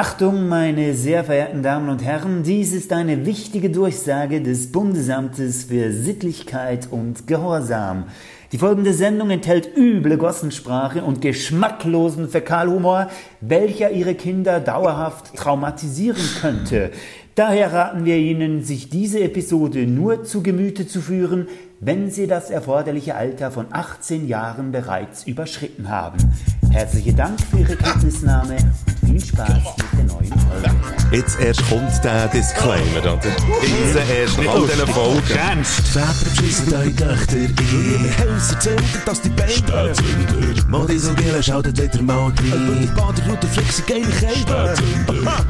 [0.00, 5.90] Achtung, meine sehr verehrten Damen und Herren, dies ist eine wichtige Durchsage des Bundesamtes für
[5.90, 8.04] Sittlichkeit und Gehorsam.
[8.52, 16.92] Die folgende Sendung enthält üble Gossensprache und geschmacklosen Fäkalhumor, welcher Ihre Kinder dauerhaft traumatisieren könnte.
[17.34, 21.48] Daher raten wir Ihnen, sich diese Episode nur zu Gemüte zu führen,
[21.80, 26.18] wenn Sie das erforderliche Alter von 18 Jahren bereits überschritten haben.
[26.70, 28.58] Herzlichen Dank für Ihre Kenntnisnahme
[29.08, 30.76] viel Spaß mit der neuen Folge.
[31.10, 33.18] Jetzt erst kommt der Disclaimer, oder?
[33.62, 35.64] Jetzt erst nach all diesen Folgen.
[35.64, 37.54] Väter beschissen eure Töchter in
[38.18, 39.92] Häuser zünden, dass die Beine
[40.68, 42.34] Modisogele schaltet wieder mal rein
[42.82, 44.74] Die Baderroute flexen geile Kälte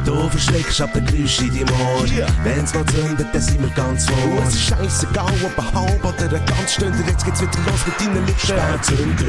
[0.04, 2.04] Du verschreckst ab den Geräusch in deinem Ohr
[2.45, 4.43] Wenn's mal zündet, dann sind wir ganz vor.
[4.46, 8.01] Es ist scheissegal, ob ein halb oder ein ganz Stunde Jetzt geht's wieder los mit
[8.01, 8.38] deinen Lippen.
[8.38, 9.24] Spätzünder.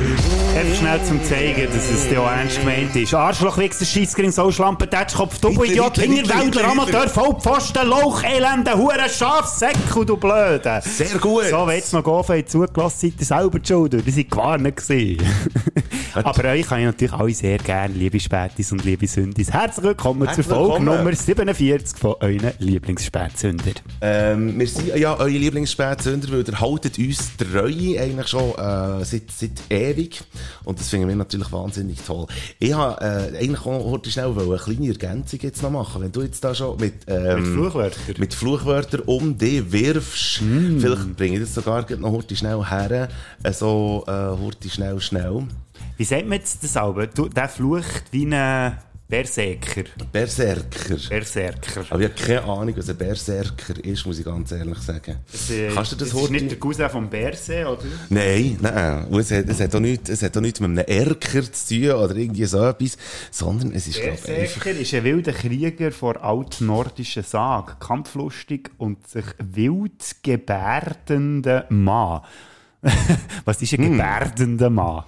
[0.59, 3.13] Einfach schnell zum zeigen, dass es dir auch ernst gemeint ist.
[3.13, 3.57] Arschloch,
[4.19, 7.07] Wichser, Scheissgring, Sauschlampe, Tätschkopf, du Idiot, Hitler, Amateur.
[7.07, 10.81] Vollpfosten, Lauch, Elende, Hure, Schafsäckel, du Blöde.
[10.83, 11.45] Sehr gut.
[11.45, 15.23] So, wenn jetzt noch Gofen zugelassen seid, ihr selber die Schuld, die sind gewarnt gewesen.
[16.13, 19.51] Aber euch kann ich natürlich alle sehr gerne, liebe Spätis und liebe Sündis.
[19.51, 20.97] Herzlich willkommen Herzlich zur Folge willkommen.
[20.97, 23.71] Nummer 47 von euren Lieblingsspätsünder.
[24.01, 29.31] Ähm, wir sind ja eure Lieblingsspätsünder, weil ihr haltet uns treu eigentlich schon äh, seit,
[29.31, 30.21] seit ewig.
[30.63, 32.25] Und das finden wir natürlich wahnsinnig toll.
[32.59, 36.01] Ich habe äh, eigentlich auch heute schnell eine kleine Ergänzung jetzt noch machen.
[36.01, 38.15] Wenn du jetzt da schon mit, ähm, Mit Fluchwörtern?
[38.17, 43.09] mit Fluchwörtern um dich wirfst, vielleicht bringe ich das sogar noch heute schnell her,
[43.43, 45.43] äh, so äh, heute schnell, schnell.
[45.97, 47.07] Wie sagt man jetzt das aber?
[47.07, 48.77] Du, der flucht wie ein
[49.09, 49.85] Berserker.
[50.11, 50.97] Berserker.
[51.09, 51.83] Berserker.
[51.89, 55.17] Aber ich habe keine Ahnung, was ein Berserker ist, muss ich ganz ehrlich sagen.
[55.49, 57.81] Äh, Kannst du das, das ist nicht der Cousin vom Berse, oder?
[58.09, 59.05] Nein, nein.
[59.07, 61.67] Und es hat, es hat auch nichts, es hat auch nichts mit einem Erker zu
[61.75, 62.97] tun oder irgendwie so etwas,
[63.31, 64.63] sondern es ist, glaube ich, einfach...
[64.63, 72.21] Berserker ist ein wilder Krieger vor altnordischen Sage, kampflustig und sich wild gebärdender Mann.
[73.45, 73.91] Was ist ein Hm.
[73.93, 75.03] gebärdender Mann?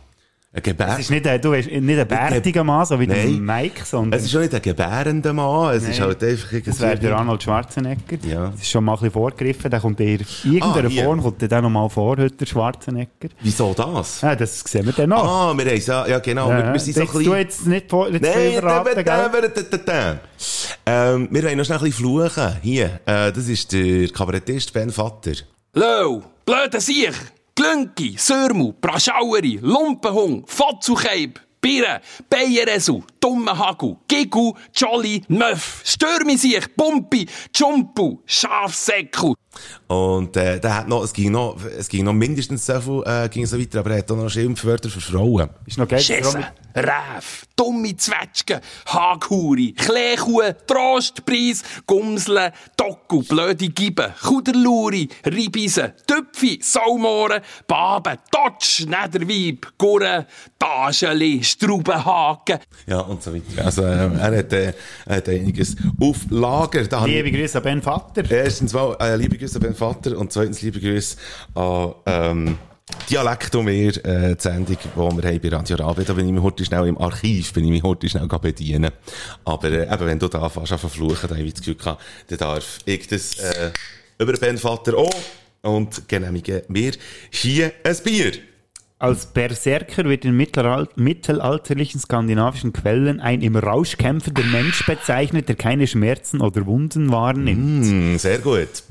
[0.54, 0.90] Ein Gebär...
[0.96, 3.40] Es ist nicht ein, du weißt, nicht ein bärtiger Mann, so wie der Nein.
[3.40, 6.10] Mike, sondern Es ist auch nicht ein gebärender Mann, es ist Nein.
[6.10, 7.18] halt einfach das wäre der.
[7.18, 8.18] Arnold Schwarzenegger.
[8.28, 8.48] Ja.
[8.50, 11.04] Das ist schon mal ein bisschen vorgegriffen, der kommt in irgendeiner Ah.
[11.06, 13.30] Form, kommt der dann noch mal vor, heute der Schwarzenegger.
[13.42, 14.20] Wieso das?
[14.20, 15.24] Ja, das sehen wir dann noch.
[15.24, 17.38] Ah, wir haben es ja, ja genau, wir, wir sind so ein Jetzt du bisschen...
[17.38, 19.42] jetzt nicht vor, jetzt Nein, verraten, da, da, gell?
[19.42, 20.20] da, da, da, da.
[21.14, 22.58] Ähm, wir wollen noch schnell ein bisschen fluchen.
[22.62, 25.32] Hier, äh, das ist der Kabarettist Ben Vater.
[25.76, 27.16] Lau, blöde Siech,
[27.56, 38.20] Glünki, Sörmu, Braschaueri, Lumpenhung, Fotzucheib, Birre, Beieresu, Dumme Hagu, Gigu, Jolly, Möff, Stürmisiech, Pumpi, Jumpu,
[38.26, 39.36] Schafsäckel.
[39.88, 43.28] Und äh, der hat noch, es ging noch, es ging noch mindestens so viel, äh,
[43.30, 45.50] ging so weiter, aber er hat auch noch Schimpfwörter für Frauen.
[45.66, 46.00] Ist noch geil.
[46.00, 57.42] Schessen, Räf, dumme Zwetschgen, Haghuri, Klekuh, Trostpreis, Gumsle, Docku, blöde Gibe, Kuderluri, Ribise, Töpfi, Saumohren,
[57.68, 60.26] Baben, Totsch, Nederweib, Gurren,
[60.58, 62.60] Tascheli, Straubenhaken.
[62.88, 63.66] Ja, und so weiter.
[63.66, 64.74] Also, äh, er hat, äh,
[65.06, 66.86] er hat einiges auf Lager.
[66.86, 68.30] Da Liebe Grüße an Ben Vater.
[68.32, 71.18] Erstens mal, äh, liebe Grüße an Ben Vater und zweitens liebe Grüße
[71.56, 72.58] an, ähm,
[73.10, 76.04] Dialekt um mir, äh, die Sendung, die wir haben bei Radio Rabe.
[76.04, 78.92] Da bin ich mich heute schnell im Archiv, bin ich mich heute schnell bedienen.
[79.46, 82.04] Aber, äh, eben, wenn du da anfängst, an verfluchen, dann habe ich das Gefühl gehabt,
[82.28, 83.72] dann darf ich das, äh,
[84.20, 85.10] über Ben Vater auch
[85.62, 86.92] und genehmige mir
[87.32, 88.34] hier ein Bier.
[89.00, 95.56] Als Berserker wird in mittelalter- mittelalterlichen skandinavischen Quellen ein im Rausch kämpfender Mensch bezeichnet, der
[95.56, 97.86] keine Schmerzen oder Wunden wahrnimmt.
[97.86, 98.84] Hm, sehr gut.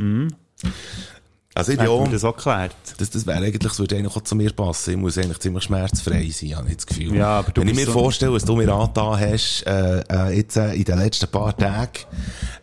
[1.53, 2.77] Also, ich bin Hat auch, mir das geklärt.
[2.99, 4.93] Das, das wäre eigentlich, das würde eigentlich auch zu mir passen.
[4.93, 7.17] Ich muss eigentlich ziemlich schmerzfrei sein, habe ich das Gefühl.
[7.17, 10.37] Ja, aber du Wenn ich mir so- vorstelle, was du mir angetan hast, äh, äh,
[10.37, 11.91] jetzt äh, in den letzten paar Tagen,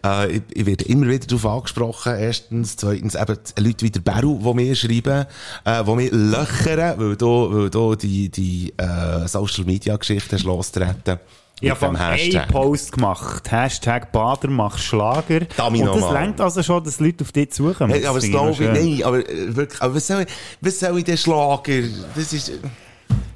[0.06, 2.16] äh, ich, ich werde immer wieder darauf angesprochen.
[2.18, 5.25] Erstens, zweitens eben die Leute wie der Beru, die mir schreiben,
[5.66, 10.46] äh, die mir löchern, weil du, weil du die, die äh, Social Media Geschichte hast
[10.46, 11.19] losgetreten.
[11.59, 12.50] Ich habe Hashtag.
[12.50, 13.51] Post gemacht.
[13.51, 15.42] Hashtag Bader macht Schlager.
[15.56, 17.92] Dami Und das längt also schon, dass Leute auf dich zukommen.
[17.92, 20.27] Hey, aber das glaube ich, nein, aber äh, wirklich, aber was soll ich,
[20.62, 21.81] was soll ich denn Schlager?
[22.15, 22.51] Das ist,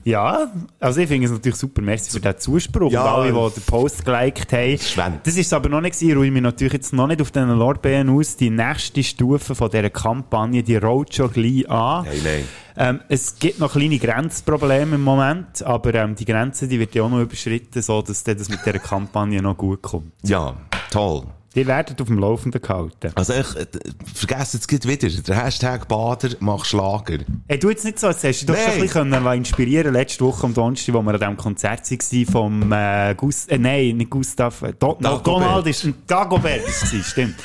[0.04, 2.92] Ja, also ich finde es natürlich super, merci für den Zuspruch.
[2.92, 3.04] Ja.
[3.04, 4.78] Und alle, die den Post geliked haben.
[4.78, 5.28] Schwend.
[5.28, 6.24] Das ist aber noch nicht gewesen.
[6.24, 8.36] Ich mich natürlich jetzt noch nicht auf diesen Lorbeeren aus.
[8.36, 12.06] Die nächste Stufe von dieser Kampagne, die rollt schon gleich an.
[12.06, 12.44] nein, nein.
[12.78, 17.04] Ähm, es gibt noch kleine Grenzprobleme im Moment, aber ähm, die Grenze die wird ja
[17.04, 20.14] auch noch überschritten, so dass dann das mit dieser Kampagne noch gut kommt.
[20.24, 20.56] Ja,
[20.90, 21.24] toll.
[21.54, 23.12] Die werden auf dem Laufenden gehalten.
[23.16, 23.66] Also ich, äh,
[24.14, 27.20] vergesst jetzt gleich wieder, der Hashtag Bader macht Schlager.
[27.48, 30.46] Ey, du jetzt nicht so, als hast du dich ein bisschen können inspirieren letzte Woche
[30.46, 34.62] am Donnerstag, wo wir an diesem Konzert waren vom äh, Gus äh, nein, nicht Gustav,
[34.62, 35.28] äh, Don Dagobert.
[35.28, 37.36] Donald ist ein Dagobert es, stimmt.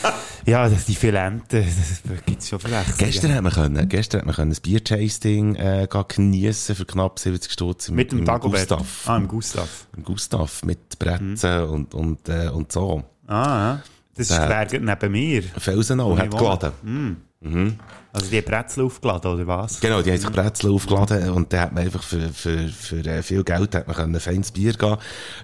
[0.46, 2.98] ja, das, die Filente, das gibt's schon vielleicht.
[2.98, 7.50] Gestern hat man können, gestern hat man können ein Biertasting äh, geniessen für knapp 70
[7.50, 8.24] Stutz im, Mit dem.
[8.24, 8.86] Gustav.
[9.06, 9.88] Ah, im Gustav.
[9.96, 13.02] Im Gustav mit Bretzen und, und, äh, und so.
[13.26, 13.82] Ah, ja.
[14.14, 15.42] Das ist Der- wer gerade neben mir.
[15.42, 17.12] Felsenau hat ich wohne.
[17.50, 17.80] Geladen.
[18.12, 19.78] Also die Brezel aufgeladen, oder was?
[19.78, 23.22] Genau, die haben sich Brezel aufgeladen und dann hat man einfach für, für, für äh,
[23.22, 24.96] viel Geld hat man können feines Bier gehen,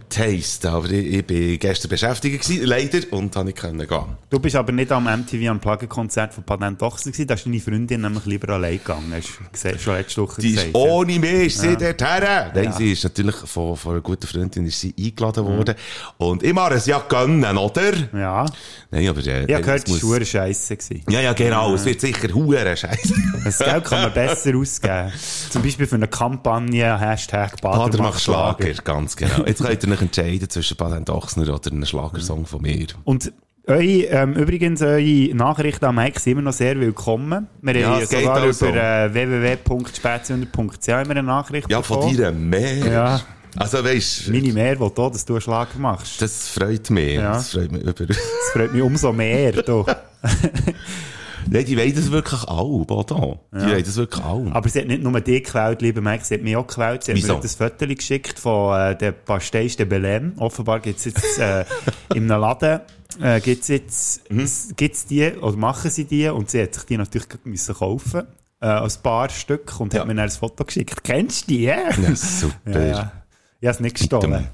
[0.09, 0.69] tasten.
[0.69, 4.05] Aber ich, ich bin gestern beschäftigt gewesen, leider, und habe nicht können gehen.
[4.31, 7.61] Du bist aber nicht am MTV Unplugged Konzert von Patent Ochsen gewesen, da ist deine
[7.61, 10.75] Freundin nämlich lieber allein gegangen, hast du gesehen, schon letzte Woche Die ist gesagt.
[10.75, 10.81] ja.
[10.81, 12.53] ohne mich, ist sie dort her.
[12.55, 12.71] Nein, Ja.
[12.71, 12.75] Mhm.
[12.79, 15.75] sie ist natürlich von, von einer guten Freundin ist sie eingeladen worden.
[16.17, 17.93] Und ich mache es ja gönnen, oder?
[18.15, 18.47] Ja,
[18.91, 21.03] Nein, aber, äh, ich habe gehört, es muss- war scheisse gewesen.
[21.11, 21.75] Ja, ja, genau.
[21.75, 23.15] Es wird sicher hure Scheiße.
[23.45, 25.13] Das Geld kann man besser ausgeben.
[25.51, 28.63] Zum Beispiel für eine Kampagne, Hashtag Bader, Bader macht Schlager.
[28.65, 29.45] Schlager, ganz genau.
[29.47, 32.87] Jetzt könnt ihr euch entscheiden zwischen Patent Ochsner oder einem Schlagersong von mir.
[33.05, 33.33] Und
[33.67, 37.47] eure, ähm, übrigens, eure Nachrichten am Mike sind immer noch sehr willkommen.
[37.61, 38.67] Wir Ja, haben geht sogar also.
[38.69, 42.17] über äh, www.spätzünder.ch immer eine Nachricht Ja, von bekommen.
[42.17, 42.77] dir mehr.
[42.93, 43.21] Ja.
[43.57, 46.21] Also, weißt Meine mehr, will auch, dass du einen Schlager machst.
[46.23, 47.15] das freut mich.
[47.17, 47.35] Ja.
[47.35, 47.93] Das freut mich über.
[48.07, 48.17] Das
[48.53, 49.53] freut mich umso mehr.
[49.63, 49.85] Du.
[51.51, 53.41] Nein, die wollen das wirklich alle, Bodo.
[53.53, 54.53] Die wollen das wirklich alle.
[54.55, 57.05] Aber sie hat nicht nur dich geklaut, lieber Mike, sie hat mich auch geklaut.
[57.05, 57.35] Sie hat Wieso?
[57.37, 60.33] mir das Foto geschickt von äh, der Pastéis de Belém.
[60.39, 61.65] Offenbar gibt's jetzt äh,
[62.15, 62.81] in einem Laden
[63.21, 64.49] äh, gibt's jetzt Mhm.
[64.77, 68.23] gibt's die oder machen sie die und sie hat sich die natürlich müssen kaufen
[68.61, 70.01] äh, als paar Stück und Ja.
[70.01, 71.03] hat mir dann ein Foto geschickt.
[71.05, 71.63] Kennst du die?
[71.65, 72.55] Ja, Ja, super.
[72.81, 72.87] ja.
[72.87, 73.13] ja.
[73.61, 74.49] Ich habe es nicht gestohlen.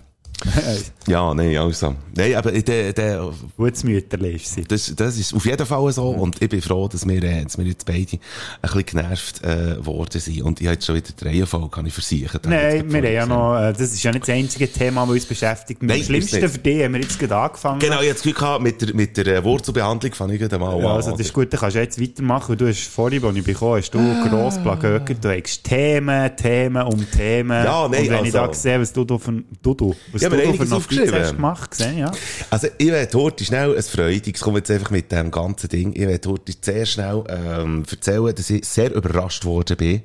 [1.09, 1.95] Ja, nein, also.
[2.15, 4.63] Nein, aber der, der, Gutes Mütterli ist sie.
[4.65, 6.11] das, das ist auf jeden Fall so.
[6.11, 8.19] Und ich bin froh, dass wir, äh, dass wir jetzt beide ein
[8.61, 10.43] bisschen genervt äh, worden sind.
[10.43, 12.43] Und ich habe jetzt schon wieder die Reihenfolge, kann ich versichern.
[12.47, 15.25] Nein, wir haben ja noch, äh, das ist ja nicht das einzige Thema, das uns
[15.25, 15.83] beschäftigt.
[15.83, 16.53] Nein, Schlimmsten ist nicht.
[16.53, 17.79] für dich haben wir jetzt gerade angefangen.
[17.79, 20.59] Genau, ich hatte das Glück gehabt, mit der, mit der äh, Wurzelbehandlung fange ich gerade
[20.59, 20.97] mal Ja, an.
[20.97, 23.45] also das ist gut, dann kannst du jetzt weitermachen, weil du hast vorhin, als ich
[23.45, 27.65] bekommen hast, du gross Plagöcker, du hast Themen, Themen um Themen.
[27.65, 30.21] Ja, nein, Und wenn ich da also- sehe, was du da für, du, du, was
[30.21, 31.15] Ja, haben für einiges aufgeschrieben.
[31.15, 32.13] hast gemacht, gesehen, ja.
[32.51, 35.93] Also, ich werde heute schnell ein Freudiges, komme jetzt einfach mit dem ganzen Ding.
[35.95, 40.03] Ich werde heute sehr schnell, ähm, erzählen, dass ich sehr überrascht worden bin.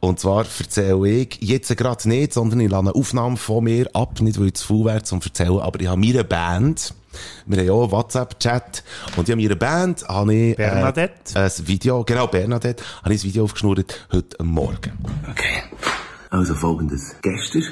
[0.00, 4.20] Und zwar erzähle ich jetzt gerade nicht, sondern ich lasse eine Aufnahme von mir ab,
[4.20, 6.94] nicht weil ich zu faul wäre zum erzählen, aber ich habe meine Band,
[7.46, 8.82] wir haben ja auch einen WhatsApp-Chat,
[9.16, 11.34] und ich habe meine Band, habe ich, Bernadette?
[11.34, 14.92] Äh, ein Video, genau, Bernadette, habe ich ein Video aufgeschnurrt, heute Morgen.
[15.30, 15.62] Okay.
[16.30, 17.14] Also folgendes.
[17.22, 17.62] Gestern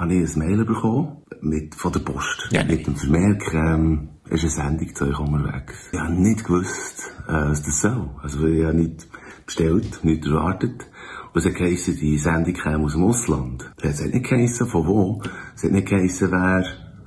[0.00, 2.48] habe ich ein Mail bekommen mit, von der Post.
[2.50, 5.90] Ja, mit dem Vermerk, ähm, ist eine Sendung zu euch unterwegs.
[5.92, 8.08] Ich habe nicht gewusst, äh, was das soll.
[8.22, 9.08] Also ich habe nicht
[9.44, 10.86] bestellt, nicht erwartet.
[11.32, 13.70] Und es hat die Sendung käme aus dem Ausland.
[13.82, 15.22] Es hat nicht geheissen, von wo.
[15.54, 16.64] Es hat nicht geheissen, wer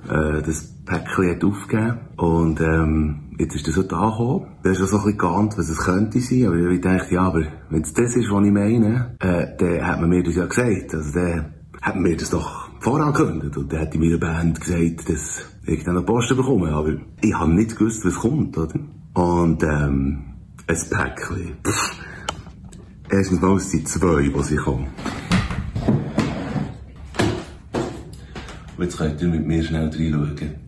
[0.08, 1.98] äh, das Päckchen hat aufgegeben.
[2.16, 4.46] Und ähm, jetzt ist das heute angekommen.
[4.62, 6.46] Da ist schon so ein bisschen geahnt, was es könnte sein.
[6.46, 10.00] Aber ich dachte, ja, aber wenn es das ist, was ich meine, äh, dann hat
[10.00, 10.94] man mir das ja gesagt.
[10.94, 13.56] Also dann hat man mir das doch vorangekündigt.
[13.56, 16.70] Und dann hat meine Band gesagt, dass ich dann eine Post bekomme.
[16.72, 16.92] Aber
[17.22, 18.74] ich habe nicht gewusst, was kommt, oder?
[19.14, 20.24] Und ähm,
[20.66, 21.56] ein Päckchen.
[21.66, 21.92] Pff.
[23.10, 24.88] Erstens mal sind zwei, die sie kommen.
[28.76, 30.60] Und jetzt könnt ihr mit mir schnell reinschauen.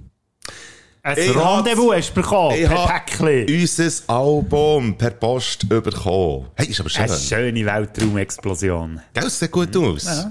[1.03, 3.47] Ein Ich Rendezvous hast du bekommen, Ich per Päckchen.
[3.49, 6.47] unser Album per Post bekommen.
[6.55, 7.05] Hey, ist aber schön.
[7.05, 9.01] Eine schöne Weltraumexplosion.
[9.15, 10.27] Gell, es sieht gut aus.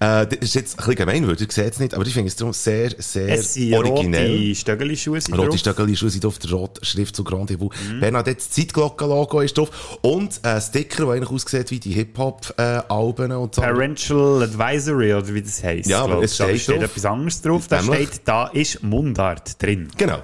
[0.00, 2.28] Äh, das ist jetzt ein bisschen gemein, weil ihr seht es nicht, aber ich finde
[2.28, 4.32] es darum sehr, sehr Es sind originell.
[4.32, 5.58] rote Stöckelschuhe sind Rote drauf.
[5.58, 7.70] Stöckeli-Schuhe sind auf der roten Schriftzug Rendezvous.
[8.00, 9.98] Bernadette, das Zeitglocken-Logo ist drauf.
[10.02, 13.62] Und ein Sticker, der eigentlich aussieht wie die Hip-Hop-Alben und so.
[13.62, 15.88] Parental Advisory, oder wie das heisst.
[15.88, 16.38] Ja, aber es ich.
[16.38, 16.84] Da steht steht drauf.
[16.84, 17.68] etwas anderes drauf.
[17.68, 19.88] Da steht, da ist Mundart drin.
[19.96, 20.18] Genau.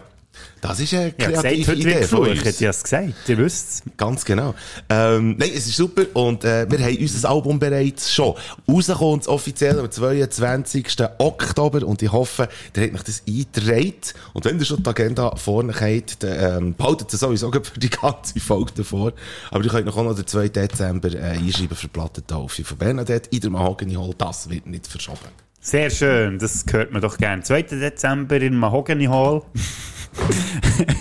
[0.60, 2.44] Das ist eine Ich habe gesagt, kreative Idee von uns.
[2.44, 3.28] Ich es gesagt.
[3.28, 4.54] Ihr wisst Ganz genau.
[4.88, 8.34] Ähm, nein, es ist super und äh, wir haben unser Album bereits schon.
[8.68, 10.86] Rauskommt es offiziell am 22.
[11.18, 13.94] Oktober und ich hoffe, ihr habt mich das eingetragen.
[14.34, 17.90] Und wenn ihr schon die Agenda vorne habt, dann ähm, behaltet es sowieso für die
[17.90, 19.12] ganze Folge davor.
[19.50, 20.48] Aber ihr könnt noch auch noch den 2.
[20.48, 24.14] Dezember äh, einschreiben für Plattentaufe von Bernadette in der Mahogany Hall.
[24.18, 25.18] Das wird nicht verschoben.
[25.62, 27.42] Sehr schön, das hört man doch gern.
[27.42, 27.62] 2.
[27.62, 29.42] Dezember in Mahogany Hall.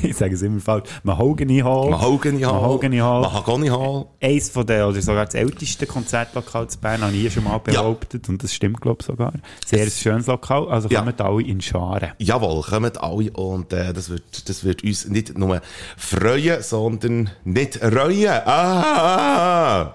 [0.04, 1.90] Ich sage es immer falsch, Mahogany Hall.
[1.90, 2.54] Mahogany Hall.
[2.54, 3.22] Mahogany Hall.
[3.22, 4.06] Mahagoni Hall.
[4.22, 7.58] Eins von den, oder sogar das älteste Konzertlokal zu Bern, habe ich hier schon mal
[7.60, 9.34] behauptet, und das stimmt, glaube ich, sogar.
[9.66, 11.00] Sehr ein schönes Lokal, also Ja.
[11.00, 12.12] kommen alle in Scharen.
[12.20, 15.62] Jawohl, kommen alle und äh, das, wird, das wird uns nicht nur
[15.98, 18.28] freuen, sondern nicht reuen.
[18.46, 19.94] Ah!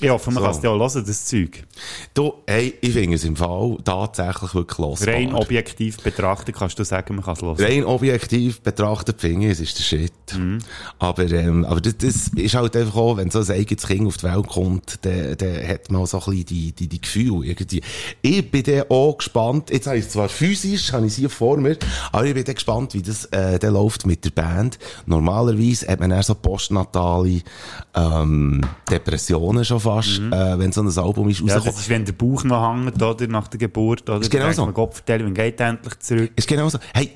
[0.00, 0.46] Ich hoffe, man So.
[0.48, 1.62] kann es dir auch hören, das Zeug.
[2.14, 5.06] Du, hey, ich finde es im Fall tatsächlich wirklich los.
[5.06, 7.56] Rein objektiv betrachtet kannst du sagen, man kann es hören.
[7.60, 10.12] Rein objektiv betrachtet finde ich, es ist der Shit.
[10.36, 10.58] Mhm.
[10.98, 14.16] Aber, ähm, aber das, das ist halt einfach auch, wenn so ein eigenes Kind auf
[14.16, 17.46] die Welt kommt, dann, dann hat man auch so ein bisschen die, die, die Gefühle
[17.46, 17.80] irgendwie.
[18.20, 21.30] Ich bin dann auch gespannt, jetzt habe ich es zwar physisch, habe ich es hier
[21.30, 21.78] vor mir,
[22.10, 24.76] aber ich bin dann gespannt, wie das äh, dann läuft mit der Band.
[25.06, 27.42] Normalerweise hat man dann so postnatale
[27.94, 28.60] ähm,
[28.90, 31.48] Depressionen schon fast, äh, wenn so ein Album ist Mhm.
[31.48, 31.74] Ja, rausgekommen.
[31.74, 34.20] das ist, wenn der Bauch noch hängt, oder, nach der Geburt, oder?
[34.20, 34.66] Ist genau so.
[34.72, 36.32] Gott, vertell, wann geht endlich zurück?
[36.36, 36.78] Ist genau so.
[36.92, 37.10] Hey,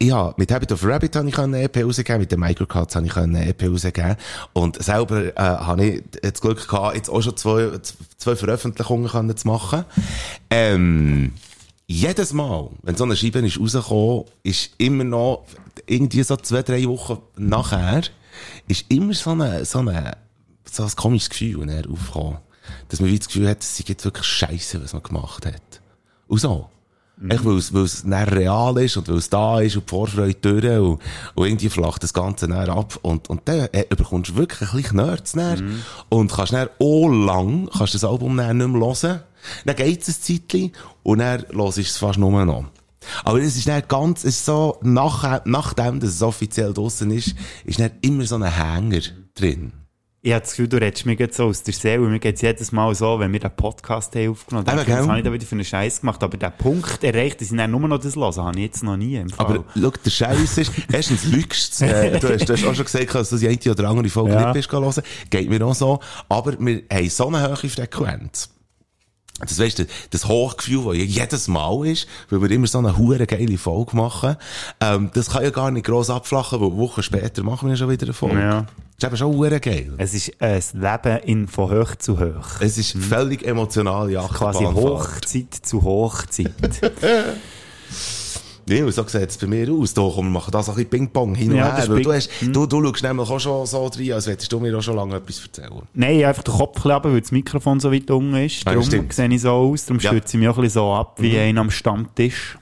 [0.00, 3.16] ja, mit Habit of Rabbit habe ich eine EP rausgegeben, mit den Microcuts habe ich
[3.16, 4.16] eine EP rausgegeben.
[4.52, 7.70] Und selber, äh, habe ich das Glück gehabt, jetzt auch schon zwei,
[8.16, 9.84] zwei Veröffentlichungen können zu machen.
[10.50, 11.32] Ähm,
[11.86, 15.44] jedes Mal, wenn so eine Scheibe ist rausgekommen, ist immer noch,
[15.86, 18.02] irgendwie so zwei, drei Wochen nachher,
[18.68, 20.16] ist immer so eine, so eine,
[20.74, 22.38] so ein komisches Gefühl ne, aufgekommen.
[22.88, 25.80] Dass man wie das Gefühl hat, es sei jetzt wirklich scheiße, was man gemacht hat.
[26.26, 26.68] Und so.
[27.28, 29.90] Echt, weil es, weil es dann real ist und weil es da ist und die
[29.90, 31.00] Vorfreude durch und,
[31.34, 34.82] und irgendwie flacht das Ganze dann ab und, und dann äh, bekommst du wirklich ein
[34.82, 39.20] bisschen Nerds dann und kannst dann auch lang, kannst das Album dann nicht mehr hören.
[39.64, 40.72] Dann geht es ein Zeitchen
[41.02, 42.66] und dann hörst du es fast nur noch.
[43.24, 47.34] Aber es ist dann ganz, es ist so, nach, nachdem dass es offiziell draussen ist,
[47.64, 49.00] ist dann immer so ein Hänger
[49.34, 49.72] drin.
[50.20, 52.00] Ich habe das Gefühl, du redest mir jetzt so aus der Seele.
[52.00, 54.84] Mir geht es jedes Mal so, wenn wir den Podcast haben aufgenommen haben.
[54.84, 54.96] Gell?
[54.96, 56.20] habe ich da wieder für einen Scheiß gemacht?
[56.24, 58.96] Aber der Punkt erreicht, dass ich dann nur noch das höre, habe ich jetzt noch
[58.96, 59.46] nie im Fall.
[59.46, 63.14] Aber schau, der Scheiß ist, erstens lügst äh, du, hast, du hast auch schon gesagt,
[63.14, 64.46] dass du die eine oder andere Folge Ja.
[64.46, 65.02] nicht bist hören.
[65.30, 66.00] Geht mir auch so.
[66.28, 68.50] Aber wir haben so eine hohe Frequenz.
[69.40, 72.98] Das weißt du, das Hochgefühl, das ja jedes Mal ist, weil wir immer so eine
[72.98, 74.34] hure geile Folge machen,
[74.80, 78.06] ähm, das kann ja gar nicht gross abflachen, weil Wochen später machen wir schon wieder
[78.06, 78.40] eine Folge.
[78.40, 78.66] Ja.
[79.00, 79.92] Das ist eben schon hure geil.
[79.98, 82.60] es ist ein Leben in, von hoch zu hoch.
[82.60, 84.74] Es ist völlig emotionale Quasi Achterbahnfahrt.
[84.74, 86.52] Hochzeit zu Hochzeit.
[88.70, 89.94] Ja, so sieht es bei mir aus.
[89.94, 91.88] Da, komm, wir machen das ein bisschen Ping-Pong hin und Ja, her.
[91.88, 94.76] Weil du, hast, du, du schaust nämlich auch schon so rein, als hättest du mir
[94.76, 95.80] auch schon lange etwas erzählen.
[95.94, 98.66] Nein, einfach den Kopf runter, weil das Mikrofon so weit unten ist.
[98.66, 99.86] Darum sehe ich so aus.
[99.86, 100.12] Darum Ja.
[100.12, 100.16] Mhm.
[100.16, 102.58] stütze ich mich auch ein bisschen so ab, wie einer am Stammtisch.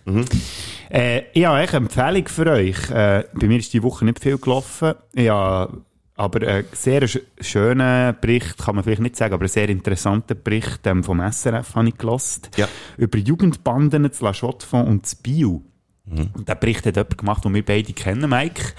[0.90, 2.88] Äh, ich habe echt eine Empfehlung für euch.
[2.88, 4.94] Äh, bei mir ist die Woche nicht viel gelaufen.
[5.12, 5.78] Ich habe
[6.16, 10.42] aber einen sehr sch schönen Bericht, kann man vielleicht nicht sagen, aber einen sehr interessanten
[10.42, 12.50] Bericht ähm, vom SRF habe ich gelost.
[12.56, 12.68] Ja.
[12.96, 15.60] Über Jugendbanden zu La Chaux-de-Fonds und zu Biel.
[16.06, 16.30] Mhm.
[16.32, 18.72] Und den Bericht hat jemand gemacht, den wir beide kennen, Mike,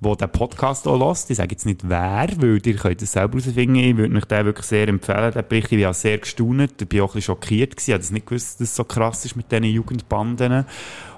[0.00, 1.28] der den Podcast auch hört.
[1.28, 3.76] Ich sage jetzt nicht wer, weil ihr könnt es selber herausfinden.
[3.76, 5.72] Ich würde euch den wirklich sehr empfehlen, den Bericht.
[5.72, 6.80] Ich war auch sehr gestaunt.
[6.80, 7.72] Ich war auch ein bisschen schockiert.
[7.72, 7.90] Gewesen.
[7.90, 10.64] Ich habe das nicht gewusst, dass es so krass ist mit diesen Jugendbanden.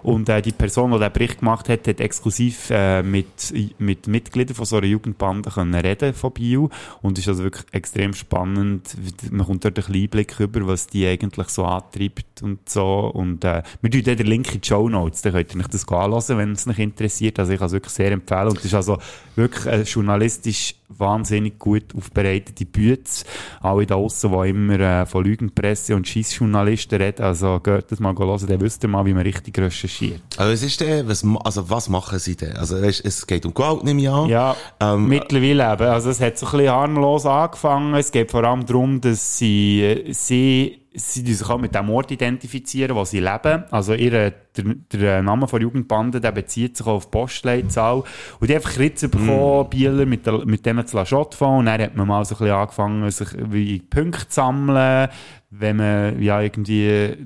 [0.03, 4.55] Und äh, die Person, die den Bericht gemacht hat, hat exklusiv äh, mit, mit Mitgliedern
[4.55, 6.71] von so einer Jugendbande können reden von Bio.
[7.03, 8.97] Und es ist also wirklich extrem spannend.
[9.31, 13.11] Man kommt dort ein bisschen Einblick über, was die eigentlich so antreibt und so.
[13.13, 15.23] Und äh, wir tun den Link in die Show Notes.
[15.23, 17.39] Dann könnt ihr euch das anschauen, wenn es euch interessiert.
[17.39, 18.49] Also ich kann es wirklich sehr empfehlen.
[18.49, 18.99] Und es ist also
[19.37, 23.25] wirklich äh, journalistisch wahnsinnig gut aufbereitete Bütze.
[23.61, 27.23] Alle da draussen, die immer äh, von Lügenpresse und Scheissjournalisten reden.
[27.23, 29.90] Also geht das mal hören, dann wisst ihr mal, wie man richtig recherchiert.
[30.37, 32.57] Also, was ist denn, was, also, was machen sie denn?
[32.57, 34.29] Also, weißt, es geht um Gewalt, nehme ich an.
[34.29, 35.89] Ja, Ähm, mittlerweile eben.
[35.89, 37.95] Also es hat so ein bisschen harmlos angefangen.
[37.95, 42.11] Es geht vor allem darum, dass sie, äh, sie, sie sich auch mit dem Ort
[42.11, 43.65] identifizieren, wo sie leben.
[43.71, 48.03] Also ihre, der, der Name von Jugendbande, der bezieht sich auf die Postleitzahl.
[48.41, 51.59] Und die haben einfach Ritze bekommen, Bieler mit, der, mit denen zu La Chaux fahren.
[51.61, 55.09] Und dann hat man mal so ein bisschen angefangen, sich wie Punkte zu sammeln,
[55.51, 57.17] wenn man ja irgendwie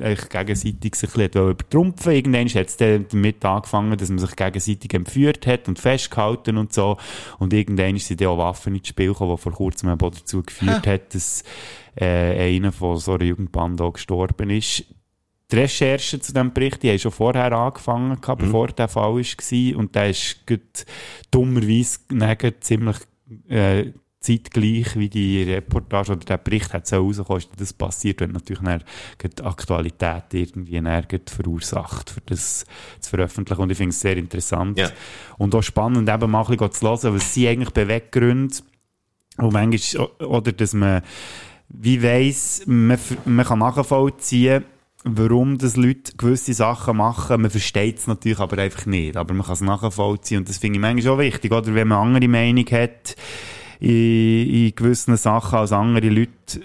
[0.00, 4.34] eigentlich gegenseitig sich ein bisschen übertrumpfen Irgendwann hat es dann damit angefangen, dass man sich
[4.34, 6.96] gegenseitig entführt hat und festgehalten und so.
[7.38, 10.86] Und irgendwann sind dann auch Waffen ins Spiel gekommen, die vor kurzem auch dazu geführt
[10.86, 11.44] hat, dass
[11.96, 14.84] äh, einer von so einer Jugendbande auch gestorben ist.
[15.50, 19.78] Die Recherche zu diesem Bericht, die haben schon vorher angefangen, gehabt, bevor der Fall war.
[19.78, 20.44] Und der ist
[21.30, 21.98] dummerweise
[22.60, 22.96] ziemlich
[23.48, 23.92] äh,
[24.24, 28.62] zeitgleich wie die Reportage oder der Bericht hat so rausgekommen, ist das passiert, wenn natürlich
[28.62, 28.82] dann
[29.22, 32.64] die Aktualität irgendwie gerade verursacht, für das
[33.00, 33.60] zu veröffentlichen.
[33.60, 34.78] Und ich finde es sehr interessant.
[34.78, 34.90] Ja.
[35.36, 38.56] Und auch spannend, eben mal ein bisschen zu hören, was sie eigentlich Beweggründe
[39.36, 41.02] und manchmal, oder dass man,
[41.68, 44.64] wie weiss, man, man kann nachvollziehen,
[45.04, 47.42] warum das Leute gewisse Sachen machen.
[47.42, 49.16] Man versteht es natürlich aber einfach nicht.
[49.16, 50.38] Aber man kann es nachvollziehen.
[50.38, 51.52] Und das finde ich manchmal auch wichtig.
[51.52, 53.16] Oder wenn man eine andere Meinung hat,
[53.80, 56.62] in, in gewissen Sachen als andere Leute,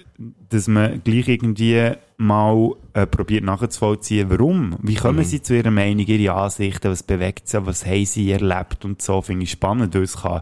[0.50, 4.76] dass man gleich irgendwie mal äh, probiert nachzuvollziehen, warum.
[4.82, 8.84] Wie kommen sie zu ihrer Meinung, ihre Ansichten, was bewegt sie, was haben sie erlebt
[8.84, 10.42] und so, finde ich spannend, weil es kann,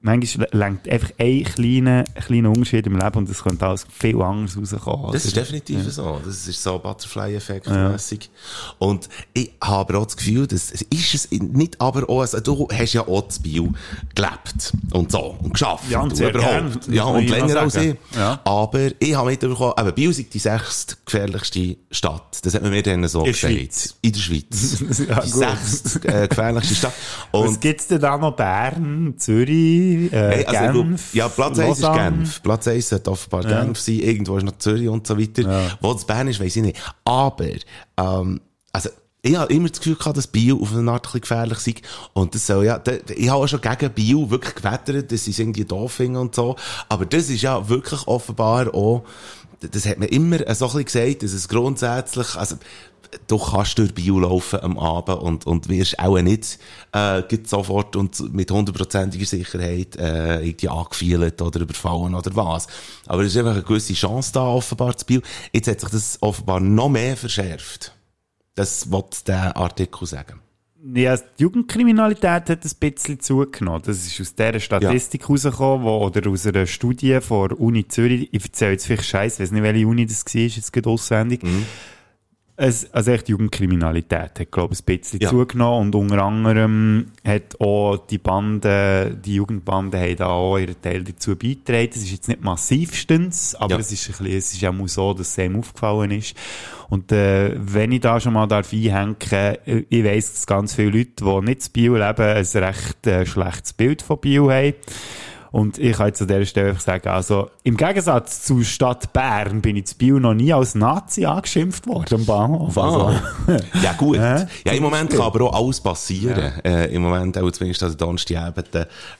[0.00, 4.56] manchmal lenkt einfach ein kleiner, kleiner Unterschied im Leben und es könnte alles viel anders
[4.56, 5.12] rauskommen.
[5.12, 5.42] Das ist oder?
[5.42, 6.20] definitiv so.
[6.24, 8.30] Das ist so Butterfly-Effekt mäßig.
[8.78, 12.68] Und ich habe aber auch das Gefühl, dass, ist es nicht aber auch, also du
[12.72, 13.72] hast ja auch das Bio
[14.14, 16.86] gelebt und so und geschafft Ja, und sehr überhaupt.
[16.86, 17.96] gern, ja, und ja länger als ich.
[18.14, 18.40] Ja.
[18.44, 22.38] Aber ich habe mitbekommen, eben Bio ist die sechstgefährlichste Stadt.
[22.42, 23.52] Das hat man mir dann so In gesagt.
[23.54, 23.94] Schweiz.
[24.02, 24.84] In der Schweiz.
[25.08, 25.44] Ja, die gut.
[25.44, 26.92] sechstgefährlichste Stadt.
[27.32, 28.34] Was Und gibt's denn da noch?
[28.36, 31.92] Bern, Zürich, äh, Hey, also ich glaub, Genf, ja, Platz 1 ist?
[31.92, 32.42] Genf.
[32.42, 34.00] Platz 1 sollte offenbar Genf sein.
[34.00, 35.70] Irgendwo ist noch Zürich und so weiter.
[35.80, 36.78] Wo das Bern ist, weiss ich nicht.
[37.04, 37.46] Aber,
[37.98, 38.40] ähm,
[38.72, 38.90] also,
[39.22, 41.74] ich habe immer das Gefühl gehabt, dass Bio auf eine Art ein gefährlich sei.
[42.12, 42.80] Und das soll ja,
[43.14, 46.34] ich habe auch schon gegen Bio wirklich gewettert, dass sie es irgendwie doof finden und
[46.34, 46.56] so.
[46.88, 49.02] Aber das ist ja wirklich offenbar auch,
[49.60, 52.56] das hat man immer so ein bisschen gesagt, dass es grundsätzlich, also,
[53.26, 56.58] du kannst durch Bio laufen am Abend und, und wirst auch nicht
[56.92, 62.66] äh, sofort und mit hundertprozentiger Sicherheit äh, irgendwie angefielt oder überfallen oder was.
[63.06, 65.20] Aber es ist einfach eine gewisse Chance da offenbar zu Bio.
[65.52, 67.92] Jetzt hat sich das offenbar noch mehr verschärft.
[68.54, 70.40] Das wollte der Artikel sagen.
[70.94, 73.82] Ja, die Jugendkriminalität hat ein bisschen zugenommen.
[73.84, 78.28] Das ist aus dieser Statistik rausgekommen, wo, oder aus einer Studie von der Uni Zürich.
[78.30, 81.42] Ich erzähle jetzt vielleicht Scheiß, weiß nicht, welche Uni das war, jetzt gerade auswendig.
[82.58, 85.28] Es, also echt die Jugendkriminalität hat, glaube ich, ein bisschen Ja.
[85.28, 91.04] zugenommen und unter anderem hat auch die Bande, die Jugendbande haben da auch ihren Teil
[91.04, 91.88] dazu beigetragen.
[91.92, 93.80] Das ist jetzt nicht massivstens, aber Ja.
[93.80, 96.34] es ist ein bisschen, es ist auch so, dass es einem aufgefallen ist.
[96.88, 100.90] Und äh, wenn ich da schon mal darf einhängen, äh, ich weiss, dass ganz viele
[100.96, 104.74] Leute, die nicht zu Biel leben, ein recht äh, schlechtes Bild von Biel haben.
[105.56, 109.62] Und ich kann jetzt an dieser Stelle einfach sagen, also im Gegensatz zur Stadt Bern
[109.62, 112.76] bin ich zu Biel noch nie als Nazi angeschimpft worden am Bahnhof.
[112.76, 113.18] Also,
[113.82, 114.16] ja, gut.
[114.16, 116.52] Ja, im Moment kann aber auch alles passieren.
[116.62, 118.68] Äh, Im Moment, auch zumindest der Donnerstagabend,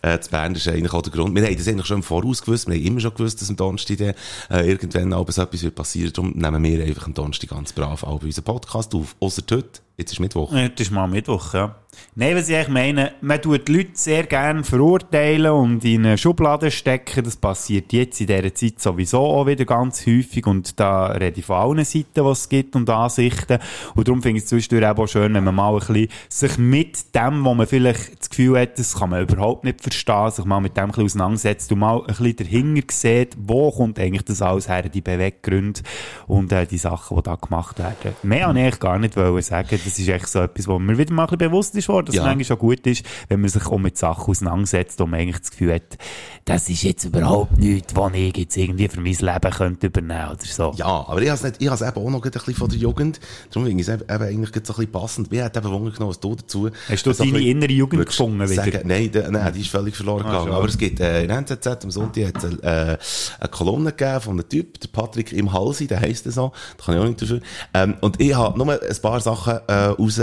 [0.03, 1.35] äh, zu Bern, ist eigentlich auch der Grund.
[1.35, 2.69] Wir haben das eigentlich schon im Voraus gewusst.
[2.69, 4.15] Wir haben immer schon gewusst, dass am Donnerstag äh,
[4.51, 6.13] irgendwann abends etwas wird passieren.
[6.13, 9.17] Darum nehmen wir einfach am Donnerstag ganz brav auch bei unserem Podcast auf.
[9.21, 9.81] Ausser heute.
[9.97, 10.53] Jetzt ist Mittwoch.
[10.53, 11.77] Ja, das ist mal Mittwoch, ja.
[12.15, 16.71] Nein, was ich meine, man tut die Leute sehr gerne verurteilen und in eine Schublade
[16.71, 17.25] stecken.
[17.25, 20.47] Das passiert jetzt in dieser Zeit sowieso auch wieder ganz häufig.
[20.47, 23.59] Und da rede ich von allen Seiten, was es gibt und Ansichten.
[23.95, 27.15] Und darum finde ich es zwischendurch auch schön, wenn man mal ein bisschen sich mit
[27.15, 30.61] dem, wo man vielleicht das Gefühl hat, das kann man überhaupt nicht verstehen, sich mal
[30.61, 34.43] mit dem ein bisschen auseinandersetzt und mal ein bisschen dahinter sieht, wo kommt eigentlich das
[34.43, 35.81] alles her, die Beweggründe
[36.27, 38.17] und äh, die Sachen, die da gemacht werden.
[38.23, 39.69] Mehr wollte ich eigentlich gar nicht sagen.
[39.71, 42.15] Das ist echt so etwas, wo mir wieder mal ein bisschen bewusst ist worden, dass
[42.17, 42.23] Ja.
[42.23, 45.41] es manchmal auch gut ist, wenn man sich auch mit Sachen auseinandersetzt und man eigentlich
[45.41, 45.99] das Gefühl hat,
[46.45, 50.39] das ist jetzt überhaupt nichts, was ich jetzt irgendwie für mein Leben könnte übernehmen oder
[50.45, 50.73] so.
[50.77, 52.69] Ja, aber ich habe es nicht, ich habe es eben auch noch ein bisschen von
[52.69, 53.21] der Jugend.
[53.51, 55.31] Darum finde ich es eben, eben eigentlich ein bisschen passend.
[55.31, 56.71] Mir hat eben Wunder genommen, was du dazu.
[56.89, 58.63] Hast du so ein deine innere Jugend gefunden wieder?
[58.65, 60.45] Sagen, nein, der, nein, die ist völlig verloren gegangen.
[60.45, 60.57] schade.
[60.57, 62.99] Aber es gibt, äh, in NZZ am Sonntag hat es äh,
[63.41, 66.53] eine Kolumne gegeben von einem Typ, der Patrick im Halsi, der heisst er so.
[66.79, 67.41] Da kann ich auch nicht dafür.
[67.75, 70.21] Ähm, und ich habe nur ein paar Sachen, äh, raus,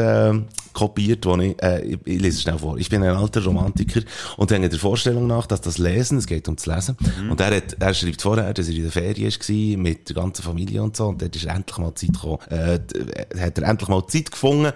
[0.73, 2.77] kopiert, wo ich, äh, ich, ich lese es schnell vor.
[2.77, 4.01] Ich bin ein alter Romantiker
[4.37, 6.95] und hänge der Vorstellung nach, dass das Lesen, es geht ums Lesen,
[7.29, 10.43] und er hat, er schreibt vorher, dass er in der Ferien war, mit der ganzen
[10.43, 13.89] Familie und so, und dort ist endlich mal Zeit gekommen, äh, d- hat er endlich
[13.89, 14.71] mal Zeit gefunden,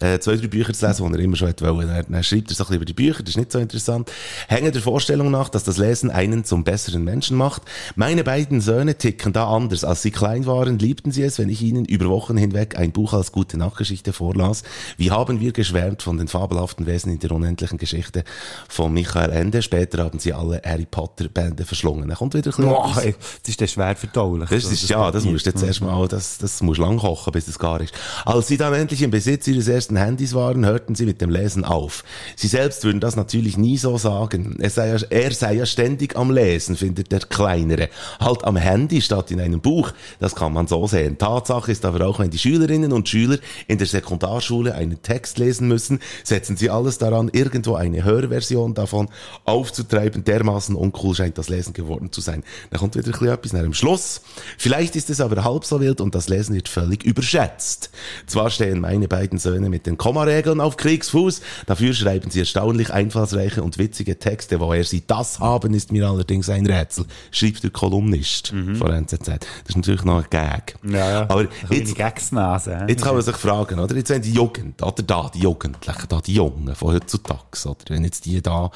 [0.00, 1.88] äh, zwei, drei Bücher zu lesen, die er immer schon wollen.
[1.88, 4.10] Dann, dann schreibt er so ein bisschen über die Bücher, das ist nicht so interessant.
[4.48, 7.62] Hänge der Vorstellung nach, dass das Lesen einen zum besseren Menschen macht.
[7.96, 9.84] Meine beiden Söhne ticken da anders.
[9.84, 13.12] Als sie klein waren, liebten sie es, wenn ich ihnen über Wochen hinweg ein Buch
[13.12, 14.62] als gute Nachgeschichte vorlas.
[14.96, 18.24] Wie haben wir geschwärmt von den fabelhaften Wesen in der unendlichen Geschichte
[18.68, 19.62] von Michael Ende.
[19.62, 22.08] Später haben sie alle Harry Potter Bände verschlungen.
[22.08, 24.48] Dann kommt wieder ein bisschen Boah, ey, das ist dann schwer verdaulich.
[24.48, 27.58] Das ist, ja, das musst du jetzt erstmal, das, das musst lang kochen, bis es
[27.58, 27.94] gar ist.
[28.24, 31.64] Als sie dann endlich im Besitz ihres ersten Handys waren, hörten sie mit dem Lesen
[31.64, 32.04] auf.
[32.36, 34.56] Sie selbst würden das natürlich nie so sagen.
[34.60, 37.88] Er sei ja, er sei ja ständig am Lesen, findet der Kleinere.
[38.20, 39.92] Halt am Handy statt in einem Buch.
[40.20, 41.18] Das kann man so sehen.
[41.18, 45.68] Tatsache ist aber auch, wenn die Schülerinnen und Schüler in der Sekundarschule einen Text lesen
[45.68, 49.08] müssen, setzen sie alles daran, irgendwo eine Hörversion davon
[49.44, 50.24] aufzutreiben.
[50.24, 52.44] Dermaßen uncool scheint das Lesen geworden zu sein.
[52.70, 54.20] Da kommt wieder ein bisschen etwas nach dem Schluss.
[54.56, 57.90] Vielleicht ist es aber halb so wild und das Lesen wird völlig überschätzt.
[58.26, 61.40] Zwar stehen meine beiden Söhne mit den Kommaregeln auf Kriegsfuß.
[61.66, 64.60] Dafür schreiben sie erstaunlich einfallsreiche und witzige Texte.
[64.60, 67.06] Woher sie das haben, ist mir allerdings ein Rätsel.
[67.30, 69.26] Schreibt der Kolumnist von NZZ.
[69.26, 69.38] Das
[69.68, 70.76] ist natürlich noch ein Gag.
[70.82, 71.20] Ja, ja.
[71.22, 72.86] Aber jetzt, Gagsnase.
[72.88, 73.96] Jetzt kann man sich fragen, oder?
[73.96, 77.76] Jetzt wenn die Jugend, oder da, die Jugendlichen, da, die Jungen von heutzutage, oder?
[77.88, 78.70] Wenn jetzt die da,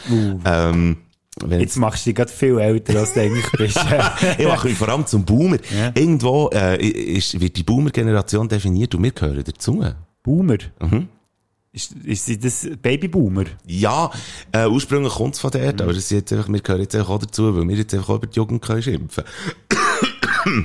[0.44, 0.98] ähm,
[1.40, 3.80] wenn Jetzt machst du dich gerade viel älter, als du eigentlich bist.
[4.38, 5.56] ich mache mich vor allem zum Boomer.
[5.76, 5.92] Ja.
[5.94, 9.82] Irgendwo äh, ist, wird die Boomer-Generation definiert und wir gehören dazu.
[10.22, 10.58] Boomer.
[10.80, 11.08] Mhm.
[11.74, 13.44] Ist, ist sie das Babyboomer?
[13.66, 14.10] Ja,
[14.52, 15.80] äh, ursprünglich kommt es von dort, Mhm.
[15.82, 18.10] aber das ist jetzt einfach, wir gehören jetzt einfach auch dazu, weil wir jetzt einfach
[18.10, 19.24] auch über die Jugend können schimpfen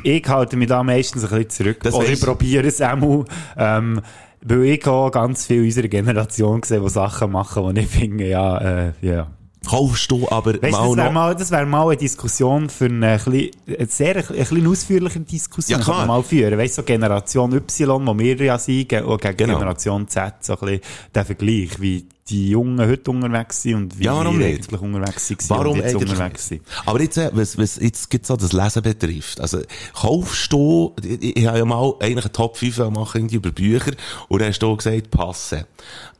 [0.03, 1.77] Ich halte mich da meistens ein bisschen zurück.
[1.83, 4.01] Das Oder ich probiere es auch ähm,
[4.41, 8.57] weil ich auch ganz viel unserer Generation gesehen, die Sachen machen, die ich finde, ja,
[8.87, 9.31] äh, ja.
[9.67, 11.11] Kaufst du aber Weißt, mal das wäre noch...
[11.11, 13.51] mal, das wär mal eine Diskussion für eine, eine
[13.87, 15.79] sehr eine klein ausführliche Diskussion.
[15.79, 16.05] Ja, klar.
[16.05, 16.57] mal führen.
[16.57, 19.59] Weißt du, so Generation Y, wo wir ja sind, und gegen Genau.
[19.59, 20.81] Generation Z, so ein bisschen
[21.13, 25.27] der Vergleich, wie die Jungen heute unterwegs sind und wie Ja, warum wir eigentlich unterwegs
[25.27, 26.61] sind Warum und jetzt eigentlich unterwegs sind.
[26.85, 29.39] Aber jetzt, äh, was, was jetzt gibt's so das Lesen betrifft.
[29.39, 29.61] Also,
[29.93, 33.93] kaufst du, ich, ich habe ja mal eigentlich einen Top 5 machen irgendwie über Bücher
[34.27, 35.63] und dann hast du gesagt, passen.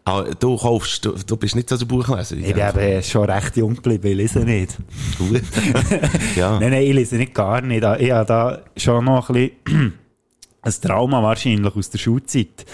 [0.08, 2.38] Aber du kaufst, du, du bist nicht so der Buchleser.
[2.38, 4.78] Ich bin eben schon recht jung geblieben, ich lese nicht.
[5.17, 5.41] Gut.
[6.38, 6.58] ja.
[6.62, 7.84] Nein, nein, ich lese nicht gar nicht.
[8.00, 9.93] Ich habe da schon noch ein bisschen
[10.62, 12.65] ein Trauma wahrscheinlich aus der Schulzeit.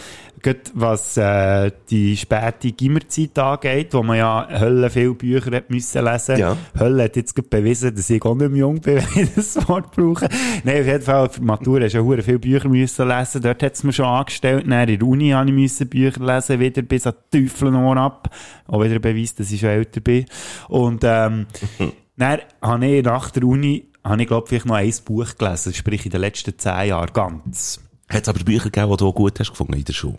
[0.44, 6.04] Gerade was äh, die späte Gimmerzeit angeht, wo man ja Hölle viele Bücher hat müssen
[6.04, 6.58] lesen Ja.
[6.78, 9.92] Hölle hat jetzt bewiesen, dass ich auch nicht mehr jung bin, wenn ich das Wort
[9.92, 10.28] brauche.
[10.66, 13.42] Nein, auf jeden Fall, für die Matur hast du ja viele Bücher müssen lesen.
[13.42, 14.66] Dort hat es mir schon angestellt.
[14.68, 18.30] Dann in der Uni habe ich müssen Bücher lesen, wieder bis an die Teufel ab.
[18.68, 20.26] Auch wieder ein Beweis, dass ich schon älter bin.
[20.68, 21.48] Und ähm,
[22.18, 26.06] dann habe ich nach der Uni, habe ich glaube vielleicht noch ein Buch gelesen, sprich
[26.06, 27.80] in den letzten zehn Jahren ganz.
[28.10, 30.18] Hat es aber Bücher gegeben, die du auch gut hast gefunden in der Schule?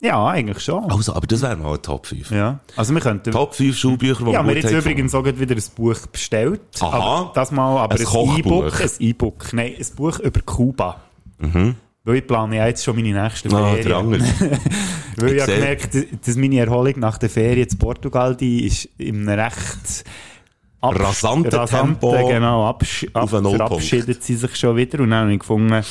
[0.00, 0.90] Ja, eigentlich schon.
[0.90, 2.30] Also, aber das wäre mal ein Top 5.
[2.30, 2.60] Ja.
[2.76, 3.32] Also wir könnten...
[3.32, 6.60] Top 5 Schulbücher, die Ja, wir gut jetzt haben übrigens auch wieder ein Buch bestellt.
[6.80, 6.96] Aha.
[6.96, 8.38] Aber das mal, aber Ein.
[8.38, 8.80] E-Book.
[8.80, 9.52] Ein E-Book.
[9.52, 11.00] Nein, ein Buch über Kuba.
[12.04, 14.10] Weil ich plane ja jetzt schon meine nächsten Ah, Ferien.
[15.16, 18.88] Weil ich Ich habe gemerkt, dass meine Erholung nach der Ferien in Portugal, die ist
[18.98, 20.04] in einem recht
[20.80, 25.00] Rasanten rasanten, Tempo genau, absch ab verabschiedet sie sich schon wieder.
[25.00, 25.82] Und dann habe ich gefunden,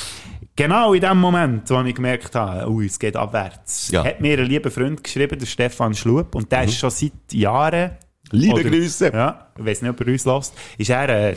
[0.57, 4.03] genau in dem Moment, wo ich gemerkt habe, ui, es geht abwärts, Ja.
[4.03, 7.91] hat mir ein lieber Freund geschrieben, der Stefan Schlub, und der ist schon seit Jahren
[8.31, 9.11] Liebe oder- Grüße.
[9.13, 10.53] Ja, ich weiß nicht, ob er uns lässt.
[10.77, 11.35] Ist er äh,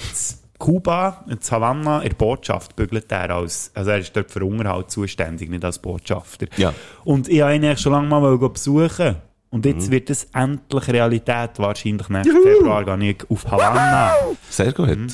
[0.58, 4.90] Kuba, in Havanna, in der Botschaft bügelt er als, also er ist dort für Unterhalt
[4.90, 6.46] zuständig, nicht als Botschafter.
[6.56, 6.74] Ja.
[7.04, 9.16] Und ich wollte ihn eigentlich schon lange mal besuchen.
[9.52, 11.50] Und jetzt wird es endlich Realität.
[11.56, 14.12] Wahrscheinlich nächsten Februar gehe ich auf Havanna.
[14.48, 14.96] Sehr gut.
[14.96, 15.08] Mhm.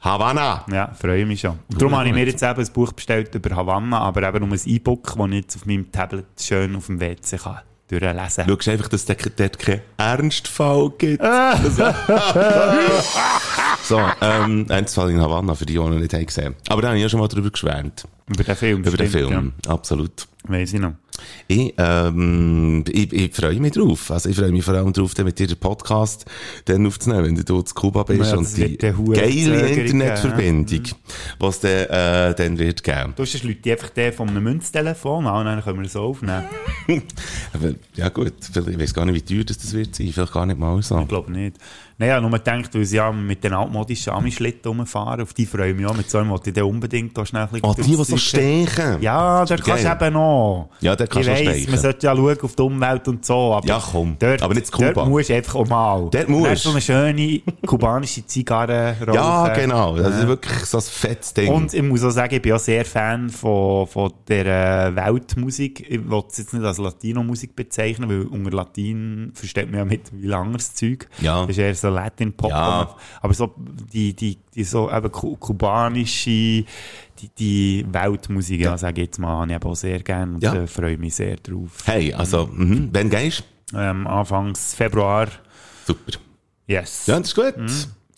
[0.00, 0.64] Havanna.
[0.72, 1.58] Ja, freue mich schon.
[1.68, 4.52] Und darum habe ich mir jetzt eben ein Buch bestellt über Havanna, aber eben um
[4.52, 7.60] ein E-Book, das ich jetzt auf meinem Tablet schön auf dem WC kann
[7.90, 8.48] durchlesen kann.
[8.48, 11.22] Schaust einfach, dass es dort keinen Ernstfall gibt.
[13.82, 16.98] so, ähm, Ernstfall in Havanna, für die, die noch nicht haben gesehen Aber da habe
[16.98, 18.04] ich ja schon mal drüber geschwärmt.
[18.32, 18.80] Über den Film.
[18.80, 19.52] Über den stimmt, Film.
[19.66, 20.28] Absolut.
[20.44, 20.54] Ja.
[20.54, 20.94] Weiss ich noch.
[21.48, 24.10] Ich, ähm, ich, ich freue mich drauf.
[24.10, 26.24] Also ich freue mich vor allem drauf, mit dir den Podcast
[26.64, 30.82] dann aufzunehmen, wenn du zu Kuba bist Ja, und die geile Internetverbindung,
[31.38, 33.12] was es dann, äh, dann wird geben.
[33.16, 36.00] Du hast das Leute einfach den von einem Münztelefon an und dann können wir so
[36.00, 36.44] aufnehmen.
[37.96, 40.10] Ja gut, ich weiß gar nicht, wie teuer das, das wird sein.
[40.12, 40.98] Vielleicht gar nicht mal so.
[41.00, 41.56] Ich glaube nicht.
[41.98, 45.76] Naja, nur gedacht, weil sie ja mit den altmodischen Ami-Schlitten rumfahren, auf die freue ich
[45.76, 45.94] mich auch.
[45.94, 48.16] Mit so einem wollte ich dann unbedingt da schnell ein Oh, die, die so.
[48.20, 49.00] Stechen.
[49.02, 50.68] Ja, dort kannst du eben noch.
[50.80, 51.70] Ja, dort kannst ich du stechen.
[51.70, 53.54] man sollte ja schauen auf die Umwelt und so.
[53.54, 54.16] Aber Ja, komm.
[54.18, 54.92] Dort, Aber nicht zu Kuba.
[54.92, 56.08] Dort musst du einfach auch mal.
[56.10, 56.62] Dort musst.
[56.62, 59.14] so eine schöne kubanische Zigarre rauchen.
[59.14, 59.96] Ja, genau.
[59.96, 61.52] Das ist wirklich so ein fettes Ding.
[61.52, 64.46] Und ich muss auch sagen, ich bin auch sehr Fan von, von der
[64.88, 65.80] äh, Weltmusik.
[65.90, 70.36] Ich will es jetzt nicht als Latino-Musik bezeichnen, weil unter Latin versteht man ja mittlerweile
[70.36, 71.08] anderes Zeug.
[71.20, 71.40] Ja.
[71.42, 72.50] Das ist eher so Latin-Pop.
[72.50, 72.94] Ja.
[73.22, 73.54] Aber so
[73.92, 76.64] die, die, die so eben ku- kubanische,
[77.20, 78.76] die, die Weltmusik, ja.
[78.78, 80.54] sage ich jetzt mal, habe ich auch sehr gerne und Ja.
[80.54, 81.70] äh, freue mich sehr drauf.
[81.84, 82.88] hey, also, mhm.
[82.92, 85.28] wenn gehst Ähm, Anfangs Februar,
[85.86, 86.18] Super.
[86.66, 87.06] yes.
[87.06, 87.54] Ja, das ist gut.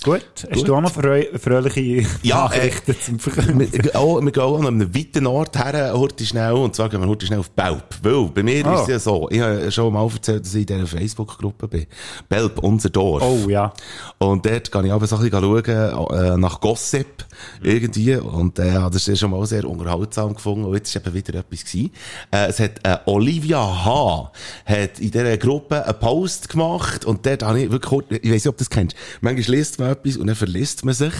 [0.02, 0.24] Gut.
[0.50, 3.72] Hast du auch noch fröhliche Ja, Nachrichten zum Verkünden?
[3.72, 7.06] Wir, oh, wir gehen an einem weiten Ort her, heute schnell, und zwar gehen wir
[7.08, 7.84] heute schnell auf Belp.
[8.02, 8.74] Weil, bei mir Ah.
[8.74, 11.86] ist es ja so, ich habe schon mal erzählt, dass ich in dieser Facebook-Gruppe bin.
[12.28, 13.22] Belp, unser Dorf.
[13.22, 13.72] Oh ja.
[14.18, 17.24] Und dort kann ich aber so ein bisschen schauen, äh, nach Gossip,
[17.62, 18.16] irgendwie.
[18.16, 20.64] Und, äh, das ist schon mal sehr unterhaltsam gefunden.
[20.64, 21.92] Und jetzt ist eben wieder etwas gewesen.
[22.32, 24.32] Äh, es hat, äh, Olivia H.
[24.66, 27.04] hat in dieser Gruppe einen Post gemacht.
[27.04, 28.96] Und dort habe ich wirklich, ich weiß nicht, ob du das kennst.
[29.20, 31.14] Manchmal liest man etwas und dann verliest man sich.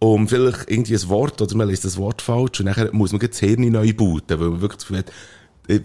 [0.00, 3.20] Um vielleicht irgendwie ein Wort, oder man liest das Wort falsch, und dann muss man
[3.20, 5.12] das Hirn neu booten, weil man wirklich das Gefühl hat,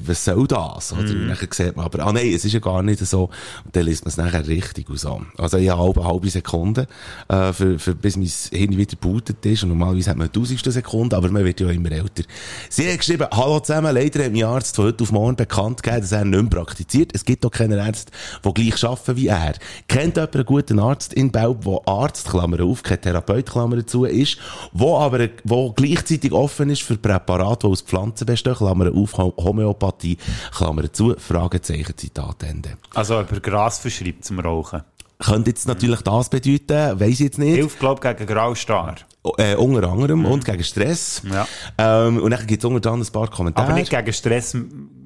[0.06, 0.94] was soll das?
[0.94, 1.28] Oder Mhm.
[1.28, 3.24] Nachher sieht man aber, ah nein, es ist ja gar nicht so.
[3.66, 5.22] Und dann liest man es nachher richtig so.
[5.38, 6.88] Also ich habe eine halbe Sekunde,
[7.30, 9.64] äh, für, für, bis mein Hirn wieder gebootet ist.
[9.64, 12.24] Und normalerweise hat man eine tausendste Sekunde, aber man wird ja immer älter.
[12.70, 16.02] Sie hat geschrieben, hallo zusammen, leider hat mein Arzt von heute auf morgen bekannt gegeben,
[16.02, 17.12] dass er nicht mehr praktiziert.
[17.14, 18.12] Es gibt auch keine Ärzte,
[18.46, 19.54] die gleich arbeiten wie er.
[19.88, 24.06] Kennt jemand einen guten Arzt in Belb, der Arzt, Klammer auf, kein Therapeut, Klammer zu,
[24.06, 24.38] ist,
[24.74, 29.34] wo aber, wo gleichzeitig offen ist für Präparate, die aus Pflanzen bestehen, Klammer auf, Ho-
[29.70, 30.18] Homöopathie,
[30.56, 32.78] Klammer zu, Fragezeichen, Zitat Ende.
[32.94, 34.82] Also über Gras verschreibt zum Rauchen.
[35.20, 37.56] Könnte jetzt natürlich das bedeuten, weiss ich jetzt nicht.
[37.56, 38.96] Hilft, glaube ich, gegen Graustar.
[39.38, 41.22] Äh, unter anderem und gegen Stress.
[41.30, 41.46] Ja.
[41.78, 43.68] Ähm, und dann gibt es unter anderem ein paar Kommentare.
[43.68, 44.56] Aber nicht gegen Stress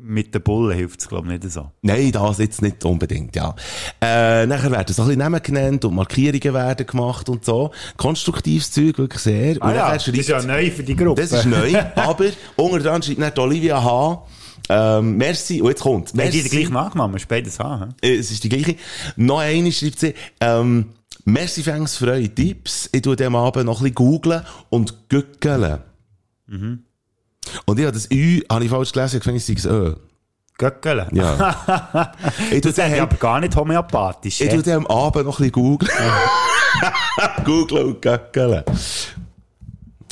[0.05, 1.71] mit den Bullen hilft es, glaube ich, nicht so.
[1.81, 3.55] Nein, das jetzt nicht unbedingt, ja.
[4.01, 7.71] Äh, nachher werden so ein bisschen Namen genannt und Markierungen werden gemacht und so.
[7.97, 9.53] Konstruktives Zeug, wirklich sehr.
[9.61, 11.21] und nachher schreibt- neu für die Gruppe.
[11.21, 12.25] das ist neu, aber
[12.57, 14.23] unter anderem schreibt nicht Olivia H.
[14.69, 16.09] Ähm, merci, und jetzt kommt.
[16.09, 16.41] Haben die Merci.
[16.43, 17.21] den gleichen Nachnamen?
[17.27, 17.93] Beides haben.
[18.01, 18.75] Äh, Es ist die gleiche.
[19.15, 20.89] Noch eine schreibt sie, ähm,
[21.25, 22.89] merci fängs für eure Tipps.
[22.91, 25.79] Ich tue dem Abend noch ein bisschen googlen und gückeln.
[26.47, 26.83] Mhm.
[27.65, 29.95] Und ich habe das Ü, habe ich falsch gelesen, ich finde, es sei das Ö.
[30.57, 31.07] Göckeln.
[31.13, 32.11] Ja.
[32.51, 34.39] ich Das ist dem, aber gar nicht homöopathisch.
[34.39, 35.91] ich tue dem Abend noch ein bisschen googeln.
[37.43, 38.63] googlen und gückeln.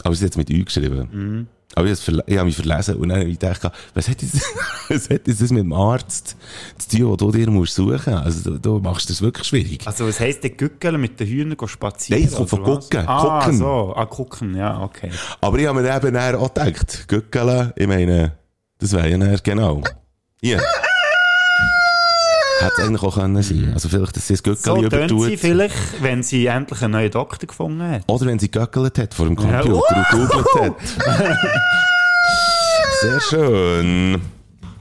[0.04, 1.08] Aber sie hat es mit Ü geschrieben.
[1.12, 1.48] Mhm.
[1.76, 4.42] Aber ich, ich habe mich verlesen und dann habe ich gedacht, was hat jetzt,
[4.90, 6.36] was hat jetzt das mit dem Arzt
[6.78, 8.14] zu tun, wo du dir musst suchen?
[8.14, 9.86] Also, du, du machst das wirklich schwierig.
[9.86, 12.22] Also, was heisst denn Gückeln mit den Hühnern spazieren?
[12.22, 13.08] Nein, es kommt von gucken.
[13.08, 13.58] Ah, Gucken.
[13.58, 13.94] so.
[13.96, 15.12] Ah, gucken, ja, okay.
[15.40, 18.34] Aber ich habe mir eben auch gedacht, Gückeln, ich meine,
[18.78, 19.82] das wäre ja genau.
[20.42, 20.62] Hier.
[22.62, 23.72] Hätte es eigentlich auch können sein.
[23.74, 25.40] Also vielleicht, dass sie das So Gückeli tönt sie übertut.
[25.40, 28.04] vielleicht, wenn sie endlich einen neuen Doktor gefunden hat.
[28.08, 29.74] Oder wenn sie göckelt hat vor dem Computer Ja.
[29.74, 31.38] und googelt hat.
[33.02, 34.22] Sehr schön.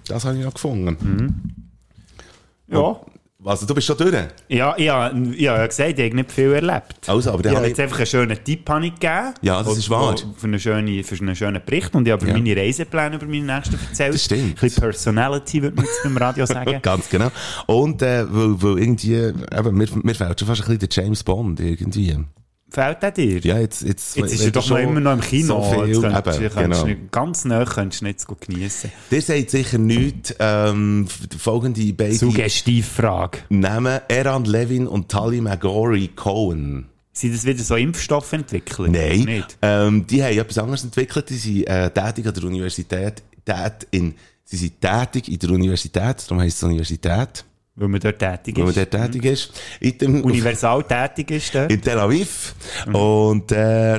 [0.06, 1.54] Das habe ich noch gefunden.
[2.68, 2.96] Ja.
[3.42, 4.12] Also, du bist schon durch.
[4.48, 7.08] Ja, ja, ja, ja gesagt, ich habe nicht viel erlebt.
[7.08, 7.82] Also, aber Ich habe habe jetzt ich...
[7.84, 9.32] einfach einen schönen Tipp habe ich gegeben.
[9.40, 10.14] Ja, das ist wahr.
[10.36, 11.94] Für einen schönen, für einen schönen Bericht.
[11.94, 12.34] Und ich habe Ja.
[12.34, 14.12] meine Reisepläne über meine nächsten erzählt.
[14.14, 14.42] Das stimmt.
[14.42, 16.80] Ein bisschen Personality, würde man jetzt beim Radio sagen.
[16.82, 17.30] Ganz genau.
[17.66, 21.24] Und, äh, weil, weil irgendwie, eben, mir, mir fehlt schon fast ein bisschen der James
[21.24, 22.18] Bond, irgendwie.
[22.70, 23.38] Fehlt der dir?
[23.40, 25.62] Ja, jetzt, jetzt, Jetzt ist er doch noch immer noch im Kino.
[25.62, 27.00] So viel, Jetzt könntest, eben, du- könntest genau.
[27.10, 28.92] ganz nah könntest du nicht so geniessen.
[29.10, 33.38] Der sagt sicher nichts, ähm, folgende beide Suggestivfrage.
[33.48, 36.86] Namen, Eran Levin und Tali McGorry Cohen.
[37.12, 38.88] Sind das wieder so Impfstoffentwickler?
[38.88, 39.20] Nein.
[39.24, 39.58] Nicht?
[39.62, 41.28] Ähm, die haben etwas anderes entwickelt.
[41.28, 46.24] Die sind äh, tätig an der Universität, tät in, sie sind tätig in der Universität,
[46.28, 47.44] darum heisst es Universität,
[47.80, 48.92] Weil man dort tätig weil man ist.
[48.92, 49.52] dort tätig ist.
[49.80, 51.72] In dem, Universal tätig ist dort.
[51.72, 52.54] in Tel Aviv.
[52.92, 53.98] Und, äh,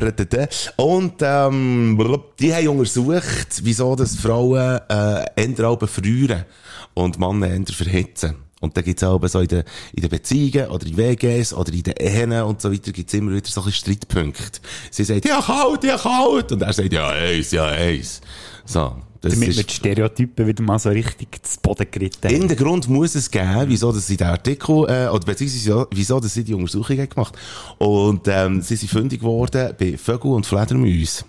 [0.76, 6.46] und, ähm, die haben untersucht, wieso das Frauen, äh, eher auch befrieren
[6.94, 8.36] und Männer eher verhitzen.
[8.60, 9.63] Und da gibt's auch so in den,
[9.94, 13.32] in den Beziehungen oder in WGs oder in den Ehen und so weiter gibt's immer
[13.32, 14.60] wieder so ein bisschen Streitpunkte.
[14.91, 16.52] Sie sagt, ja kalt, ja kalt.
[16.52, 18.22] Und er sagt, ja eins, ja eins.
[18.63, 18.96] So.
[19.22, 22.50] Das Damit die Stereotypen wieder mal so richtig zu Boden geritten haben.
[22.50, 26.34] in Grund muss es geben, wieso dass sie den Artikel, äh, oder beziehungsweise wieso dass
[26.34, 27.38] sie die Untersuchung haben gemacht
[27.78, 31.26] Und ähm, sie sind fündig geworden bei Vögel und Fledermäuse.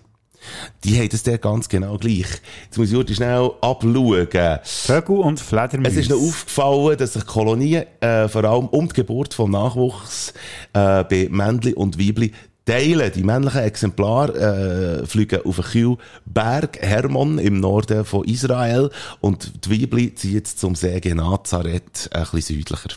[0.84, 2.26] Die haben das der ganz genau gleich.
[2.64, 4.58] Jetzt muss ich heute schnell abschauen.
[4.64, 6.00] Vögel und Fledermäuse.
[6.00, 10.32] Es ist noch aufgefallen, dass sich Kolonien äh, vor allem um die Geburt vom Nachwuchs
[10.72, 12.32] äh, bei Männli und Weibli
[12.64, 13.12] teilen.
[13.12, 19.82] Die männlichen Exemplare äh, fliegen auf den Kühlberg Hermon im Norden von Israel und die
[19.82, 22.90] Weibli ziehen jetzt zum See Genazareth ein bisschen südlicher.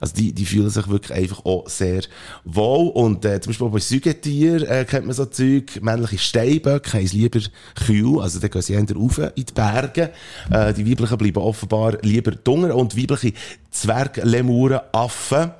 [0.00, 2.02] Also die, die fühlen sich wirklich einfach auch sehr
[2.44, 2.90] wohl.
[2.90, 7.12] Und äh, zum Beispiel bei Säugetieren äh, kennt man so Zeug, männliche Steinböcke haben es
[7.12, 7.40] lieber
[7.74, 10.12] kühl, also dann gehen sie eher rauf in die Berge.
[10.50, 13.32] Äh, die weiblichen bleiben offenbar lieber dunkel und weibliche
[13.70, 15.50] Zwerglemuren, Affen,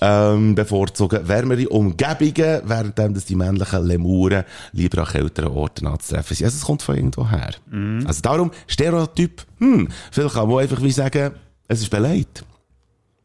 [0.00, 6.46] ähm, bevorzugen wärmere Umgebungen, während dass die männlichen Lemuren lieber an kälteren Orten anzutreffen sind.
[6.46, 7.50] Also es kommt von irgendwo her.
[8.06, 11.32] Also darum, Stereotyp, hm, vielleicht kann man einfach wie sagen,
[11.68, 12.44] es ist beleidigt.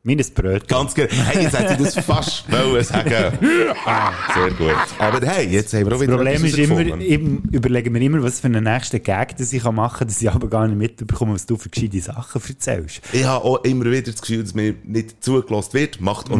[0.08, 0.68] Meines Brötchen.
[0.68, 1.10] Ganz genau.
[1.10, 3.39] Hey, jetzt hätte ich das fast wollen sagen.
[3.41, 4.76] Sehr gut.
[5.00, 8.02] Aber hey, jetzt haben wir auch Das wieder Problem etwas ist immer, eben, überlegen wir
[8.02, 10.78] immer, was für einen nächsten Gag das ich machen kann, dass ich aber gar nicht
[10.78, 13.02] mitbekomme, was du für gescheite Sachen erzählst.
[13.13, 16.00] Ich habe auch immer wieder das Gefühl, dass mir nicht zugelassen wird.
[16.00, 16.38] Macht auch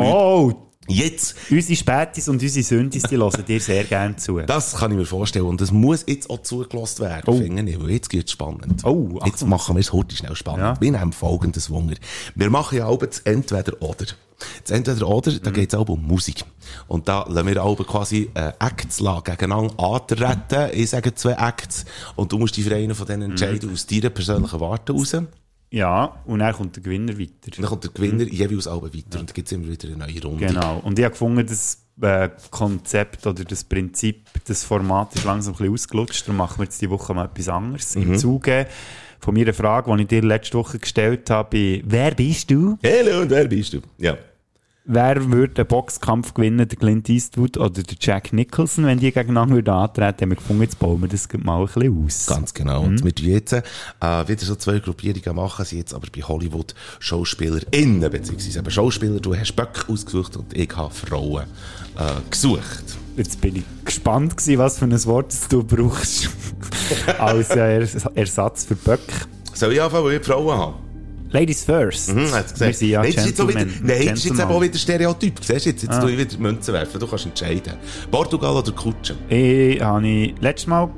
[0.48, 0.65] nichts.
[0.88, 4.40] Jetzt, unsere Spätis und unsere Sündis, die hören dir sehr gerne zu.
[4.48, 5.46] das kann ich mir vorstellen.
[5.46, 7.38] Und das muss jetzt auch zugelassen werden, Oh.
[7.38, 7.82] finde ich.
[7.82, 8.84] Weil jetzt geht's spannend.
[8.86, 9.50] Oh, Jetzt Achtung.
[9.50, 10.62] machen wir es heute schnell spannend.
[10.62, 10.82] Ja.
[10.82, 11.96] Wir nehmen folgendes Wunder.
[12.36, 14.06] Wir machen ja auch das Entweder-Oder.
[14.64, 16.44] Das entweder oder, da geht's auch um Musik.
[16.88, 20.72] Und da lassen wir auch quasi äh, Acts gegeneinander antreten.
[20.74, 21.86] Ich sage zwei Acts.
[22.16, 25.16] Und du musst dich für einen von denen entscheiden aus deiner persönlichen Warte raus.
[25.72, 27.52] Ja, und dann kommt der Gewinner weiter.
[27.58, 30.46] Dann kommt der Gewinner jeweils auch weiter und dann gibt's immer wieder eine neue Runde.
[30.46, 30.80] Genau.
[30.84, 35.58] Und ich habe gefunden, das äh, Konzept oder das Prinzip, das Format ist langsam ein
[35.58, 36.28] bisschen ausgelutscht.
[36.28, 37.96] Darum machen wir jetzt die Woche mal etwas anderes.
[37.96, 38.68] Im Zuge
[39.20, 42.78] von meiner Frage, die ich dir letzte Woche gestellt habe, wer bist du?
[42.84, 43.82] Hallo, und wer bist du?
[43.98, 44.18] Ja.
[44.88, 49.56] Wer würde den Boxkampf gewinnen, der Clint Eastwood oder der Jack Nicholson, wenn die gegeneinander
[49.56, 50.22] würden antreten?
[50.22, 52.26] Haben wir gefunden, jetzt bauen wir das mal ein bisschen aus.
[52.28, 52.84] Ganz genau.
[52.84, 53.62] Und wir tun jetzt äh,
[54.28, 59.20] wieder so zwei Gruppierungen machen, sie jetzt aber bei Hollywood SchauspielerInnen, beziehungsweise eben Schauspieler.
[59.20, 61.46] Du hast Böcke ausgesucht und ich habe Frauen
[61.98, 62.84] äh, gesucht.
[63.18, 66.30] Jetzt bin ich gespannt gewesen, was für ein Wort du brauchst
[67.18, 69.00] als Ers- Ersatz für Böck.
[69.54, 70.74] Soll ich anfangen, weil ich Frauen habe?
[71.36, 72.12] Ladies first.
[72.12, 72.90] Hm, hat's Wir gesehen.
[72.92, 75.40] ja nein, das ist jetzt wieder, nein, das ist jetzt auch wieder Stereotyp.
[75.44, 76.98] Siehst du, jetzt, jetzt tue ich wieder Münzen werfen.
[76.98, 77.74] Du kannst entscheiden.
[78.10, 79.16] Portugal oder Kutsche?
[79.28, 80.90] Ich habe ich letztes Mal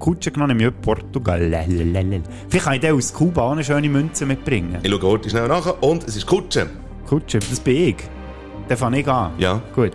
[0.00, 1.40] Kutsche genommen, nämlich Portugal.
[1.48, 2.22] Lalalala.
[2.48, 4.78] Vielleicht kann ich dann aus Kuba eine schöne Münze mitbringen.
[4.82, 6.66] Ich schaue heute schnell nach und es ist Kutsche.
[7.06, 7.96] Kutsche, das bin ich.
[8.68, 9.32] Den fange ich an.
[9.38, 9.62] Ja.
[9.76, 9.92] Gut.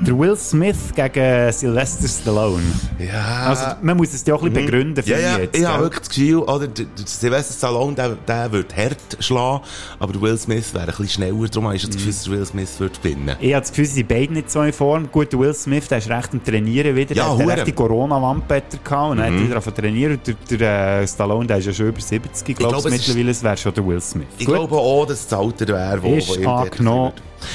[0.00, 2.62] Der Will Smith gegen Sylvester Stallone.
[2.98, 3.48] Ja.
[3.48, 5.10] Also, man muss es ja auch ein bisschen begründen, Mhm.
[5.10, 5.52] ja, finde ja, ich jetzt.
[5.54, 5.80] gell?
[5.80, 9.62] wirklich das Gefühl, oder, der, der Sylvester Stallone, der, der wird hart schlagen,
[9.98, 12.32] aber der Will Smith wäre ein bisschen schneller, darum habe ich das Gefühl, dass der
[12.32, 13.36] Will Smith wird gewinnen.
[13.40, 15.10] Ich habe das Gefühl, sie sind beide nicht so in Form.
[15.10, 17.14] Gut, der Will Smith, der ist recht am Trainieren wieder.
[17.14, 20.12] Ja, der hat rechte Corona-Wampe gehabt und dann hat er wieder zu trainieren.
[20.26, 23.30] Und der, der äh, Stallone, der ist ja schon über 70, glaube ich, ist- mittlerweile.
[23.30, 24.26] Es wäre schon der Will Smith.
[24.38, 24.54] Ich Gut.
[24.56, 27.12] glaube auch, dass es das Alter wäre, wo, Ist angenommen.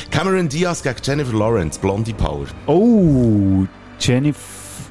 [0.10, 2.46] Cameron Diaz gegen Jennifer Lawrence, Blondie Power.
[2.68, 3.66] Oh,
[4.00, 4.40] Jennifer.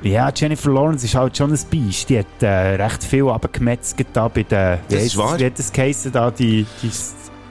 [0.02, 2.08] Ja, Jennifer Lawrence ist halt schon ein Biest.
[2.08, 4.78] Die hat äh, recht viel abgemetzelt da bei den...
[4.88, 5.38] Das ist wahr.
[5.38, 6.30] Wie hat das geheissen da?
[6.30, 6.90] Die, die,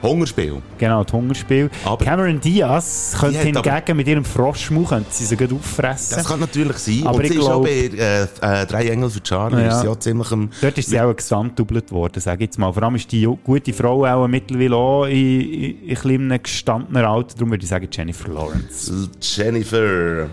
[0.02, 0.62] Hungerspiel.
[0.78, 1.70] genau, das Hungerspiel.
[1.84, 6.16] Aber- Cameron Diaz könnte hingegen mit ihrem Froschmau könnte sie sie gut auffressen.
[6.16, 7.02] Das kann natürlich sein.
[7.06, 8.22] Aber und ich sie ist auch glaub- bei äh,
[8.62, 9.68] äh, «Drei Engel für Charlie», Ja.
[9.76, 10.50] ist sie auch ziemlich am...
[10.60, 12.72] Dort ist sie auch gesamtdoubelt worden, sage ich jetzt mal.
[12.72, 17.08] Vor allem ist die gute Frau auch mittlerweile auch in, in, in ein bisschen gestandener
[17.08, 17.34] Alter.
[17.34, 19.08] Darum würde ich sagen Jennifer Lawrence.
[19.20, 20.28] Jennifer...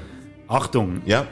[0.47, 1.25] Achtung, Ja.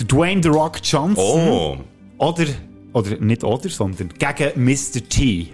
[0.00, 1.16] der Dwayne The Rock Johnson.
[1.18, 1.76] Oh,
[2.16, 2.46] Oder,
[2.94, 5.06] oder nicht oder, sondern gegen Mr.
[5.06, 5.48] T.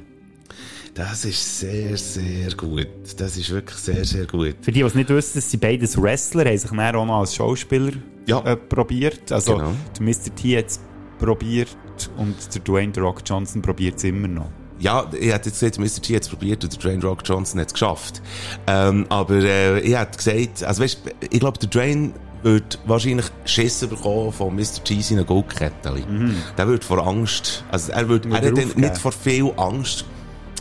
[0.94, 2.86] das ist sehr, sehr gut.
[3.16, 4.56] Das ist wirklich sehr, sehr gut.
[4.62, 7.34] Für die, die es nicht wissen, sind beides Wrestler, haben sich dann auch noch als
[7.34, 7.92] Schauspieler
[8.26, 8.40] Ja.
[8.44, 9.30] äh, probiert.
[9.32, 9.72] Also Genau.
[9.98, 10.34] der Mr.
[10.34, 10.80] T hat es
[11.18, 11.76] probiert
[12.16, 14.50] und der Dwayne The Rock Johnson probiert es immer noch.
[14.78, 16.02] Ja, ich hätte jetzt gesagt, Mr.
[16.02, 18.22] T hat es probiert und der Dwayne Rock Johnson hat es geschafft.
[18.66, 23.80] Ähm, aber äh, ich hätte gesagt, also weißt, ich glaube, der Dwayne würde wahrscheinlich Schiss
[23.86, 24.84] bekommen von Mr.
[24.84, 26.36] T seinen Goldkettchen.
[26.58, 30.04] Der würde vor Angst, also er würde, er hat nicht vor viel Angst,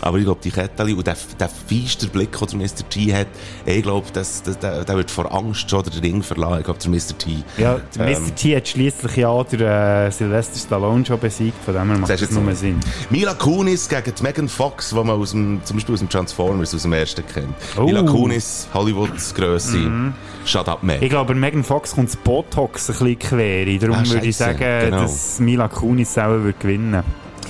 [0.04, 2.90] aber ich glaube, die Kettchen und der, der feister Blick, den der Mr.
[2.90, 3.28] T hat,
[3.66, 6.58] ich glaube, das, das, der, der wird vor Angst schon den Ring verlassen.
[6.60, 7.18] Ich glaube, der Mr.
[7.18, 7.38] T.
[7.58, 8.24] Ja, der Ähm.
[8.24, 8.36] Mr.
[8.36, 12.22] T hat schliesslich ja der äh, Sylvester Stallone schon besiegt, von dem her macht das
[12.22, 12.54] jetzt nur?
[12.54, 12.80] Sinn.
[13.10, 16.76] Mila Kunis gegen die Megan Fox, die man aus dem, zum Beispiel aus dem Transformers,
[16.76, 17.56] aus dem ersten kennt.
[17.78, 17.84] Oh.
[17.84, 20.14] Mila Kunis, Hollywoods Grösse.
[20.46, 21.02] Shut up, Meg.
[21.02, 23.80] Ich glaube, Megan Fox kommt das Botox ein bisschen quer.
[23.80, 25.02] Darum Ah, würde ich sagen, genau.
[25.02, 27.04] dass Mila Kunis selber wird gewinnen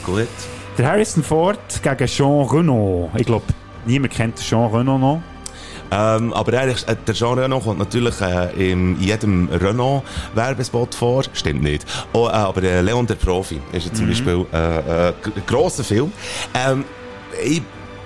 [0.05, 0.27] Gut.
[0.75, 3.11] Der Harrison Ford gegen Jean Reno.
[3.15, 3.45] Ich glaube,
[3.85, 5.21] niemand kennt Jean Reno noch.
[5.91, 11.23] Ähm, aber ehrlich, äh, der Jean Reno kommt natürlich äh, in jedem Renault-Werbespot vor.
[11.33, 11.85] Stimmt nicht.
[12.13, 15.83] Oh, äh, aber äh, Leon der Profi ist ja zum Beispiel äh, äh, ein grosser
[15.83, 16.11] Film.
[16.55, 16.85] Ähm,
[17.43, 17.61] ich,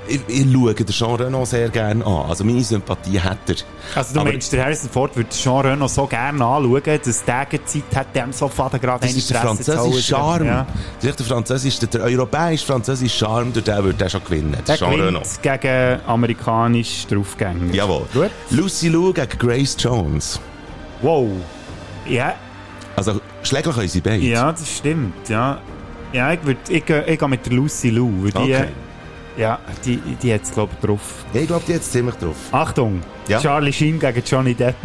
[0.08, 2.30] ich, ich schaue den Jean Reno sehr gerne an.
[2.30, 3.56] Also meine Sympathie hat er.
[3.96, 7.48] Also du Aber- meinst, der Harrison Ford würde Jean Reno so gerne anschauen, dass der
[7.66, 10.02] Zeit hat, dem so Vater gerade Das ist der französische.
[10.16, 10.46] Charme.
[10.46, 10.68] Ja.
[11.02, 14.58] Das ist der französische, der, europäische französische Charme, durch den würde er schon gewinnen.
[14.68, 15.22] Der Jean Reno.
[15.42, 17.74] gegen amerikanisch Draufgänger.
[17.74, 18.06] Jawohl.
[18.14, 18.32] Gut.
[18.52, 20.40] Lucy Liu gegen Grace Jones.
[21.02, 21.30] Wow.
[22.08, 22.34] Ja,
[22.96, 24.24] Also, schläglich können sie beide.
[24.26, 25.60] ja, das stimmt, ja.
[26.14, 28.24] Ja, ich, würd, ich, gehe- ich gehe mit der Lucy Lou.
[28.24, 28.68] weil Die, Okay.
[29.38, 31.26] Ja, die, die hat es, glaube ich, drauf.
[31.32, 32.36] Ja, ich glaube, die hat es ziemlich drauf.
[32.52, 33.40] Achtung, Ja.
[33.40, 34.76] Charlie Sheen gegen Johnny Depp.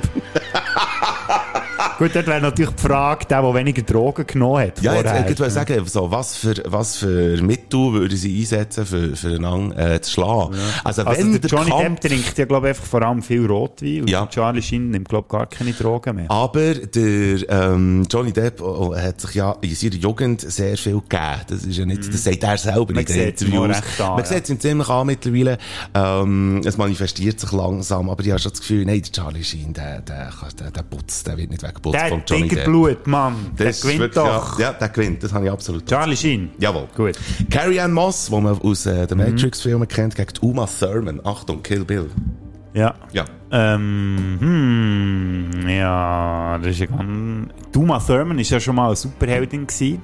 [1.98, 4.82] Gut, dort wäre natürlich die Frage, der, der weniger Drogen genommen hat.
[4.82, 9.14] Ja, jetzt, ich wollte sagen, so, was für, was für Mittel würde sie einsetzen, für,
[9.14, 10.56] für einander, äh, zu schlagen?
[10.82, 13.22] Also, Also wenn der der Johnny Kampf, Depp trinkt ja, glaube ich, einfach vor allem
[13.22, 14.26] viel Rotwein und Ja.
[14.26, 16.30] Charlie Sheen nimmt, glaube ich, gar keine Drogen mehr.
[16.30, 21.00] aber der, ähm, Johnny Depp oh, oh, hat sich ja in seiner Jugend sehr viel
[21.00, 21.22] gegeben.
[21.48, 22.94] Das ist ja nicht, das sagt er selber Mhm.
[22.96, 23.80] Man in den Interviews.
[24.00, 24.24] Man ja.
[24.24, 25.58] sieht es ihm ziemlich an mittlerweile.
[25.94, 29.74] Ähm, es manifestiert sich langsam, aber ich habe schon das Gefühl, nein, der Charlie Sheen,
[29.74, 32.64] der, der, der, der putzt, der wird nicht weggeputzt Der von Johnny Depp.
[32.64, 33.34] Blut, Mann.
[33.58, 34.58] Der Das ist gewinnt wirklich, doch.
[34.58, 35.86] Ja, ja, der gewinnt, das habe ich absolut.
[35.86, 36.50] Charlie Sheen.
[36.58, 36.88] Jawohl.
[36.96, 37.18] Gut.
[37.50, 39.24] Carrie Ann Moss, die man aus äh, den Mhm.
[39.24, 41.20] Matrix-Filmen kennt, gegen Uma Thurman.
[41.24, 42.10] Achtung, Kill Bill.
[42.72, 42.94] Ja.
[43.12, 43.26] Ja.
[43.50, 47.50] Ähm, hm, ja, das ist ja ganz...
[47.70, 50.00] Duma Thurman ist ja schon mal eine Superheldin gewesen.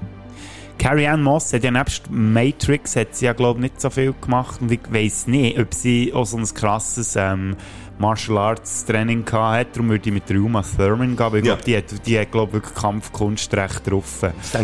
[0.79, 4.61] Carrie Ann Moss hat ja nebst Matrix hat sie ja, glaube nicht so viel gemacht
[4.61, 7.57] und ich weiss nicht, ob sie auch so ein krasses ähm,
[7.99, 9.67] Martial Arts Training gehabt hat.
[9.77, 11.55] Darum würde ich mit der Uma Thurman gehen, weil ich Ja.
[11.55, 14.05] glaube, die hat, die hat glaube wirklich Kampfkunst recht drauf.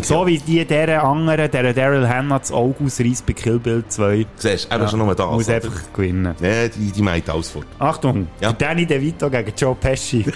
[0.02, 0.26] So auch.
[0.26, 4.26] wie die dieser anderen, der Daryl Hannah das Auge ausreißt bei Kill Bill 2.
[4.36, 5.26] Siehst du, eben schon nur das.
[5.30, 5.56] Muss oder?
[5.56, 6.34] einfach gewinnen.
[6.40, 7.66] Ja, die, die meint alles fort.
[7.78, 8.52] Achtung, Ja.
[8.52, 10.24] Danny DeVito gegen Joe Pesci.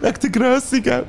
[0.00, 1.04] Wegen der Grösse, gell?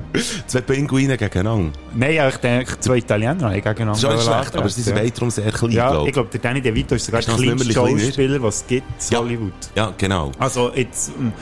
[0.46, 1.72] Zwei Pinguine gegeneinander.
[1.96, 3.94] Nein, ja, ich denke, zwei Italiener haben gegeneinander.
[3.94, 5.04] Das ist nicht schlecht, aber sie sind ja.
[5.04, 7.74] weiterum sehr klein, Ja, glaube ich glaube, der Danny DeVito ist sogar der kleinste.
[7.74, 9.20] Schauspieler, was es gibt in Ja.
[9.20, 9.54] Hollywood.
[9.76, 10.17] Ja, genau.
[10.40, 11.34] Also jetzt, ähm,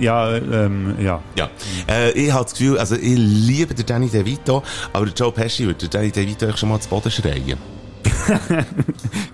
[0.00, 1.20] ja, ähm, ja.
[1.36, 1.50] Ja.
[1.88, 5.66] Äh, ich habe das Gefühl, also ich liebe den Danny DeVito, aber der Joe Pesci
[5.66, 7.58] würde den Danny DeVito schon mal zu Boden schreien.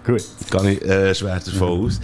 [0.07, 0.23] Gut.
[0.51, 2.01] Gar nicht äh, schwer davon aus.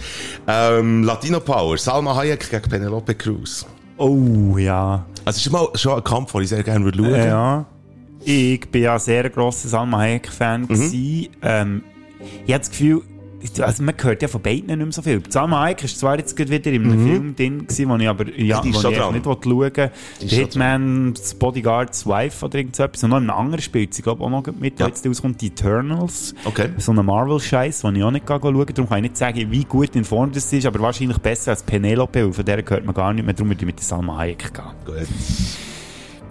[0.47, 3.65] Ähm, Latino Power, Salma Hayek gegen Penelope Cruz.
[3.97, 5.05] Oh, ja.
[5.25, 7.15] Also es ist mal schon ein Kampf, den ich sehr gerne würde schauen.
[7.27, 7.65] Ja.
[8.23, 11.27] Ich bin ja ein sehr grosser Salma Hayek-Fan Mhm.
[11.41, 11.83] Ähm,
[12.45, 13.01] ich habe das Gefühl,
[13.61, 15.21] also man hört ja von beiden nicht mehr so viel.
[15.29, 18.59] Salma Hayek ist zwar jetzt wieder in einem Film drin gewesen, wo ich aber ja,
[18.59, 18.63] Mhm.
[18.63, 19.13] die wo ich dran.
[19.13, 23.03] nicht schauen schon Hitman's Bodyguard's Wife oder irgend so etwas.
[23.03, 24.87] Und noch in einem anderen spielt sie, glaube ich, auch noch mit, Ja.
[24.87, 26.35] jetzt rauskommt, die Eternals.
[26.45, 26.69] Okay.
[26.77, 28.41] So ein Marvel-Scheiß, den ich auch nicht schauen.
[28.41, 31.63] Darum kann ich nicht sagen, wie gut in Form das ist, aber wahrscheinlich besser als
[31.63, 33.33] Penelope, weil von der hört man gar nicht mehr.
[33.33, 34.63] Darum würde ich mit Salma Hayek gehen.
[34.85, 35.07] Gut.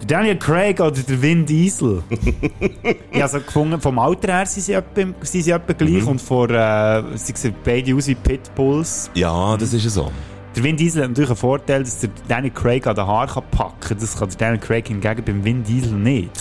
[0.01, 2.03] Der Daniel Craig oder der Vin Diesel.
[3.11, 6.21] ich habe so gefunden, vom Alter her sind sie etwa, sind sie etwa gleich und
[6.21, 9.11] vor, äh, sie sehen beide aus wie Pitbulls.
[9.13, 10.11] Ja, das ist ja so.
[10.55, 13.79] Der Vin Diesel hat natürlich einen Vorteil, dass der Daniel Craig an den kann packen
[13.79, 13.99] kann.
[13.99, 16.31] Das kann der Daniel Craig hingegen beim Vin Diesel nicht.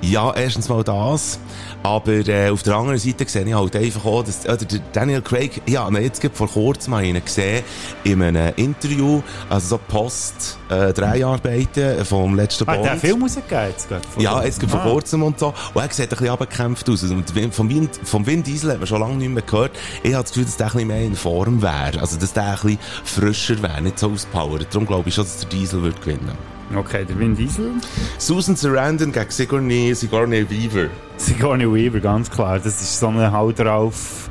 [0.00, 1.38] Ja, erstens mal das.
[1.82, 4.56] Aber äh, auf der anderen Seite sehe ich halt einfach auch, dass der
[4.92, 7.62] Daniel Craig, ja, jetzt gerade vor kurzem mal ihn gesehen
[8.04, 12.84] in einem Interview, also so Post-Dreharbeiten vom letzten Ah, Bond.
[12.84, 14.02] der Film rausgegeben jetzt gerade?
[14.18, 14.90] Ja, jetzt gerade vor Ah.
[14.90, 15.54] kurzem und so.
[15.74, 17.02] Und er sieht ein bisschen abgekämpft aus.
[17.04, 19.72] Und vom Vin, vom Vin Diesel hat man schon lange nicht mehr gehört.
[20.02, 22.00] Ich habe das Gefühl, dass der ein bisschen mehr in Form wäre.
[22.00, 24.66] Also, dass der ein bisschen frischer wäre, nicht so auspowert.
[24.72, 26.57] Darum glaube ich schon, dass der Diesel wird gewinnen.
[26.76, 27.72] Okay, der Vin Diesel.
[28.18, 30.88] Susan Sarandon gegen Sigourney, Sigourney Weaver.
[31.16, 32.58] Sigourney Weaver, ganz klar.
[32.58, 34.28] Das ist so eine Hau drauf.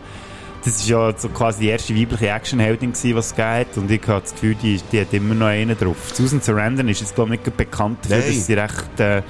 [0.64, 3.78] Das ist ja so quasi die erste weibliche Actionheldin was es geht.
[3.78, 6.12] Und ich habe das Gefühl, die, die hat immer noch einen drauf.
[6.14, 8.28] Susan Sarandon ist jetzt, glaube ich, nicht bekannt dafür, Nein.
[8.36, 9.22] dass sie recht äh,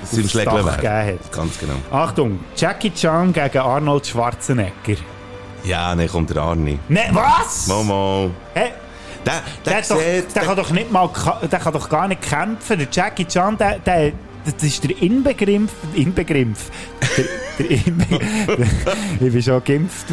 [0.00, 1.32] Das sind gegeben hat.
[1.32, 1.74] Ganz genau.
[1.90, 4.96] Achtung, Jackie Chan gegen Arnold Schwarzenegger.
[5.64, 6.78] Ja, dann kommt der Arnie.
[6.88, 7.66] Ne, was?
[7.66, 8.30] Momo.
[8.54, 8.70] Hä?
[9.26, 10.36] Der, Der, der, hat doch, sieht...
[10.36, 11.10] der, kann doch nicht mal,
[11.50, 12.78] der kann doch gar nicht kämpfen.
[12.78, 14.12] Der Jackie Chan, der, der,
[14.44, 16.70] das ist der Inbegriff, Inbegriff.
[17.16, 17.24] Der,
[17.58, 18.04] der Inbe
[19.20, 20.06] ich bin schon geimpft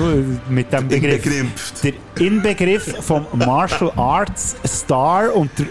[0.50, 1.26] mit dem Begriff.
[1.26, 1.74] Inbegriff.
[1.84, 1.94] Der
[2.26, 5.68] Inbegriff vom Martial Arts Star und der,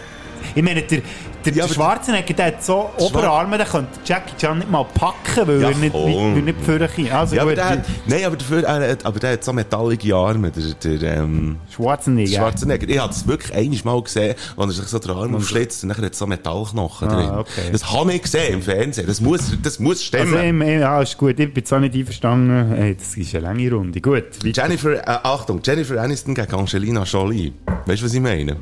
[0.55, 1.03] ich meine, der,
[1.45, 5.47] der, Ja, der Schwarzenegger, der hat so Oberarme, der könnte Jackie Chan nicht mal packen,
[5.47, 7.11] weil Ja, er nicht, weil nicht kann.
[7.19, 10.15] Also Ja, aber gut, der, hat- nein, aber dafür, hat, aber der hat so metallige
[10.15, 12.37] Arme, der, der, ähm, Schwarzenegger.
[12.39, 12.89] Schwarzenegger.
[12.89, 15.89] Ich habe es wirklich einmal mal gesehen, als er sich so den Arm aufschlitzt und
[15.91, 17.31] dann hat er so Metallknochen Ah, drin.
[17.39, 17.71] okay.
[17.73, 19.07] Das habe ich gesehen im Fernsehen.
[19.07, 20.35] Das muss, das muss stimmen.
[20.35, 21.39] Also, im- ja, ist gut.
[21.39, 22.73] Ich bin zwar nicht einverstanden.
[22.75, 24.01] Hey, das ist eine lange Runde.
[24.01, 24.63] Gut, weiter.
[24.63, 27.53] Jennifer, äh, Achtung, Jennifer Aniston gegen Angelina Jolie.
[27.87, 28.57] Weißt du, was ich meine?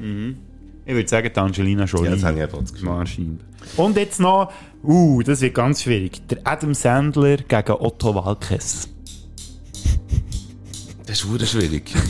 [0.91, 2.07] Ich würde sagen, die Angelina Jolie.
[2.07, 3.39] Ja, das habe ich eben auch das Gefühl.
[3.77, 6.27] Und jetzt noch, uh, das wird ganz schwierig.
[6.27, 8.89] Der Adam Sandler gegen Otto Walkes.
[11.07, 11.93] Das ist verdammt schwierig.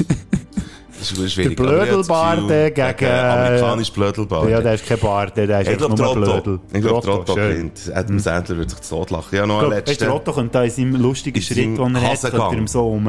[0.98, 1.56] Das ist schwierig.
[1.56, 4.50] Der Blödelbarde Gefühl, gegen- Amerikanisch Blödelbarde.
[4.50, 6.60] Ja, der ist kein Bart, der ist ich einfach glaube, nur Blödel.
[6.74, 7.50] Ich glaube, der Otto schön.
[7.52, 7.92] gewinnt.
[7.94, 9.34] Adam Sandler wird sich zu Tod lachen.
[9.34, 10.14] Ja, noch ein glaub, letzter.
[10.14, 13.08] Otto könnte da in seinem lustigen Schritt, den er hat, könnte er ihm so um,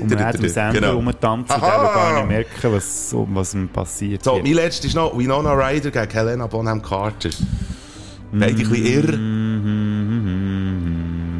[0.00, 0.94] um Adam Sandler Genau.
[0.96, 4.24] rumtanzen und will gar nicht merken, was, so- was ihm passiert.
[4.24, 7.30] So, mein letzter ist noch Winona Ryder gegen Helena Bonham Carter.
[8.32, 9.16] Beide ein bisschen irr.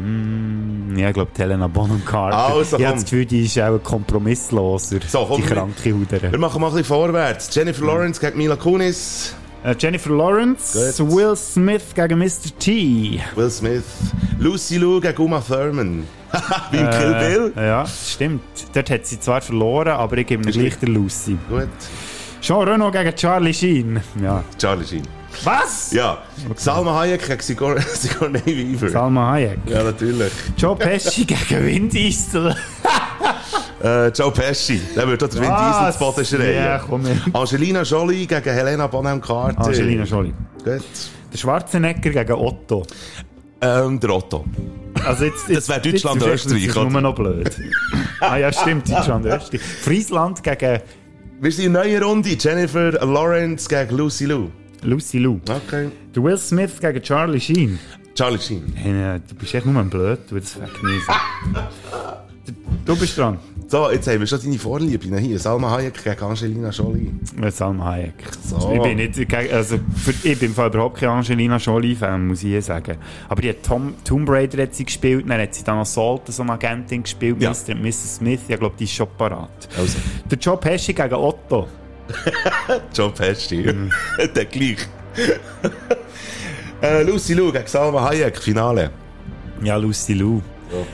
[0.03, 2.37] Mm, Ja, ich glaube, Helena Bonham Carter.
[2.37, 5.83] Also, ich habe das Gefühl, die ist auch ein kompromissloser, So, komm, die wir- kranke
[5.85, 6.39] Wir Huderin.
[6.39, 7.49] machen mal ein bisschen vorwärts.
[7.53, 9.33] Jennifer Lawrence gegen Mila Kunis.
[9.63, 11.11] Äh, Jennifer Lawrence, Gut.
[11.15, 12.51] Will Smith gegen Mr.
[12.59, 13.19] T.
[13.35, 13.83] Will Smith.
[14.37, 16.03] Lucy Liu gegen Uma Thurman.
[16.71, 17.53] Wie im Kill Bill.
[17.55, 18.41] Äh, ja, stimmt.
[18.73, 21.37] Dort hat sie zwar verloren, aber ich gebe mir gleich der Lucy.
[21.49, 21.67] Gut.
[22.41, 24.01] Jean Reno gegen Charlie Sheen.
[24.21, 24.43] Ja.
[24.57, 25.03] Charlie Sheen.
[25.43, 25.91] Was?
[25.93, 26.19] Ja.
[26.55, 28.89] Salma Hayek gegen Sigour Sigourney Weaver.
[28.89, 29.59] Salma Hayek.
[29.65, 30.31] ja, natürlich.
[30.57, 32.55] Joe Pesci gegen Vin Diesel.
[33.83, 34.79] Äh, Joe Pesci.
[34.95, 36.55] Der wird dort Vin Diesel zu Boden schreien.
[36.65, 37.17] Ja, komm her.
[37.33, 39.65] Angelina Jolie gegen Helena Bonham Carter.
[39.65, 40.33] Angelina Jolie.
[40.63, 40.83] Gut.
[41.31, 42.85] Der Schwarzenegger gegen Otto.
[43.63, 44.45] Ähm, der Otto.
[45.05, 47.51] Also jetzt, Das wäre Deutschland, jetzt- Österreich, Das ist nur noch blöd.
[48.19, 49.61] ah ja, stimmt, Deutschland, Österreich.
[49.61, 50.79] Friesland gegen
[51.41, 52.29] Wir sind in neuer Runde.
[52.39, 54.49] Jennifer Lawrence gegen Lucy Lou.
[54.81, 55.39] Lucy Lou.
[55.49, 55.89] Okay.
[56.15, 57.79] Der Will Smith gegen Charlie Sheen.
[58.15, 58.73] Charlie Sheen.
[58.75, 61.13] Hey, du bist echt nur ein Blöd, du das vergenießen.
[62.45, 62.53] Du-
[62.85, 63.39] Du bist dran.
[63.73, 65.39] So, jetzt haben wir schon deine Vorliebe hier.
[65.39, 67.11] Salma Hayek gegen Angelina Jolie.
[67.49, 68.13] Salma Hayek.
[68.47, 68.71] So.
[68.71, 72.43] Ich bin nicht, gegen- also für, ich bin im Fall überhaupt kein Angelina Jolie-Fan, muss
[72.43, 72.97] ich sagen.
[73.27, 76.43] Aber die hat Tom, Tomb Raider hat sie gespielt, dann hat sie dann Salt, so
[76.43, 77.49] eine Agentin gespielt, Ja.
[77.49, 77.71] Mr.
[77.73, 78.17] und Mrs.
[78.17, 79.49] Smith, ich glaube, die ist schon parat.
[79.75, 79.97] Also,
[80.29, 81.67] Der Joe Pesci gegen Otto.
[82.93, 83.63] John Pesci.
[84.35, 84.87] Der gleich.
[86.79, 88.91] äh, Lucy Lou gegen Salma Hayek, Finale.
[89.63, 90.43] Ja, Lucy Lou.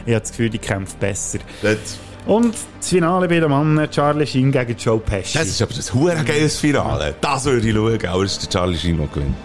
[0.06, 1.40] Ich habe das Gefühl, die kämpft besser.
[1.62, 1.78] Das,
[2.26, 5.38] Und das Finale bei den Männern, Charlie Sheen gegen Joe Pesci.
[5.38, 7.16] das ist aber das hure geiles Finale.
[7.22, 9.36] Das würde ich schauen, aber es ist der Charlie Sheen, der gewinnt.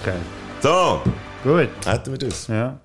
[0.00, 0.16] okay.
[0.60, 1.00] So,
[1.44, 1.68] Gut.
[1.84, 2.46] hätten wir das.
[2.48, 2.80] Ja.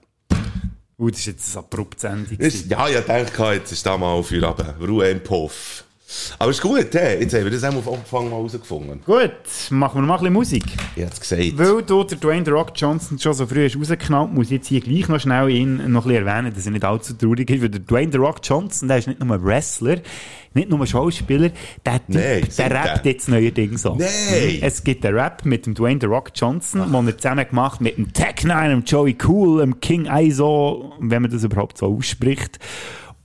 [1.00, 2.36] Uh, das ist jetzt ein abruptes Ende.
[2.36, 4.76] Ist, ja, ich dachte, jetzt ist da mal für runter.
[4.80, 5.84] Ruhe im Puff.
[6.40, 7.20] Aber ist gut, hey.
[7.20, 9.02] jetzt haben wir das auch am Anfang mal herausgefunden.
[9.06, 9.32] Gut,
[9.72, 10.64] machen wir noch mal ein bisschen Musik.
[10.96, 11.58] Ich hab's gesagt.
[11.58, 14.68] Weil du der Dwayne The Rock Johnson schon so früh hast rausgeknallt, muss ich jetzt
[14.68, 17.62] hier gleich noch schnell ihn noch ein bisschen erwähnen, dass er nicht allzu traurig ist,
[17.62, 19.98] weil der Dwayne The Rock Johnson, der ist nicht nur ein Wrestler,
[20.54, 21.50] nicht nur ein Schauspieler,
[21.86, 23.12] der Typ, Nein, der rappt der?
[23.12, 23.96] jetzt neuerdings so.
[23.96, 24.60] Nein!
[24.62, 27.98] Es gibt einen Rap mit dem Dwayne The Rock Johnson, den er zusammen gemacht mit
[27.98, 32.60] dem Tech Nine, dem Joey Cool, dem King ISO, wenn man das überhaupt so ausspricht.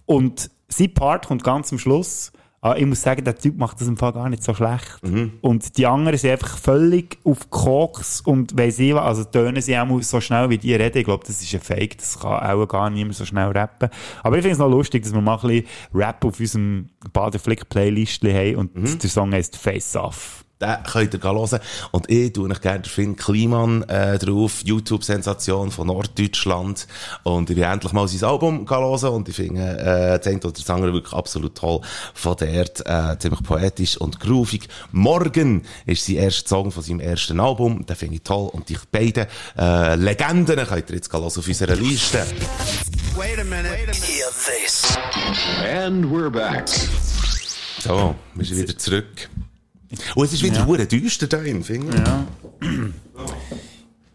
[0.04, 2.32] Und sein Part kommt ganz am Schluss.
[2.64, 5.00] Ah, ich muss sagen, der Typ macht das im Fall gar nicht so schlecht.
[5.40, 9.76] Und die anderen sind einfach völlig auf Koks und weiss ich was, also tönen sie
[9.76, 10.96] auch so schnell, wie die reden.
[10.98, 13.88] Ich glaube, das ist ein Fake, das kann auch gar niemand so schnell rappen.
[14.22, 18.22] Aber ich finde es noch lustig, dass wir mal ein bisschen Rap auf unserem Badeflick-Playlist
[18.22, 20.44] haben und der Song heißt Face Off.
[20.62, 21.60] Den könnt ihr hören.
[21.90, 26.86] Und ich tue euch gerne den Finn Kliman äh, drauf, YouTube-Sensation von Norddeutschland.
[27.24, 30.52] Und ich will endlich mal sein Album hören und ich finde äh, das eine oder
[30.52, 31.80] das andere wirklich absolut toll.
[32.14, 34.68] Von dort äh, ziemlich poetisch und groovig.
[34.92, 37.84] Morgen ist sein erster Song von seinem ersten Album.
[37.86, 38.48] Den finde ich toll.
[38.52, 39.26] Und die beiden
[39.58, 42.24] äh, Legenden könnt ihr jetzt hören auf unserer Liste.
[44.12, 44.96] Hear this.
[45.64, 46.68] And we're back.
[47.80, 49.28] So, wir sind wieder zurück.
[50.14, 50.84] Und es ist wieder ja.
[50.84, 52.06] düster da drin, finde ich.
[52.06, 52.26] Ja.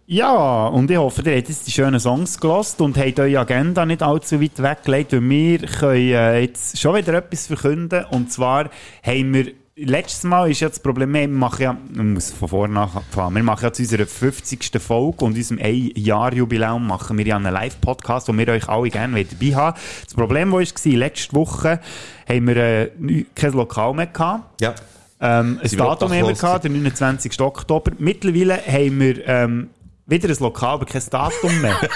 [0.09, 3.85] Ja, und ich hoffe, ihr habt jetzt die schönen Songs gelost und habt eure Agenda
[3.85, 8.05] nicht allzu weit weggelegt, weil wir können äh, jetzt schon wieder etwas verkünden.
[8.11, 8.69] Und zwar
[9.03, 12.79] haben wir, letztes Mal ist ja das Problem, wir machen ja, ich muss von vorne
[12.79, 14.81] anfangen, wir machen ja zu unserer 50.
[14.81, 19.55] Folge und unserem Ein-Jahr-Jubiläum machen wir ja einen Live-Podcast, wo wir euch alle gerne dabei
[19.55, 19.77] haben.
[20.05, 21.81] Das Problem, das war, letzte Woche
[22.29, 22.91] haben wir äh,
[23.35, 24.61] kein Lokal mehr gehabt.
[24.61, 24.73] Ja.
[25.19, 27.39] Ähm, ein Datum haben wir gehabt, der 29.
[27.41, 27.91] Oktober.
[27.97, 29.69] Mittlerweile haben wir ähm,
[30.05, 31.77] wieder ein Lokal, aber kein Datum mehr.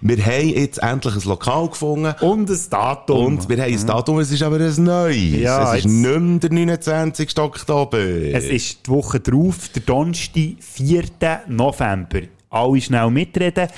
[0.00, 2.14] Wir haben jetzt endlich ein Lokal gefunden.
[2.20, 3.26] Und ein Datum.
[3.26, 5.40] Und wir haben ein Datum, es ist aber ein neues.
[5.40, 7.38] Ja, es ist nicht mehr der 29.
[7.38, 7.98] Oktober.
[7.98, 11.04] es ist die Woche drauf, der Donnerstag, 4.
[11.48, 12.20] November.
[12.48, 13.68] Alle schnell mitreden.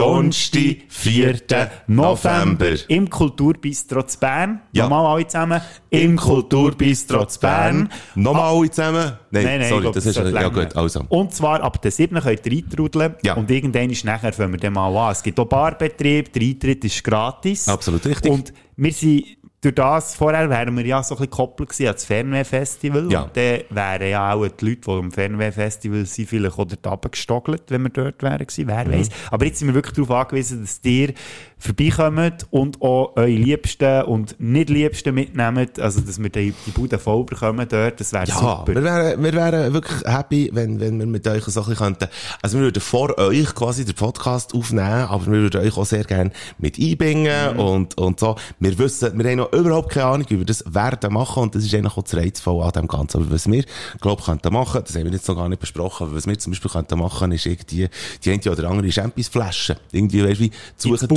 [0.00, 1.40] Donnerstag, 4.
[1.86, 2.74] November.
[2.88, 4.62] Im Kulturbistro zu Bern.
[4.72, 4.84] Ja.
[4.84, 5.60] Nochmal alle zusammen.
[5.90, 7.90] Im Kulturbistro zu Bern.
[8.14, 9.12] Nochmal alle zusammen?
[9.30, 10.64] Nein, Nein, nein, sorry, glaub, das ist sollte ja länger.
[10.64, 10.74] gut.
[10.74, 11.04] Also.
[11.10, 12.18] Und zwar ab der 7.
[12.18, 13.14] könnt ihr eintrudeln.
[13.22, 13.34] Ja.
[13.34, 15.12] Und irgendwann ist nachher fangen wir dann mal an.
[15.12, 17.68] Es gibt auch Barbetrieb, der Eintritt ist gratis.
[17.68, 18.32] Absolut richtig.
[18.32, 19.24] Und wir sind,
[19.62, 23.12] durch das, vorher wären wir ja so ein bisschen gekoppelt gewesen an das Fernweh-Festival.
[23.12, 23.22] Ja.
[23.24, 27.64] Und dann wären ja auch die Leute, die am Fernweh-Festival sind, vielleicht auch dort runtergestogelt,
[27.68, 28.66] wenn wir dort wären gewesen.
[28.66, 28.92] Wer Mhm.
[28.92, 29.08] weiss.
[29.30, 31.12] Aber jetzt sind wir wirklich darauf angewiesen, dass ihr
[31.60, 35.78] vorbeikommt und auch eure Liebsten und nicht Liebsten mitnehmt.
[35.78, 38.00] Also, dass wir die, die Bude voll bekommen dort.
[38.00, 38.64] Das wäre Ja, super.
[38.66, 42.08] wir wären, wir wären wirklich happy, wenn, wenn wir mit euch so ein bisschen könnten.
[42.42, 46.04] Also wir würden vor euch quasi den Podcast aufnehmen, aber wir würden euch auch sehr
[46.04, 47.20] gerne mit einbringen
[47.54, 47.60] Mhm.
[47.60, 48.36] und, und so.
[48.58, 51.64] Wir wissen, wir haben noch überhaupt keine Ahnung, wie wir das werden machen und das
[51.64, 53.18] ist eigentlich auch das Reizvolle an dem Ganzen.
[53.22, 53.64] Aber was wir,
[54.00, 56.38] glaube ich, könnten machen, das haben wir jetzt noch gar nicht besprochen, aber was wir
[56.38, 57.88] zum Beispiel könnten machen, ist irgendwie
[58.24, 59.76] die eine oder andere Champions-Flasche.
[59.92, 61.08] Irgendwie, weißt du, wie suchen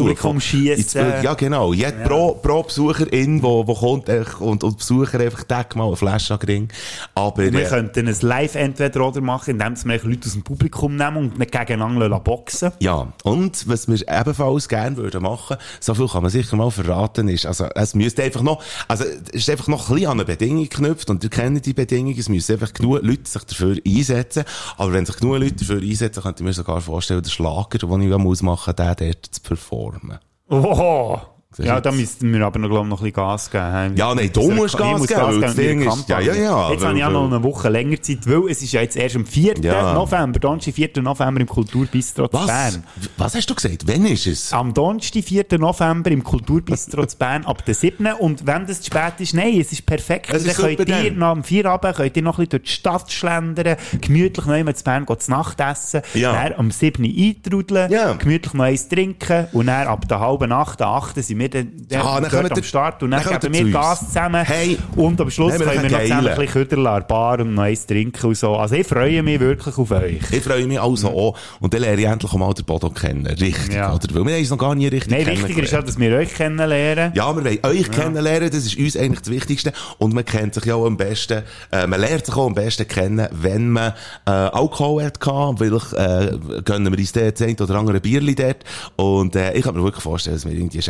[0.79, 1.73] Ins Publikum- Ja, genau.
[1.73, 5.95] Jed, Pro, pro Besucherin, wo, wo kommt echt, und, und Besucher einfach deck mal eine
[5.95, 6.67] Flasche an.
[7.15, 11.39] Aber, wir äh, könnten ein Live-Entweder-Oder machen, indem wir Leute aus dem Publikum nehmen und
[11.39, 16.31] nicht gegeneinander boxen Ja, und was wir ebenfalls gerne würden machen, so viel kann man
[16.31, 19.95] sicher mal verraten, ist, also, es müsste einfach noch, also, es ist einfach noch ein
[19.95, 23.29] bisschen an eine Bedingung geknüpft und ihr kennt die Bedingung, es müssen einfach genug Leute
[23.29, 24.43] sich dafür einsetzen,
[24.77, 28.01] aber wenn sich genug Leute dafür einsetzen, könnte ich mir sogar vorstellen, den Schlager, den
[28.01, 30.19] ich ja muss den dort zu performen.
[30.55, 33.95] Oh, Siehst Ja, da müssten wir aber noch, glaub, noch ein bisschen Gas geben.
[33.95, 36.83] Ja, nein, du musst muss Gas geben, mit der Ding ist- ja, ja, ja, Jetzt
[36.85, 39.25] habe ich auch noch eine Woche länger Zeit, weil es ist ja jetzt erst am
[39.25, 39.55] 4.
[39.61, 39.93] Ja.
[39.93, 41.01] November, Donnerstag, 4.
[41.01, 42.47] November im Kulturbistro zu Was?
[42.47, 42.83] Bern.
[43.17, 43.83] Was hast du gesagt?
[43.85, 44.53] Wann ist es?
[44.53, 45.45] Am Donnerstag, 4.
[45.59, 48.07] November im Kulturbistro zu Bern ab der 7.
[48.19, 50.27] Und wenn das zu spät ist, nein, es ist perfekt.
[50.31, 51.19] Es dann ist super könnt ihr dann.
[51.19, 54.75] nach dem Feierabend könnt ihr noch ein bisschen durch die Stadt schlendern, gemütlich noch einmal
[54.75, 56.33] zu Bern gehen, zu Nacht essen, Ja.
[56.33, 57.03] dann am 7.
[57.05, 58.13] eintrudeln, Ja.
[58.13, 61.21] gemütlich noch eins trinken und dann ab der halben Nacht, der 8.
[61.23, 63.71] sind wir dann, dann Ah, dann am Start und dann, dann geben wir.
[63.73, 67.39] Gas zusammen Hey, und am Schluss wir können wir noch zusammen ein bisschen der Bar
[67.39, 68.55] und noch eins trinken und so.
[68.55, 70.19] Also ich freue mich wirklich auf euch.
[70.31, 71.37] Ich freue mich also auch.
[71.59, 73.25] Und dann lerne ich endlich mal den Bodo kennen.
[73.25, 73.93] Richtig, Ja.
[73.93, 74.07] oder?
[74.13, 76.33] Weil wir haben uns noch gar nie richtig Nein, wichtiger ist ja, dass wir euch
[76.33, 77.11] kennenlernen.
[77.15, 79.73] Ja, wir wollen euch kennenlernen, das ist uns eigentlich das Wichtigste.
[79.97, 82.87] Und man kennt sich ja auch am besten, äh, man lernt sich auch am besten
[82.87, 83.93] kennen, wenn man
[84.25, 88.63] äh, Alkohol hat gehabt, weil äh, gönnen wir uns dort eine oder andere Bierli dort.
[88.95, 90.81] Und äh, ich kann mir wirklich vorstellen, dass wir irgendwie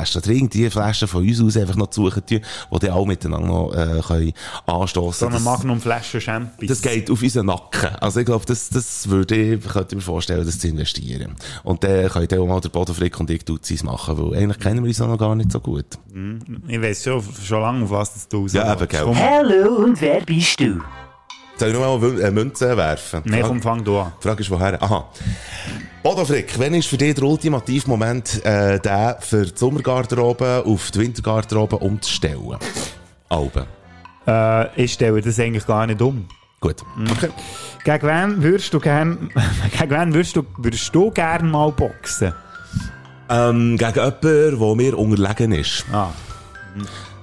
[0.00, 2.40] Champions-Flaschen oder irgendwie Flaschen von uns aus einfach noch suchen tun,
[2.72, 4.32] die dann auch miteinander noch äh, können
[4.66, 6.68] anstossen So eine Das- Magnum Flasche Champis.
[6.68, 7.90] das geht auf unseren Nacken.
[8.00, 11.34] Also ich glaube, das, das würde ich, könnte ich mir vorstellen, das zu investieren.
[11.62, 14.58] Und dann könnt ihr auch mal der Bodo Frick und ich Duzis machen, weil eigentlich
[14.58, 15.86] kennen wir uns noch gar nicht so gut.
[16.68, 19.06] Ich weiß schon, schon lange, auf was das du Ja, eben, gell.
[19.14, 20.80] Hallo, und wer bist du?
[21.60, 23.22] Soll ich noch mal eine äh, Münze werfen?
[23.22, 24.12] Frage- komm, fang du an.
[24.18, 24.82] Die Frage ist, woher?
[24.82, 25.04] Aha.
[26.02, 30.90] Bodo Frick, wann ist für dich der ultimative Moment, äh, der für die Sommergarderobe auf
[30.90, 32.56] die Wintergarderobe umzustellen?
[33.28, 33.66] Alben.
[34.26, 36.26] Äh, ich stelle das eigentlich gar nicht um.
[36.60, 36.76] Gut.
[37.10, 37.28] Okay.
[37.84, 39.28] Gegen wen würdest du gern,
[39.78, 42.32] gegen wen würdest du, würdest du gern mal boxen?
[43.28, 45.84] Ähm, gegen jemanden, der mir unterlegen ist.
[45.92, 46.08] Ah.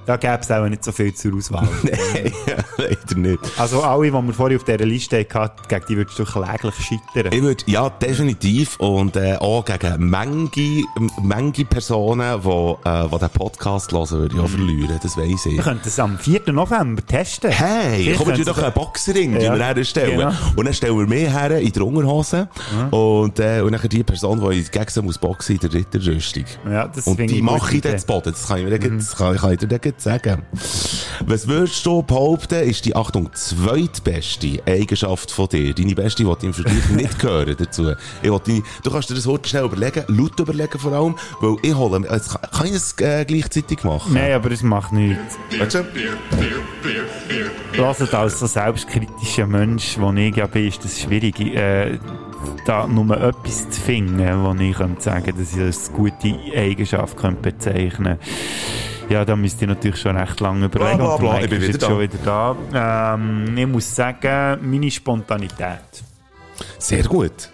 [0.08, 1.68] Da gäbe es auch nicht so viel zur Auswahl.
[1.82, 2.32] Nein,
[2.78, 3.40] leider nicht.
[3.58, 7.30] also alle, die wir vorher auf dieser Liste hatten, gegen die würdest du kläglich scheitern.
[7.30, 8.80] Ich würde, ja, definitiv.
[8.80, 10.48] Und äh, auch gegen Menge,
[11.20, 14.98] Menge Personen, die äh, die den Podcast hören, würde ich auch verlieren.
[15.02, 15.56] Das weiss ich.
[15.56, 16.52] Wir könnten es am 4.
[16.52, 17.50] November testen.
[17.50, 19.56] Hey, Vielleicht komm, wir doch einen Boxring Ja, ja.
[19.58, 20.18] wir herstellen.
[20.20, 20.32] genau.
[20.56, 22.48] Und dann stellen wir mehr her in der Unterhose.
[22.90, 26.44] Und, äh, und dann die Person, die gegen sie muss boxen in der Ritterrüstung.
[26.64, 28.32] Ja, das Und die mache ich dann zu Boden.
[28.32, 28.96] Das kann ich, mir mhm.
[28.96, 30.42] das kann, kann ich dir gleich sagen.
[31.26, 35.74] Was würdest du behaupten, ist die, Achtung, zweitbeste Eigenschaft von dir?
[35.74, 37.92] Deine beste, die im Vergleich nicht hören dazu.
[38.22, 41.74] Ich deine, du kannst dir das Wort schnell überlegen, laut überlegen vor allem, weil ich
[41.74, 44.14] hole, jetzt kann, kann ich das äh, gleichzeitig machen?
[44.14, 45.36] Nein, aber das macht nichts.
[45.58, 45.84] Weißt du?
[47.72, 51.98] Hört als so selbstkritischer Mensch, wo ich ja bin, ist das schwierig, äh,
[52.64, 57.16] da nur etwas zu finden, wo ich könnte sagen dass ich das als gute Eigenschaft
[57.16, 58.18] könnte bezeichnen
[59.08, 60.98] Ja, da müsste ich natürlich schon recht lange überlegen.
[60.98, 61.86] Bla, bla, bla, ich bin wieder jetzt da.
[61.86, 62.18] schon wieder
[62.72, 63.14] da.
[63.14, 65.80] Ähm, ich muss sagen, meine Spontanität.
[66.78, 67.50] Sehr gut.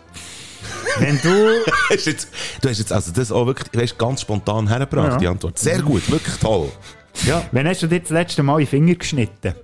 [0.98, 1.28] Wenn du...
[1.90, 2.28] Hast jetzt,
[2.62, 5.16] du hast jetzt also das auch wirklich, weißt, ganz spontan hergebracht, Ja.
[5.18, 5.58] die Antwort.
[5.58, 6.70] Sehr gut, wirklich toll.
[7.26, 9.54] Ja, Wann hast du dir das letzte Mal in Finger geschnitten?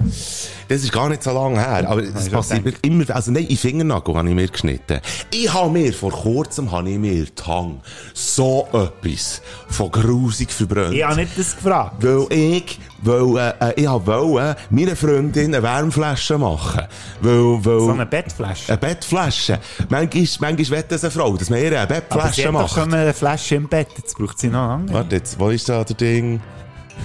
[0.68, 3.44] das ist gar nicht so lange her, aber das ich passiert mir immer, also nein,
[3.46, 5.00] in Fingernagel habe ich mir geschnitten.
[5.34, 7.80] Ich habe mir, vor kurzem habe ich mir die Hang
[8.14, 10.94] so etwas von grusig verbrannt.
[10.94, 11.96] Ich habe nicht das gefragt.
[12.00, 16.84] Weil ich, weil, äh, ich wollen, meiner Freundin eine Wärmflasche machen.
[17.20, 17.34] Weil,
[17.64, 18.68] weil, So eine Bettflasche.
[18.68, 19.58] eine Bettflasche.
[19.88, 22.52] Manchmal, manchmal will das eine Frau, dass man ihr eine Aber sie Bettflasche hat doch
[22.52, 22.74] macht.
[22.74, 24.98] schon eine Flasche im Bett, jetzt braucht sie noch andere.
[24.98, 26.40] Warte jetzt, wo ist da der Ding?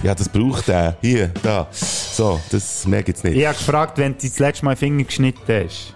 [0.02, 0.96] Ja, das braucht er.
[1.00, 1.68] Hier, da.
[1.72, 3.36] So, das ich jetzt nicht.
[3.36, 5.94] Ich habe gefragt, wenn du das letzte Mal Finger geschnitten hast.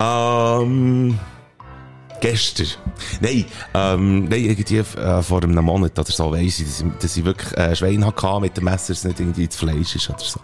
[0.00, 1.18] Ähm,
[2.20, 2.66] gestern.
[3.20, 3.44] Nein,
[3.74, 7.24] ähm, nein, irgendwie äh, vor einem Monat oder so weiss ich, dass ich, dass ich
[7.24, 10.18] wirklich äh, Schwein hatte mit dem Messer, dass es nicht irgendwie das Fleisch ist oder
[10.20, 10.40] so.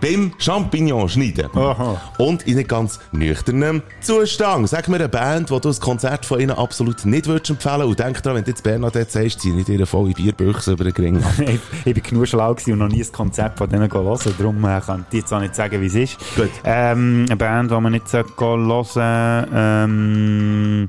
[0.00, 1.48] Beim Champignon schneiden.
[1.54, 2.00] Aha.
[2.18, 4.68] Und in nicht ganz nüchternem Zustand.
[4.68, 7.98] Sag mir eine Band, wo du ein Konzert von ihnen absolut nicht würdest empfehlen und
[7.98, 11.22] denk dran, wenn du jetzt Bernadette sagst, zieh nicht ihre volle Bierbüchse über den Ring
[11.22, 11.32] ab.
[11.38, 14.34] ich, ich bin genug schlau und noch nie ein Konzept von denen hören.
[14.38, 16.18] Darum äh, kann ich jetzt auch nicht sagen, wie es ist.
[16.36, 16.50] Gut.
[16.64, 19.48] Ähm, eine Band, die man nicht hören sollte.
[19.54, 20.88] Ähm,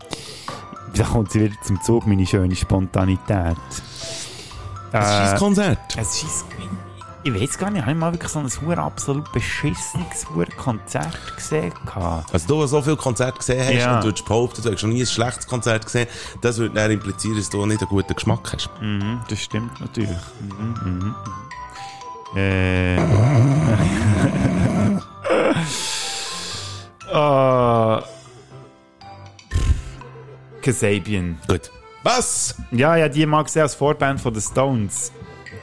[0.95, 3.57] da kommt sie wieder zum Zug, meine schöne Spontanität.
[4.91, 5.79] Das ist ein Konzert.
[5.97, 6.45] Es ist,
[7.23, 10.25] ich weiß gar nicht, habe ich mal wirklich so ein hure absolut beschissenes
[10.57, 11.71] Konzert gesehen?
[12.33, 13.95] Also du, der so viele Konzerte gesehen hast Ja.
[13.95, 16.07] und du würdest behaupten, du hast schon nie ein schlechtes Konzert gesehen,
[16.41, 18.69] das würde dann implizieren, dass du nicht einen guten Geschmack hast.
[18.81, 20.17] Mhm, das stimmt natürlich.
[20.41, 21.15] Mhm, mhm, mhm.
[22.33, 22.95] Äh.
[27.13, 28.01] Ah.
[30.61, 31.37] Kasabian.
[31.47, 31.71] Gut.
[32.03, 32.55] Was?
[32.71, 35.11] Ja, ja, die mag gesehen als Vorband von den Stones.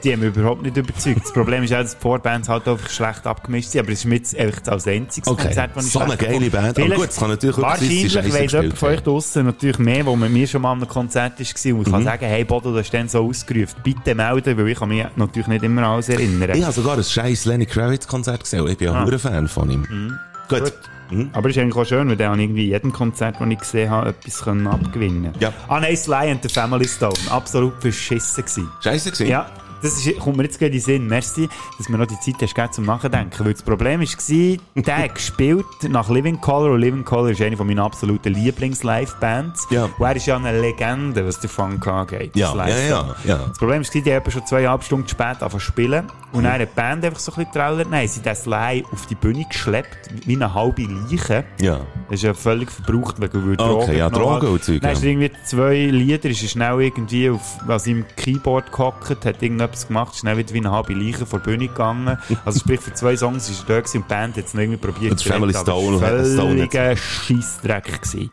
[0.03, 1.19] Die haben mich überhaupt nicht überzeugt.
[1.25, 4.05] Das Problem ist auch, dass die Vorbands halt einfach schlecht abgemischt sind, aber es ist
[4.05, 6.49] mir jetzt einfach als einziges Okay, Konzert, das ich so eine geile.
[6.49, 6.79] Band.
[6.79, 10.15] Aber gut, es kann natürlich Wahrscheinlich sie weiss jemand von euch draussen natürlich mehr, wo
[10.15, 11.91] mit mir schon mal an einem Konzert war und ich Mhm.
[11.91, 13.75] kann sagen, hey Bodo, du hast dann so ausgerufen.
[13.83, 16.49] Bitte melden, weil ich kann mich natürlich nicht immer an alles erinnern.
[16.53, 18.65] Ich habe sogar ein scheiß Lenny Kravitz Konzert gesehen.
[18.67, 19.03] Ich bin ja Ah.
[19.05, 20.17] ein Fan von ihm.
[20.47, 20.71] Gut.
[21.09, 21.29] Mhm.
[21.33, 23.89] Aber es ist eigentlich auch schön, weil der an irgendwie jedem Konzert, das ich gesehen
[23.89, 25.51] habe, etwas können abgewinnen Ja.
[25.67, 27.13] Ah nein, Sly and the Family Stone.
[27.29, 28.71] Absolut verschissen gewesen.
[28.81, 29.29] Scheiße gewesen?
[29.29, 29.47] Ja,
[29.81, 31.07] das ist, kommt mir jetzt gerade in den Sinn.
[31.07, 33.45] Merci, dass mir noch die Zeit hast zum Nachdenken.
[33.45, 37.67] Weil das Problem war, der gespielt nach Living Color und Living Color ist eine von
[37.67, 39.67] meinen absoluten Lieblings-Live-Bands.
[39.71, 39.85] Ja.
[39.85, 42.35] Und er ist ja eine Legende, was den Funk angeht.
[42.35, 43.37] Ja, ja, ja, ja.
[43.47, 46.07] Das Problem war, die haben schon zweieinhalb Stunden zu spät angefangen zu spielen.
[46.31, 47.87] Und dann hat die Band einfach so ein bisschen getrauert.
[47.89, 51.43] Nein, sie haben den Sly auf die Bühne geschleppt, wie eine halbe Leiche.
[51.59, 51.79] Ja.
[52.07, 54.41] Das ist ja völlig verbraucht, weil er Okay, ja, genommen hat.
[54.41, 54.97] Drogen und Zeug, Dann ja.
[54.97, 59.41] ist er irgendwie zwei Lieder, ist er schnell irgendwie auf, an seinem Keyboard gehockt, hat
[59.41, 62.17] irgendetwas gemacht, ist schnell wieder wie eine halbe Leiche vor die Bühne gegangen.
[62.45, 64.77] Also sprich, für zwei Songs ist er da gewesen und die Band hat es irgendwie
[64.77, 68.29] probiert Und Family Stone völliger Scheissdreck gewesen.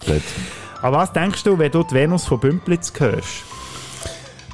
[0.83, 3.45] Aber was denkst du, wenn du die Venus von Bümplitz hörst?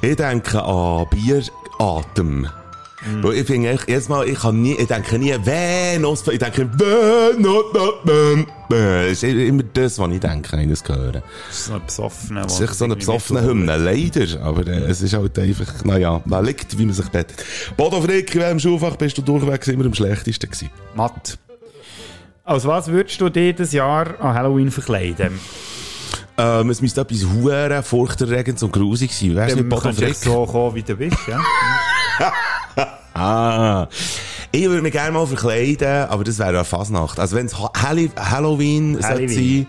[0.01, 2.49] Ich denke an Bieratem.
[3.21, 6.69] Weil Ich finde echt, jedes Mal, ich kann nie, ich denke nie Venus, ich denke
[6.71, 7.65] Venus,
[8.69, 11.11] das ist immer das, was ich denke, wenn ich das höre.
[11.11, 12.45] Das ist so ein besoffener.
[12.45, 16.45] Es ist so eine besoffene Hymne, leider, aber äh, es ist halt einfach, naja, man
[16.45, 17.43] liegt, wie man sich bettet.
[17.75, 20.69] Bodo Frick, in welchem Schulfach bist du durchwegs immer am schlechtesten gewesen?
[20.95, 21.37] Matt.
[22.45, 25.39] Als was würdest du dir das Jahr an Halloween verkleiden?
[26.37, 29.35] Ähm, es müsste etwas hure furchterregendes und grusig sein.
[29.35, 30.15] Weißt du, Bodo Frick?
[30.15, 31.39] so kommen, wie du bist, ja?
[33.15, 33.87] Ah.
[34.55, 37.19] Ich würde mich gerne mal verkleiden, aber das wäre eine Fasnacht.
[37.19, 39.65] Also wenn es Halloween sollte sein,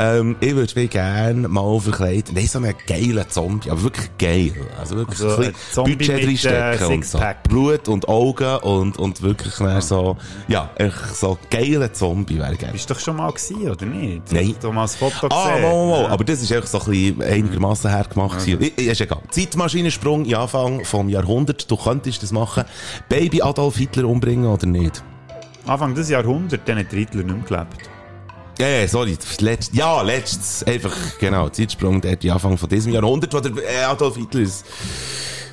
[0.00, 2.34] ähm, ich würde mich gerne mal verkleiden.
[2.34, 4.52] Nein, so einen geilen Zombie, aber wirklich geil.
[4.76, 7.20] Also wirklich Also ein Zombie Budget mit, reinstecken äh, und so.
[7.48, 10.16] Blut und Augen und, und wirklich dann so,
[10.48, 10.68] ja,
[11.14, 12.70] so geiler Zombie wäre geil.
[12.72, 14.32] Bist du doch schon mal gewesen, oder nicht?
[14.32, 14.56] Nein.
[14.60, 15.62] Du hast mal ein Foto Ah, gesehen.
[15.62, 16.02] mal, mal, mal.
[16.02, 16.08] Ja.
[16.08, 18.44] Aber das ist einfach so ein bisschen einigermaßen hergemacht.
[18.44, 18.62] gewesen.
[18.78, 19.20] I- Ist egal.
[19.30, 21.70] Zeitmaschinensprung in Anfang vom Jahrhundert.
[21.70, 22.64] Du könntest das machen.
[23.08, 25.02] Baby Adolf Hitler umbringen oder nicht?
[25.66, 27.90] Anfang des Jahrhunderts, dann hat Hitler nicht mehr gelebt.
[28.58, 29.16] Ja, ja, sorry.
[29.40, 30.62] Letzt, ja, letztes.
[30.64, 31.48] Einfach, genau.
[31.48, 34.64] Zeitsprung, der die Anfang von diesem Jahrhundert, wo der äh, Adolf Hitler ist.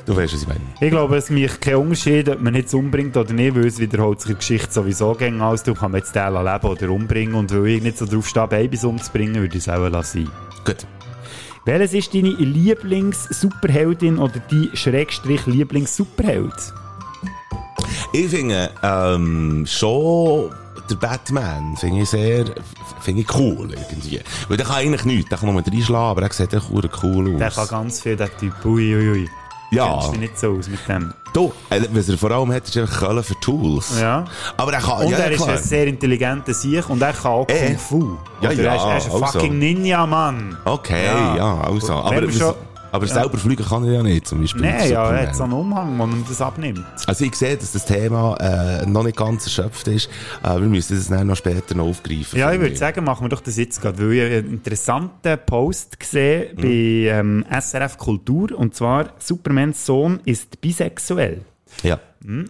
[0.06, 0.62] Du weißt, was ich meine.
[0.80, 4.22] Ich glaube, es macht keinen Unterschied, ob man jetzt umbringt oder nicht, weil es wiederholt
[4.22, 5.64] sich der Geschichte sowieso gegen alles.
[5.64, 8.84] Du kannst jetzt den leben oder umbringen und weil ich nicht so drauf stehe, Babys
[8.84, 10.30] umzubringen, würde ich es auch lassen.
[10.66, 10.86] Gut.
[11.66, 15.46] Welches ist deine Lieblings-Superheldin oder die Schrägstrich
[18.14, 20.52] Ich finde, ähm, schon
[20.90, 22.46] der Batman finde ich sehr,
[23.00, 24.20] finde ich cool irgendwie.
[24.50, 25.30] Weil der kann eigentlich nichts.
[25.30, 27.40] Der kann nur reinschlagen, aber er sieht echt cool aus.
[27.40, 28.54] Der kann ganz viel, der Typ.
[28.66, 29.30] Ui, ui, ui.
[29.72, 29.88] Ja.
[29.88, 31.14] Kennst du dich nicht so aus mit dem?
[31.32, 34.02] Du, äh, was er vor allem hat, ist einfach Können für Tools.
[34.02, 34.26] Ja.
[34.58, 37.48] Aber er kann, Und ja, er ist ein sehr intelligenter Sieg und er kann auch
[37.48, 37.68] Eh.
[37.68, 38.18] Kung Fu.
[38.42, 40.58] Ja, ja, er ist, er ist ein fucking Ninja, Mann.
[40.66, 41.62] Okay, Ja.
[41.62, 41.94] also.
[41.94, 42.56] Aber, schon-
[42.92, 44.62] aber selber fliegen kann er ja nicht, zum Beispiel.
[44.62, 46.84] Nein, ja, er hat so einen Umhang, wo man das abnimmt.
[47.08, 50.10] Also ich sehe, dass das Thema äh, noch nicht ganz erschöpft ist.
[50.44, 52.38] Äh, wir müssen das dann noch später noch aufgreifen.
[52.38, 56.00] Ja, ich würde sagen, machen wir doch das jetzt gerade, weil ich einen interessanten Post
[56.00, 56.62] gesehen Mhm.
[56.62, 61.42] bei ähm, SRF Kultur und zwar Supermans Sohn ist bisexuell.
[61.84, 62.00] Ja.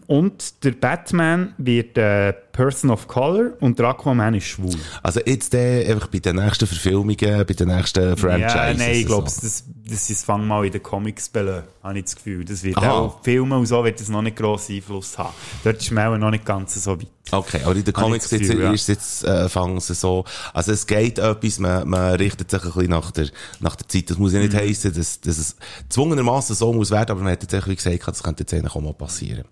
[0.07, 4.75] Und der Batman wird äh, Person of Color und der Aquaman ist schwul.
[5.01, 8.53] Also jetzt äh, einfach bei den nächsten Verfilmungen, bei den nächsten Franchises.
[8.53, 9.41] Ja, nein, ich glaube, so.
[9.41, 12.45] das, das ist Fang mal in den Comics belösen, habe ich das Gefühl.
[12.45, 12.91] Das wird Aha.
[12.91, 15.34] auch Filme und so wird das noch nicht grossen Einfluss haben.
[15.63, 17.07] Dort ist man noch nicht ganz so weit.
[17.32, 18.71] Okay, aber in den Comics jetzt, Gefühl, ja.
[18.71, 22.61] ist es jetzt, äh, fangen sie so, also es geht etwas, man, man richtet sich
[22.63, 23.27] ein bisschen nach der,
[23.59, 24.09] nach der Zeit.
[24.09, 24.45] Das muss ja Mhm.
[24.45, 25.55] nicht heissen, dass, dass es
[25.89, 28.75] zwungenermassen so muss werden, aber man hat jetzt echt wie gesagt, das könnte jetzt eigentlich
[28.75, 29.45] auch mal passieren.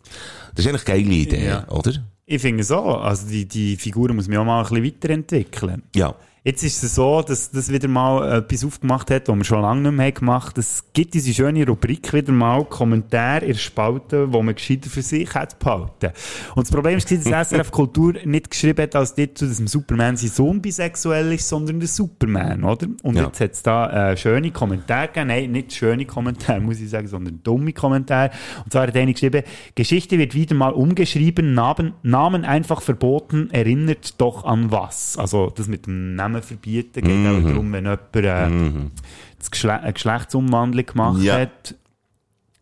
[0.55, 1.67] Das ist eigentlich eine geile Idee, Ja.
[1.69, 1.93] oder?
[2.25, 5.83] Ich finde so, also die, die Figur muss man auch mal ein bisschen weiterentwickeln.
[5.95, 6.13] Ja.
[6.49, 9.81] Jetzt ist es so, dass das wieder mal etwas aufgemacht hat, was wir schon lange
[9.83, 10.61] nicht mehr gemacht haben.
[10.61, 15.03] Es gibt diese schöne Rubrik wieder mal, Kommentare in der Spalte, wo man gescheiter für
[15.03, 16.11] sich hat behalten.
[16.55, 20.17] Und das Problem war, dass SRF Kultur nicht geschrieben hat als dazu, dass dem Superman
[20.17, 22.87] sein Sohn bisexuell ist, sondern der Superman, oder?
[23.03, 23.25] Und Ja.
[23.25, 25.27] jetzt hat es da äh, schöne Kommentare gegeben.
[25.27, 28.31] Nein, nicht schöne Kommentare, muss ich sagen, sondern dumme Kommentare.
[28.63, 29.43] Und zwar hat einer geschrieben,
[29.75, 35.15] Geschichte wird wieder mal umgeschrieben, Namen, Namen einfach verboten, erinnert doch an was.
[35.15, 38.89] Also das mit dem Namen verbieten geht auch darum, wenn jemand äh,
[39.37, 41.39] das Geschle eine Geschlechtsumwandlung gemacht Ja.
[41.39, 41.75] hat.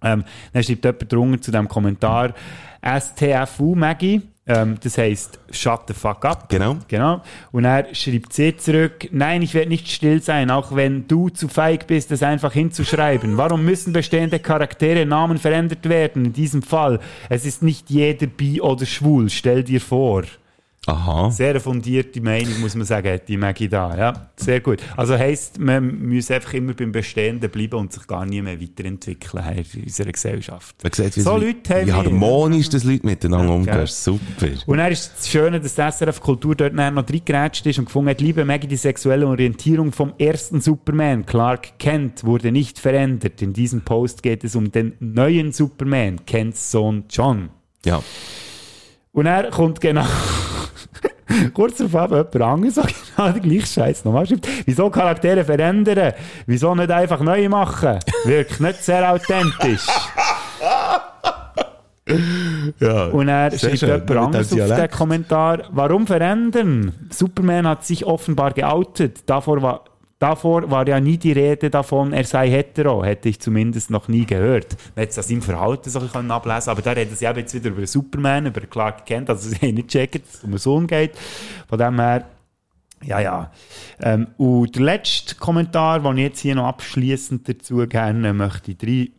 [0.03, 0.23] Ähm,
[0.53, 2.33] dann schreibt jemand drunter zu diesem Kommentar,
[2.81, 6.47] STFU Maggie, Ähm, das heisst, shut the fuck up.
[6.47, 6.77] Genau.
[6.87, 7.21] Genau.
[7.51, 11.49] Und er schreibt sie zurück, nein, ich werde nicht still sein, auch wenn du zu
[11.49, 13.35] feig bist, es einfach hinzuschreiben.
[13.35, 16.23] Warum müssen bestehende Charaktere Namen verändert werden?
[16.27, 20.23] In diesem Fall, es ist nicht jeder bi oder schwul, stell dir vor.
[20.87, 21.29] Aha.
[21.31, 23.95] Sehr fundierte Meinung, muss man sagen, die Maggie da.
[23.97, 24.79] Ja, sehr gut.
[24.95, 29.43] Also heisst, man muss einfach immer beim Bestehenden bleiben und sich gar nie mehr weiterentwickeln
[29.73, 30.75] in unserer Gesellschaft.
[30.81, 33.73] Man sieht, wie, So es- Leute haben wie harmonisch das Leute miteinander umgehen.
[33.75, 33.87] gell.
[33.87, 34.47] Super.
[34.65, 38.09] Und dann ist das Schöne, dass die SRF Kultur dort noch reingeratscht ist und gefunden
[38.11, 43.41] hat, liebe Maggie, die sexuelle Orientierung vom ersten Superman, Clark Kent, wurde nicht verändert.
[43.41, 47.49] In diesem Post geht es um den neuen Superman, Kents Sohn John.
[47.85, 48.01] Ja.
[49.11, 50.05] Und er kommt genau...
[51.53, 54.47] Kurz darauf haben jemand anderes so genau den gleichen Scheiß nochmal schreibt.
[54.65, 56.13] Wieso Charaktere verändern?
[56.45, 57.99] Wieso nicht einfach neu machen?
[58.25, 59.85] Wirkt nicht sehr authentisch.
[62.79, 63.05] ja.
[63.07, 64.87] Und er schreibt schön, jemand anderes auf den.
[64.89, 66.93] Kommentar, warum verändern?
[67.09, 69.29] Superman hat sich offenbar geoutet.
[69.29, 69.83] Davor war,
[70.19, 73.03] davor war ja nie die Rede davon, er sei hetero.
[73.03, 74.75] Hätte ich zumindest noch nie gehört.
[74.95, 77.53] Man hätte es an seinem Verhalten so ein ablesen aber da reden sie eben jetzt
[77.53, 80.57] wieder über Superman, über Clark Kent, also sie haben nicht gecheckt, dass es um einen
[80.59, 81.11] Sohn geht.
[81.67, 82.25] Von dem her,
[83.03, 83.51] ja, ja.
[83.99, 89.11] Ähm, und der letzte Kommentar, den ich jetzt hier noch abschließend dazu gerne möchte, drei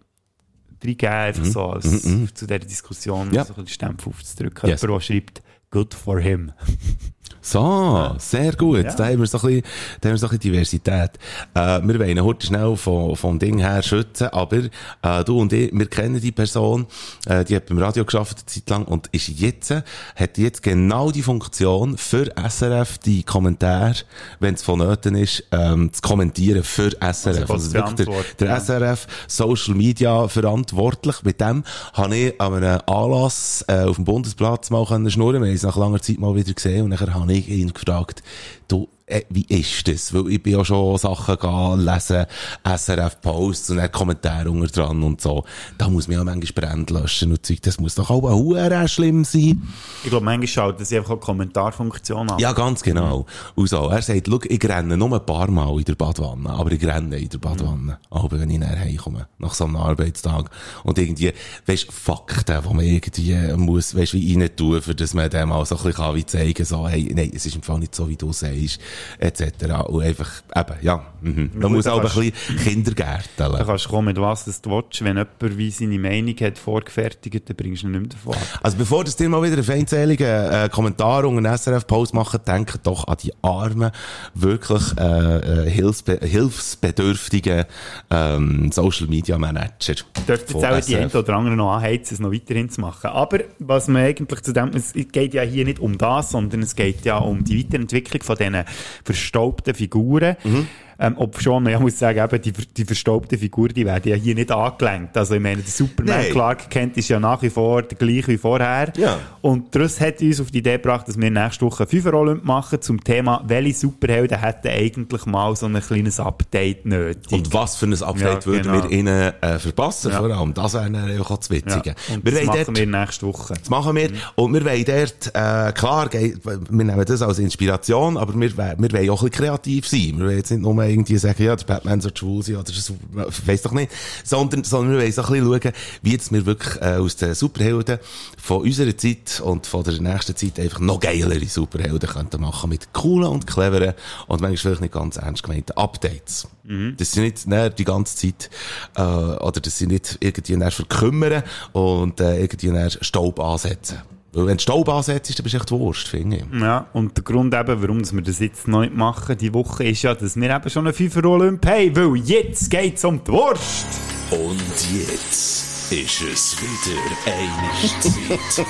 [0.84, 2.02] reingeben, einfach so als,
[2.34, 3.44] zu dieser Diskussion Mhm, Ja.
[3.44, 4.68] so ein bisschen Stempel aufzudrücken.
[4.70, 4.82] Yes.
[4.82, 6.52] Jemand, der schreibt, good for him.
[7.50, 8.84] So, sehr gut.
[8.84, 8.94] Ja.
[8.94, 9.62] Da haben wir so ein bisschen,
[10.02, 11.12] da haben wir so ein bisschen Diversität.
[11.54, 14.64] Äh, wir wollen heute schnell vom, vom Ding her schützen, aber
[15.00, 16.86] äh, du und ich, wir kennen die Person,
[17.24, 21.10] äh, die hat beim Radio geschafft eine Zeit lang und ist jetzt, hat jetzt genau
[21.10, 23.94] die Funktion für SRF, die Kommentare,
[24.40, 27.50] wenn es vonnöten ist, ähm, zu kommentieren für SRF.
[27.50, 28.60] Also, wirklich der, der ja.
[28.60, 31.22] SRF Social Media verantwortlich.
[31.22, 35.40] Mit dem habe ich an einem Anlass äh, auf dem Bundesplatz mal können schnurren.
[35.40, 38.22] Wir haben uns nach langer Zeit mal wieder gesehen und nachher habe ich ihn gefragt,
[38.68, 40.12] du, äh, wie ist das?
[40.12, 42.26] Weil ich bin ja schon Sachen gehen, lesen,
[42.64, 45.44] SRF-Posts und dann Kommentare unter dran und so.
[45.76, 47.62] Da muss man ja manchmal Brände löschen und Zeug.
[47.62, 49.62] Das muss doch auch hure schlimm sein.
[50.04, 52.38] Ich glaube, manchmal schaut das einfach auch die Kommentarfunktion an.
[52.38, 53.26] Ja, ganz genau.
[53.54, 56.72] Und so, er sagt, schau, ich renne nur ein paar Mal in der Badwanne, aber
[56.72, 57.98] ich renne in der Badwanne.
[58.10, 60.50] Aber wenn ich nachher heimkomme, nach so einem Arbeitstag.
[60.84, 61.32] Und irgendwie,
[61.66, 65.66] weisst, Fakten, die man irgendwie muss, weisst, wie rein tun, für dass man dem auch
[65.66, 68.08] so ein bisschen kann, wie zeigen, so, hey, nein, es ist im Fall nicht so,
[68.08, 68.80] wie du sagst,
[69.18, 69.86] etc.
[69.86, 71.50] Und einfach, eben, ja, mhm.
[71.54, 73.52] Man gut, muss da auch ein bisschen Kindergärteln.
[73.52, 75.02] Da kannst du kommen, mit was das du willst.
[75.02, 78.36] Wenn jemand wie seine Meinung hat vorgefertigt, dann bringst du ihn nicht mehr davon.
[78.62, 82.80] Also bevor das dir mal wieder einen feindseligen äh, Kommentar unter einen SRF-Post machen, denkt
[82.84, 83.90] doch an die armen,
[84.34, 87.64] wirklich äh, äh, hilfsbe hilfsbedürftigen
[88.10, 89.94] ähm, Social-Media-Manager.
[90.26, 93.10] Dürfte jetzt auch die einen oder anderen noch anheizen, es noch weiterhin zu machen.
[93.10, 96.76] Aber was man eigentlich zu dem, es geht ja hier nicht um das, sondern es
[96.76, 98.64] geht ja um die Weiterentwicklung von diesen
[99.04, 100.36] verstaubten Figuren.
[100.44, 100.68] Mhm.
[101.00, 104.34] Ähm, ob schon, ich muss sagen, eben, die, die verstaubten Figuren, die werden ja hier
[104.34, 105.16] nicht angelenkt.
[105.16, 106.32] Also, ich meine, der Superman Nein.
[106.32, 108.92] Clark Kent ist ja nach wie vor der gleiche wie vorher.
[108.96, 109.18] Ja.
[109.40, 113.02] Und das hat uns auf die Idee gebracht, dass wir nächste Woche Fünfer-Olymp machen zum
[113.04, 117.30] Thema, welche Superhelden hätten eigentlich mal so ein kleines Update nötig.
[117.32, 118.82] Und was für ein Update Ja, würden genau.
[118.82, 120.18] wir ihnen äh, verpassen, Ja.
[120.18, 120.52] vor allem.
[120.54, 121.54] Das wäre dann auch das ja.
[121.54, 121.94] Witzige.
[122.12, 123.54] Und wir das machen dort, wir nächste Woche.
[123.54, 124.10] das machen wir.
[124.34, 129.10] Und wir wollen dort, äh, klar, wir nehmen das als Inspiration, aber wir, wir wollen
[129.10, 130.14] auch ein bisschen kreativ sein.
[130.16, 132.74] Wir wollen jetzt nicht nur irgendwie sagen, ja, der Batman soll schwul sein oder der
[132.74, 133.92] Superman, weiss doch nicht.
[134.24, 135.72] Sondern, sondern wir wollen so ein bisschen schauen,
[136.02, 137.98] wie jetzt wir wirklich äh, aus den Superhelden
[138.36, 142.92] von unserer Zeit und von der nächsten Zeit einfach noch geilere Superhelden könnten machen mit
[142.92, 143.94] coolen und cleveren
[144.26, 146.48] und manchmal vielleicht nicht ganz ernst gemeinten Updates.
[146.96, 148.50] Das sind nicht ne, die ganze Zeit,
[148.96, 153.98] äh, oder das sind nicht irgendwie verkümmern und äh, irgendwie Staub ansetzen.
[154.32, 156.60] Weil wenn du Staub ansetzt, dann bist du echt Wurst, finde ich.
[156.60, 159.84] Ja, und der Grund eben, warum dass wir das jetzt noch nicht machen, die Woche,
[159.84, 163.32] ist ja, dass wir eben schon einen Fünfer Olymp haben, weil jetzt geht's um die
[163.32, 163.86] Wurst.
[164.30, 164.60] Und
[165.08, 168.66] jetzt ist es wieder eine Zeit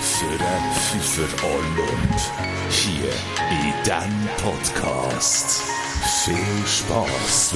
[0.00, 2.20] für ein Pfeffer Olymp.
[2.70, 3.10] Hier
[3.50, 5.62] in diesem Podcast.
[6.14, 6.34] Viel
[6.66, 7.54] Spass.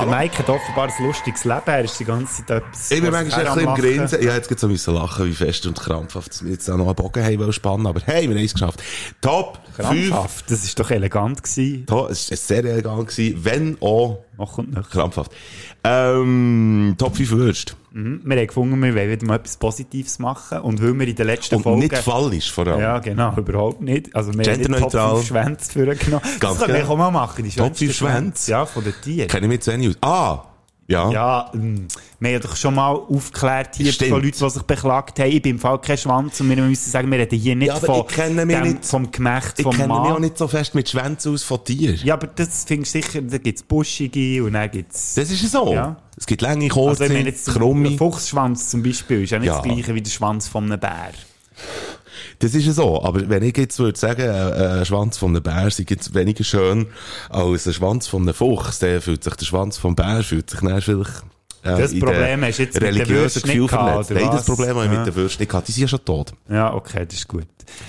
[0.00, 2.90] Der Mike hat offenbar ein lustiges Leben, er ist die ganze Zeit etwas...
[2.90, 3.80] Ich bin manchmal ein bisschen am im.
[3.80, 4.20] Grinsen.
[4.20, 6.86] Ich hätte jetzt so müssen lachen, wie fest und krampfhaft dass wir jetzt auch noch
[6.86, 7.86] einen Bogen haben spannen.
[7.86, 8.82] Aber hey, wir haben es geschafft.
[9.20, 9.86] Top 5.
[10.10, 11.86] Krampfhaft, das ist doch elegant gewesen.
[11.86, 14.90] To- Es war sehr elegant, gewesen, wenn auch Noch und noch.
[14.90, 15.30] krampfhaft.
[15.84, 17.76] Ähm, Top 5 Würst.
[17.94, 18.22] Mhm.
[18.24, 21.26] Wir haben gefunden, wir wollen wieder mal etwas Positives machen und weil wir in der
[21.26, 21.82] letzten Und Folge...
[21.82, 22.80] nicht falsch, vor allem.
[22.80, 24.14] Ja, genau, überhaupt nicht.
[24.16, 25.16] Also wir haben nicht Top Genderneutral.
[25.16, 26.24] 5 Schwänze vorgenommen.
[26.40, 26.92] Ganz das können wir genau.
[26.92, 28.50] auch mal machen, die Top schönsten 5 Schwänze?
[28.50, 29.28] Ja, von den Tieren.
[29.28, 29.96] Kenne ich mich zu wenig aus.
[30.02, 30.53] Ah!
[30.86, 31.10] Ja.
[31.10, 31.88] Ja, ähm,
[32.20, 34.10] wir haben doch schon mal aufgeklärt hier Stimmt.
[34.10, 35.30] von Leuten, die sich beklagt haben.
[35.30, 37.76] Ich bin im Fall kein Schwanz und wir müssen sagen, wir reden hier nicht Ja,
[37.76, 40.02] von ich dem, nicht- vom Gemächt Ich vom kenne Mann.
[40.02, 41.98] mich auch nicht so fest mit Schwänzen aus von Tieren.
[42.04, 45.14] Ja, aber das findest du sicher, da gibt es buschige und dann gibt es...
[45.14, 45.72] Das ist ja so.
[45.72, 45.96] Ja.
[46.18, 47.88] Es gibt lange, kurze, Also ich jetzt zum- krumme.
[47.88, 49.54] der Fuchsschwanz zum Beispiel ist ja nicht Ja.
[49.54, 51.12] das gleiche wie der Schwanz von einem Bär.
[52.44, 53.02] Das ist ja so.
[53.02, 56.44] Aber wenn ich jetzt würde sagen, äh, ein Schwanz von einem Bär sei jetzt weniger
[56.44, 56.86] schön
[57.30, 60.60] als ein Schwanz von einem Fuchs, dann fühlt sich der Schwanz vom Bär fühlt sich
[60.60, 61.22] dann vielleicht
[61.62, 64.44] äh, Das Problem hast jetzt mit religiösen Würsten Gefühl nicht gehabt, Nein, das?
[64.44, 64.98] Problem habe ich Ja.
[64.98, 65.68] mit den Würsten nicht gehabt.
[65.68, 66.34] Die sind ja schon tot.
[66.50, 67.44] Ja, okay, das ist gut.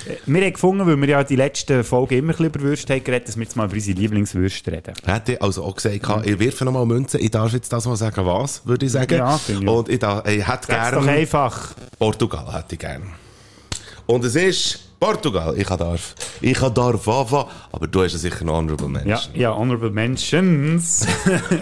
[0.08, 2.94] Äh, Wir haben gefunden, weil wir ja die letzten Folgen immer ein bisschen über Würste
[2.94, 4.94] haben geredet, dass wir jetzt mal über unsere Lieblingswürste reden.
[5.06, 7.98] Hätte ich also auch gesagt, gehabt, ich werfe nochmal Münzen, ich darf jetzt das mal
[7.98, 9.16] sagen, was, würde ich sagen.
[9.18, 9.70] Ja, finde ich.
[9.70, 11.74] Und ich, da, ich hätte Sag's doch gerne einfach.
[12.00, 13.06] Portugal, hätte ich gerne.
[14.08, 15.58] Und es ist Portugal.
[15.58, 19.34] Ich darf, ich darf anfangen, aber du hast ja sicher noch Honorable Menschen.
[19.34, 21.06] Ja, ja, Honorable Mentions.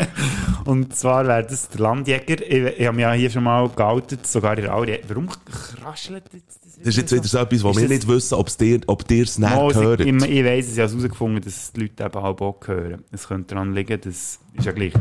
[0.65, 2.41] Und zwar wäre das der Landjäger.
[2.41, 4.99] Ich, ich habe mich ja hier schon mal geoutet, sogar in Audi.
[5.07, 6.77] Warum kraschelt jetzt das?
[6.77, 9.23] Das ist jetzt wieder so etwas, wo Ist wir nicht wissen, ob's dir, ob dir
[9.23, 10.01] es näher Mal, gehört.
[10.01, 13.03] ich, ich, weiss es, ich habe herausgefunden, dass die Leute eben halb auch hören.
[13.11, 14.93] Es könnte daran liegen, das ist ja gleich.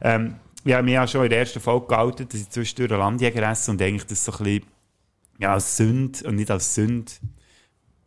[0.00, 3.48] Ähm, ich habe mich ja schon in der ersten Folge geoutet, dass ich zwischendurch Landjäger
[3.50, 4.62] esse und eigentlich das so ein bisschen
[5.38, 7.12] ja, als Sünde und nicht als Sünde.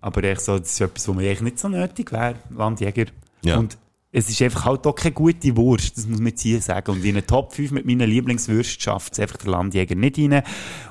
[0.01, 3.05] Aber echt so, das ist etwas, was mir eigentlich nicht so nötig wäre, Landjäger.
[3.43, 3.57] Ja.
[3.57, 3.77] Und
[4.11, 6.91] es ist einfach halt auch keine gute Wurst, das muss man jetzt hier sagen.
[6.91, 10.41] Und in den Top 5 mit meinen Lieblingswürsten schafft es einfach der Landjäger nicht rein.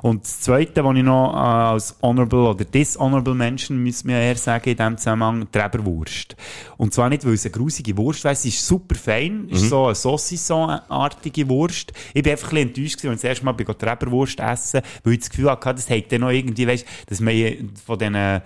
[0.02, 4.36] Und das Zweite, was ich noch äh, als Honorable oder Dishonorable Menschen, müssen wir eher
[4.36, 6.36] sagen, in diesem Zusammenhang, die Reberwurst.
[6.76, 9.86] Und zwar nicht, weil es eine grusige Wurst wäre, sie ist super fein, ist so
[9.86, 11.92] eine Saucisson-artige Wurst.
[12.14, 14.38] Ich bin einfach ein bisschen enttäuscht gewesen, als ich das erste Mal bin, die Reberwurst
[14.38, 18.42] essen, weil ich das Gefühl hatte, das hätte noch irgendwie, weißt, dass man von diesen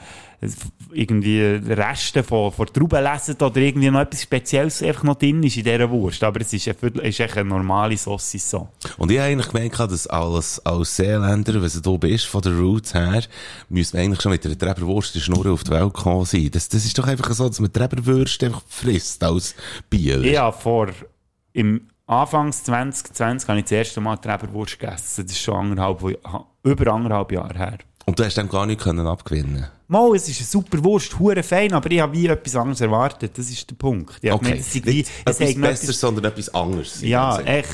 [0.92, 1.40] irgendwie
[1.72, 5.64] Resten von, von Trauben lesen oder irgendwie noch etwas Spezielles einfach noch drin ist in
[5.64, 6.22] dieser Wurst.
[6.24, 8.68] Aber es ist, eine, Viertel- ist echt eine normale Saucisson.
[8.98, 12.56] Und ich habe eigentlich gemerkt, dass als, als Seeländer, wenn du da bist, von der
[12.58, 13.22] Roots her,
[13.68, 16.50] müsste man eigentlich schon mit einer Treberwurst der Schnurre auf die Welt gekommen sein.
[16.52, 19.54] Das, das ist doch einfach so, dass man Treberwürste einfach frisst als
[19.88, 20.22] Bier.
[20.40, 20.88] Habe vor,
[21.52, 25.24] im Anfangs 2020 habe ich das erste Mal die Reberwurst gegessen.
[25.24, 26.18] Das ist schon anderthalb,
[26.64, 27.78] über anderthalb Jahre her.
[28.04, 31.42] Und du hast dem gar nicht können abgewinnen Mal, es ist eine super Wurst, hure
[31.42, 33.32] fein, aber ich habe wie etwas anderes erwartet.
[33.36, 34.14] Das ist der Punkt.
[34.22, 34.42] Ich Okay.
[34.44, 37.02] gemeint, es sei wie- Nicht es etwas Besseres, sondern etwas anderes.
[37.02, 37.68] Ja, echt,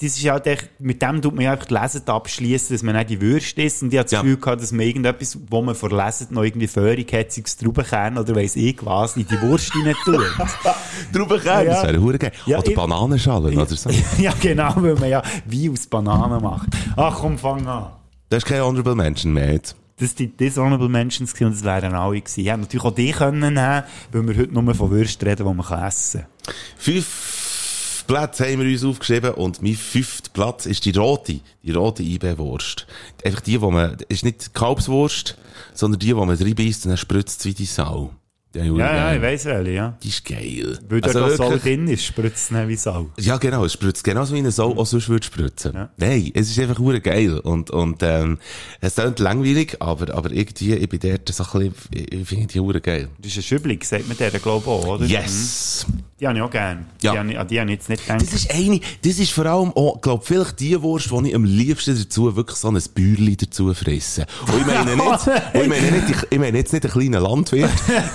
[0.00, 2.96] das ist halt echt, mit dem tut man ja einfach die Lesen abschließen, dass man
[2.96, 3.80] nicht die Würste isst.
[3.82, 4.22] Und ich habe das Ja.
[4.22, 7.56] Gefühl gehabt, dass man irgendetwas, wo man vor Lesen noch irgendwie Föhrung hat, sei es
[7.56, 10.20] Traubenkern oder weiss ich was, in die Wurst rein tut.
[11.12, 11.88] Traubenkern, das Ja.
[11.88, 12.32] wäre hure geil.
[12.46, 13.88] Ja, oder ich- Bananenschalen oder so.
[14.18, 16.68] ja, genau, weil man ja wie aus Bananen macht.
[16.96, 17.86] Ach komm, fang an.
[18.30, 19.76] Das ist kein Honorable Mention mehr jetzt.
[19.98, 22.40] Das die Dishonorable Mentions gewesen und das wären alle gewesen.
[22.40, 23.82] Ich hätte natürlich auch die können nehmen,
[24.12, 26.54] weil wir heute nur von Würsten reden, die man essen kann.
[26.76, 32.02] Fünf Plätze haben wir uns aufgeschrieben und mein fünfter Platz ist die rote, die rote
[32.02, 32.86] IB-Wurst.
[33.24, 35.36] Einfach die, wo man, ist nicht die Kalbswurst,
[35.72, 38.10] sondern die, wo man reinbeißt und dann spritzt wie die Sau.
[38.54, 39.96] Ja, ja, ich weiss welche, ja.
[40.02, 40.78] Die ist geil.
[40.88, 43.10] Weil Also dort auch Sau drin ist, spritzt es nicht wie Sau.
[43.18, 45.72] Ja, genau, es spritzt genauso wie eine Sau auch sonst würde spritzen.
[45.74, 45.88] Ja.
[45.96, 47.38] Nein, es ist einfach hure geil.
[47.38, 48.38] Und, und, ähm,
[48.80, 52.60] es klingt langweilig, aber, aber irgendwie, ich bin dort so ein bisschen, ich, finde die
[52.60, 53.08] hure geil.
[53.18, 55.04] Das ist ein Schübling, sagt man der, glaube ich auch, oder?
[55.04, 55.86] Yes!
[55.88, 56.02] Mhm.
[56.20, 56.86] Die habe ich auch gern.
[57.00, 57.12] Ja.
[57.12, 58.22] Die habe ich, an die habe ich jetzt nicht gedacht.
[58.22, 61.44] Das ist eine, das ist vor allem auch, glaub, vielleicht die Wurst, die ich am
[61.44, 64.26] liebsten dazu wirklich so ein Bäuerli dazu fresse.
[64.46, 67.70] Und ich meine nicht, ich meine nicht, ich, ich meine jetzt nicht einen kleinen Landwirt,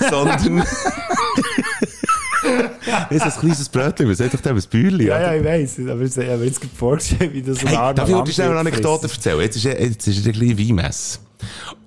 [0.09, 0.26] sondern,
[3.09, 5.07] das ist ein kleines Brötchen, was sagt doch dem ein Bäuerli?
[5.07, 5.79] ja, ja, ich weiss.
[5.79, 8.49] Aber ich habe mir jetzt gerade vorgestellt, wie das so Hey, darf ich dir schnell
[8.49, 9.39] eine Anekdote erzählen?
[9.41, 11.19] Jetzt ist, jetzt ist eine kleine Weinmesse.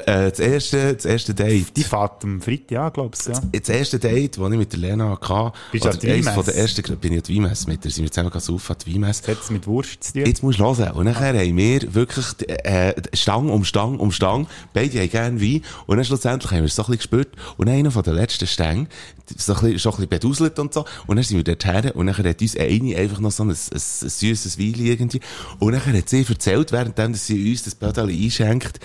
[0.07, 1.77] Äh, das erste, das erste Date.
[1.77, 3.41] Die fährt am Freitag, ja, glaubst du, ja.
[3.53, 6.45] Das erste Date, das ich mit der Lena hatte, Bist du an die eins von
[6.45, 9.03] der ersten, bin ich an die Weinmesse mit der, sind wir zusammen saufen an.
[9.03, 10.27] Das hat es mit Wurst zu tun.
[10.27, 10.93] Jetzt musst du hören.
[10.93, 14.47] Und nachher haben wir wirklich, äh, Stang um Stang um Stang.
[14.73, 15.63] Beide haben gerne Wein.
[15.87, 17.29] Und dann schlussendlich haben wir es so ein bisschen gespürt.
[17.57, 18.89] Und einer von den letzten Stängen,
[19.37, 20.85] so ein bisschen, schon ein bisschen beduselt und so.
[21.07, 21.97] Und dann sind wir dort her.
[21.97, 25.21] Und nachher hat uns eine einfach noch so ein, ein, ein süßes Wein irgendwie.
[25.59, 28.81] Und nachher hat sie erzählt, währenddem sie uns das Bödel einschenkt,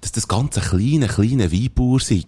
[0.00, 2.24] dass das ganze kleine, kleine Weinbauer sei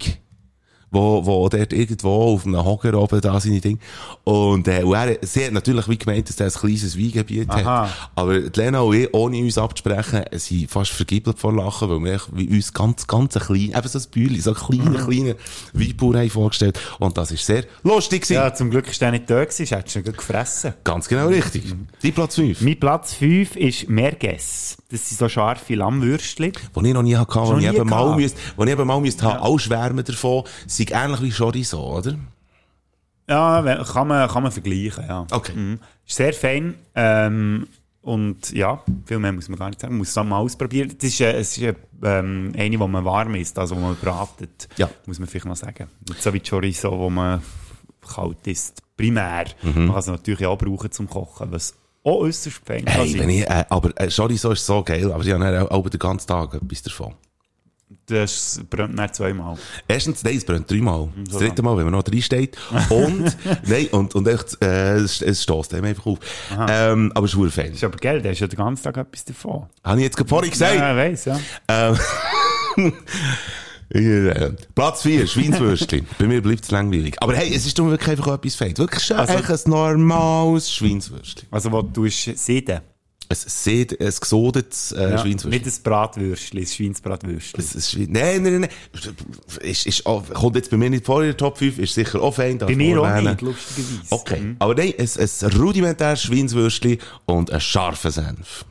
[0.92, 3.78] wo, wo dort irgendwo auf einem Hocker oben da seine Dinge.
[4.24, 7.88] Und, äh, und er, sie hat natürlich wie gemeint, dass er ein kleines Weingebiet Aha.
[7.88, 8.10] hat.
[8.14, 12.20] Aber die Lena und ich, ohne uns abzusprechen, sind fast vergibelt vor Lachen, weil wir
[12.32, 15.34] wie uns ganz, ganz ein klein, eben so ein Bühli, so ein kleiner, kleiner
[15.72, 16.78] Weinbauer haben vorgestellt.
[16.98, 18.34] Und das ist sehr lustig gewesen.
[18.34, 20.74] Ja, zum Glück ist der nicht da gewesen, hättest du ihn gefressen.
[20.84, 21.64] Ganz genau richtig.
[22.02, 22.60] Die Platz 5.
[22.60, 24.76] Mein Platz 5 ist Merges.
[24.92, 26.52] Das sind so scharfe Lammwürstchen.
[26.74, 29.00] Wo ich noch nie hatte, wo Schon ich eben mal müsste, wo ich eben mal
[29.00, 32.14] müsste haben, alle schwärmen davon, sind ähnlich wie Chorizo, oder?
[33.28, 35.26] Ja, kann man, kann man vergleichen, ja.
[35.30, 35.54] Okay.
[35.54, 35.78] Mhm.
[36.06, 36.74] Ist sehr fein.
[36.94, 37.66] Ähm,
[38.02, 39.94] Und ja, viel mehr muss man gar nicht sagen.
[39.94, 40.92] Man muss es mal ausprobieren.
[41.00, 43.96] Das ist, äh, es ist äh, ähm, eine, die man warm isst, also die man
[43.96, 44.68] bratet.
[44.76, 44.90] Ja.
[45.06, 45.86] Muss man vielleicht noch sagen.
[46.08, 47.40] Nicht so wie die Chorizo, wo man
[48.06, 48.82] kalt isst.
[48.96, 49.44] Primär.
[49.62, 49.86] Mhm.
[49.86, 51.74] Man kann es natürlich auch brauchen zum Kochen, was
[52.04, 53.20] auch äußerst kann Hey, sein.
[53.20, 55.98] wenn ich, äh, aber äh, Chorizo ist so geil, aber ich habe dann auch, den
[55.98, 57.14] ganzen Tag etwas davon.
[58.06, 59.56] Das brennt dann zweimal.
[59.86, 61.08] Erstens, nein, es brennt dreimal.
[61.24, 62.56] Das so dritte Mal, wenn man noch drin steht.
[62.88, 63.36] Und,
[63.66, 66.18] nein, und, und echt, äh, es, es stößt einem einfach auf.
[66.68, 67.72] Ähm, aber es ist fein.
[67.72, 69.66] ist aber Geld, da hast ja den ganzen Tag etwas davon.
[69.84, 70.74] Habe ich jetzt vorhin gesagt?
[70.74, 71.38] Ja, ich weiss, ja.
[71.68, 71.98] Ähm,
[72.76, 72.92] äh,
[74.74, 76.06] Platz 4, Schweinswürstchen.
[76.18, 77.16] Bei mir bleibt es langweilig.
[77.20, 78.76] Aber hey, es ist doch wirklich einfach etwas fein.
[78.78, 81.46] Wirklich schon Also- ein normales Schweinswürstchen.
[81.50, 82.80] Also, wo du sieden.
[83.28, 85.50] Ein, sehr, ein gesodetes äh, Ja, Schweinswürstchen.
[85.50, 87.64] nicht ein Bratwürstchen, ein Schweinsbratwürstchen.
[87.64, 88.68] Es ist, nein, nein, nein.
[89.62, 92.20] Ist, ist, auch- kommt jetzt bei mir nicht vor in der Top 5, ist sicher
[92.20, 92.58] auch fein.
[92.58, 94.00] Bei mir auch nicht, lustigerweise.
[94.10, 94.56] Okay, Mhm.
[94.58, 98.66] aber nein, ein, ein rudimentäres Schweinswürstchen und ein scharfer Senf.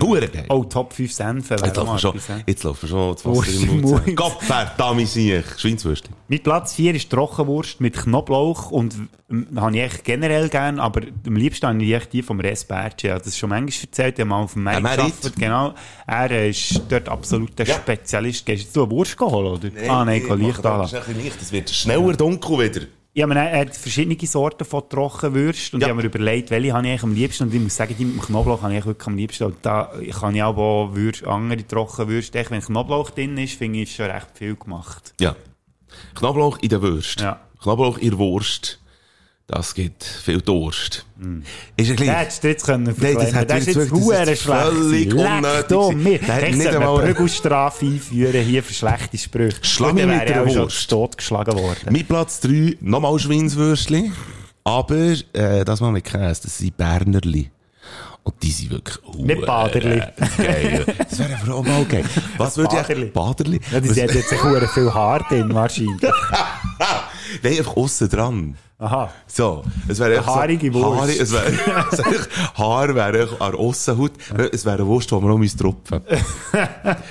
[0.00, 0.46] Hure geil.
[0.50, 1.50] Oh, Top 5 Senfe.
[1.50, 2.38] wäre Jetzt laufen schon, ja.
[2.46, 4.16] jetzt laufen wir schon das Wasser im Mund.
[4.16, 5.44] Gott verdammt, sich.
[5.58, 6.14] Schweinswürstchen.
[6.28, 8.94] Mein Platz 4 ist Trockenwurst mit Knoblauch und
[9.28, 12.64] ähm, habe ich echt generell gern, aber am liebsten habe ich echt die vom Res
[12.64, 12.94] Berge.
[13.02, 15.34] Ich habe das schon manchmal erzählt, ich habe mal auf dem Markt gearbeitet.
[15.36, 15.74] Genau.
[16.06, 17.74] Er ist dort absolut der Ja.
[17.74, 18.46] Spezialist.
[18.46, 19.70] Gehst du eine Wurst holen, oder?
[19.88, 20.98] ah, nein, ich kann Licht Das anlassen.
[21.26, 22.86] ist es wird schneller dunkel wieder.
[23.12, 25.88] Ja, er hat verschiedene Sorten von Trockenwürst und Ja.
[25.88, 28.04] ich habe mir überlegt, welche habe ich eigentlich am liebsten und ich muss sagen, die
[28.04, 31.66] mit dem Knoblauch habe ich wirklich am liebsten und da kann ich auch Würst, andere
[31.66, 35.12] Trockenwürste, wenn Knoblauch drin ist, finde ich, ist schon recht viel gemacht.
[35.20, 35.34] Ja.
[36.14, 37.20] Knoblauch in der Wurst.
[37.20, 37.40] Ja.
[37.60, 38.80] Knoblauch in der Wurst.
[39.52, 41.04] Das gibt viel Durst.
[41.76, 42.16] Ist ja Der gleich.
[42.18, 46.56] hättest du jetzt können Nein, das Das jetzt wirklich- das völlig Leck unnötig hat Echt,
[46.58, 49.56] nicht einmal- Prügelstrafe einführen hier für schlechte Sprüche.
[49.62, 50.88] Schlag mich mit der Wurst.
[50.88, 51.88] totgeschlagen worden.
[51.90, 54.12] Mein Platz 3, nochmal Schweinswürstchen.
[54.62, 57.50] Aber, äh, das mal mit Käse, das sind Bernerli.
[58.22, 60.02] Und die sind wirklich, Mit hure Baderli.
[60.36, 60.84] Geil.
[61.08, 62.04] Das wäre einfach auch mal geil.
[62.36, 63.06] Was würde Baderli.
[63.06, 63.60] ich, Baderli?
[63.72, 65.98] Ja, die hat jetzt sehr viel Haar drin, wahrscheinlich.
[67.42, 68.56] Nein, einfach aussen dran.
[68.78, 69.10] Aha.
[69.26, 71.00] So, es wäre echt Haarige so, Wurst.
[71.00, 71.46] Haare, es wäre,
[71.92, 72.26] es wäre
[72.56, 74.12] Haar wäre an der Aussenhaut.
[74.52, 76.00] Es wäre eine Wurst, die man noch müsste tropfen.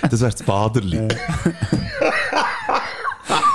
[0.09, 1.07] Das wäre das Baderli.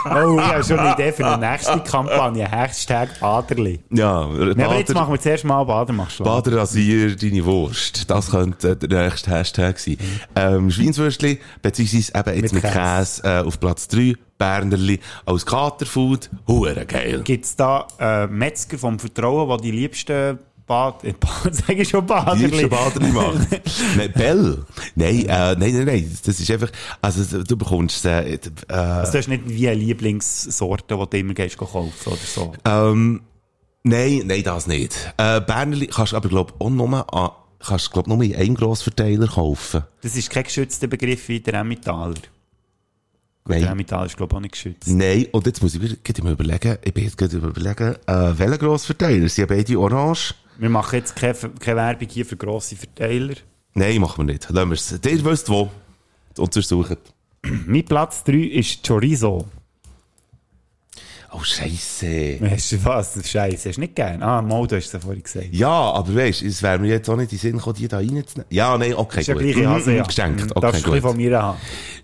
[0.07, 2.47] Oh, ich habe schon eine Idee für eine nächste Kampagne.
[2.49, 3.81] Hashtag Baderli.
[3.91, 6.25] Ja, Ja, aber jetzt Bader, machen wir zuerst mal Bader, machst du.
[6.25, 8.11] Bader rasier deine Wurst.
[8.11, 9.97] Das könnte der nächste Hashtag sein.
[10.37, 14.15] Ähm, Schweinswürstli, beziehungsweise eben jetzt mit, Mit Käse, äh, auf Platz 3.
[14.39, 16.31] Bernerli als Katerfood.
[16.47, 17.23] Hure geil.
[17.23, 21.05] Gibt es da äh, Metzger vom Vertrauen, die die liebsten Bad...
[21.05, 23.13] Äh, Bad sag ich schon Die liebste Baderli?
[23.13, 23.61] Baderli macht.
[23.97, 24.65] nein, Bell.
[24.95, 26.19] Nein, äh, nein, nein, nein.
[26.25, 26.71] Das ist einfach,
[27.01, 28.41] also du bekommst, äh, äh,
[28.73, 32.53] Also, du hast nicht wie eine Lieblingssorte, die du immer gehst kaufen oder so.
[32.65, 33.23] Ähm,
[33.83, 34.95] nein, nein, das nicht.
[35.17, 37.31] Äh, Bernerli kannst du aber, glaub auch nur an,
[37.61, 39.85] kannst, glaub, nur in einem Grossverteiler kaufen.
[40.03, 42.15] Das ist kein geschützter Begriff wie der Emmentaler.
[43.47, 43.65] Nein.
[43.65, 44.89] Emmentaler ist, glaube ich, auch nicht geschützt.
[44.89, 49.29] Nein, und jetzt muss ich mal überlegen, ich bin jetzt gerade überlegen, äh, welcher Grossverteiler?
[49.29, 50.35] Sind ja beide orange?
[50.59, 53.35] Wir machen jetzt keine, keine Werbung hier für grosse Verteiler.
[53.75, 54.49] Nein, machen wir nicht.
[54.49, 54.93] Lassen wir es.
[54.93, 55.71] Ihr wisst wo.
[56.39, 56.97] Und sonst suchen.
[57.67, 59.47] Mein Platz 3 ist Chorizo.
[61.37, 62.39] Oh, Scheisse.
[62.49, 63.15] Hast du was?
[63.29, 64.23] Scheiße, hast du nicht gern?
[64.23, 65.49] Ah, mal, du hast es ja vorhin gesagt.
[65.53, 67.89] Ja, aber weißt du, es wäre mir jetzt auch nicht in den Sinn gekommen, die
[67.89, 68.45] da reinzunehmen.
[68.51, 69.43] Ja, nein, okay, Ist ja gut.
[69.43, 70.03] gleiche Hase, Mhm, ja.
[70.05, 71.11] Geschenkt, Mhm, okay, Darfst du ein bisschen gut.
[71.11, 71.59] von mir haben.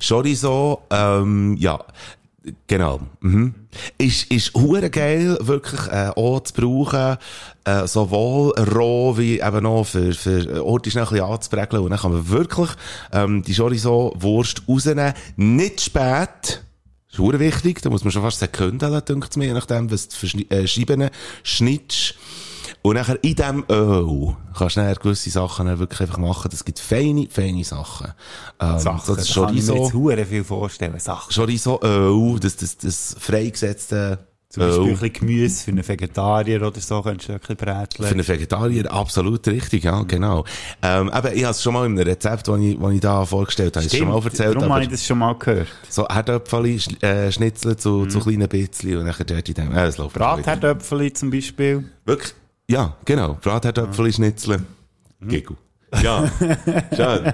[0.06, 1.78] Chorizo, ähm, ja,
[2.66, 3.00] genau.
[3.20, 3.54] Mhm.
[3.98, 7.16] Ist, ist hure geil, wirklich, äh, auch zu brauchen,
[7.64, 11.82] äh, sowohl roh wie eben noch für, für Orte schnell ein bisschen anzubregeln.
[11.84, 12.70] Und dann kann man wirklich,
[13.12, 15.12] ähm, die Chorizo-Wurst rausnehmen.
[15.36, 16.62] Nicht spät.
[17.10, 17.82] Ist hure wichtig.
[17.82, 21.10] Da muss man schon fast Sekunden, denkt mir, je nachdem, was du äh, Scheiben
[21.42, 22.14] schnittst.
[22.82, 26.48] Und nachher in diesem Öl kannst du dann gewisse Sachen dann wirklich einfach machen.
[26.50, 28.12] Das gibt feine, feine Sachen.
[28.58, 30.10] Ähm, Sachen, so das da kann ich mir Chorizo.
[30.10, 30.98] jetzt viel vorstellen.
[30.98, 31.34] Sachen.
[31.34, 34.18] Chorizo-Öl, das, das, das freigesetzte
[34.50, 38.08] Zum Beispiel ein bisschen Gemüse für einen Vegetarier oder so, könntest du ein bisschen bräteln.
[38.08, 40.44] Für einen Vegetarier absolut richtig, ja, genau.
[40.82, 43.24] Ähm, eben, ich habe es schon mal in einem Rezept, das ich, das ich da
[43.24, 45.68] vorgestellt habe, schon mal erzählt, Darum habe ich das schon mal gehört.
[45.88, 49.86] so Herdöpfel sch äh, schnitzeln zu, zu kleinen bisschen und dann dort in dem, äh,
[49.86, 50.16] es läuft.
[50.16, 51.84] Bratherdöpfeli zum Beispiel.
[52.04, 52.34] Wirklich,
[52.68, 54.66] ja, genau, Bratherdöpfel schnitzeln.
[55.22, 55.56] Giggle.
[56.02, 56.28] Ja,
[56.96, 57.32] schön.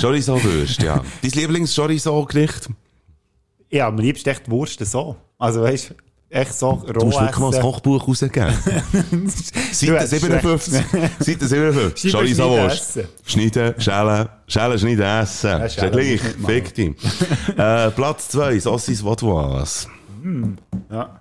[0.00, 1.04] Chorizo-Würst, ja.
[1.22, 2.70] Dein Lieblings-Chorizo-Gericht?
[3.70, 5.16] Ja, am liebsten echt Wurst so.
[5.38, 5.94] Also weißt du,
[6.34, 7.60] echt so roh Du musst wirklich mal das.
[7.60, 8.52] Kochbuch rausgeben.
[9.72, 10.72] Seite hast 57.
[11.20, 12.10] Seite 57.
[12.10, 12.92] Schneiden, Chorizo-Wurst.
[13.24, 15.60] schneiden, Schneiden, schälen, schälen, schneiden, essen.
[15.62, 16.20] ist ja gleich.
[16.46, 16.94] Fick dich.
[17.56, 19.88] äh, Platz 2, Saucis Vaudoise.
[20.90, 21.20] Ja.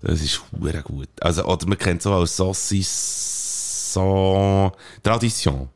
[0.00, 1.08] Das ist hure gut.
[1.20, 4.72] Also, oder man kennt so als Saucis so
[5.02, 5.68] Tradition.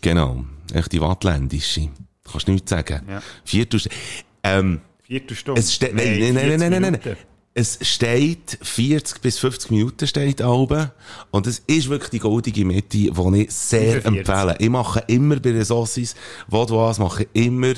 [0.00, 0.44] Genau.
[0.72, 1.88] Echt die wattländische.
[2.30, 3.02] Kannst du nichts sagen.
[3.08, 3.22] Ja.
[3.44, 3.96] Viertelstunde.
[4.42, 5.60] Ähm, Viertelstunde.
[5.60, 7.16] es nein, nein, nein, nein, 40 nein, nein.
[7.56, 10.90] Es steht 40 bis 50 Minuten steht oben.
[11.30, 14.06] Und es ist wirklich die goldige Mitte, die ich sehr 45.
[14.06, 14.56] empfehle.
[14.58, 16.16] Ich mache immer bei den Sauces,
[16.48, 17.74] wo du was, mache immer,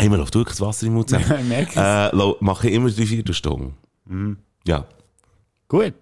[0.00, 1.38] immer läuft wirklich das Wasser im Mund zusammen.
[1.40, 2.12] Ich merke es.
[2.12, 3.74] äh, mache ich immer drei Viertelstunden.
[4.66, 4.84] Ja.
[5.68, 5.94] Gut.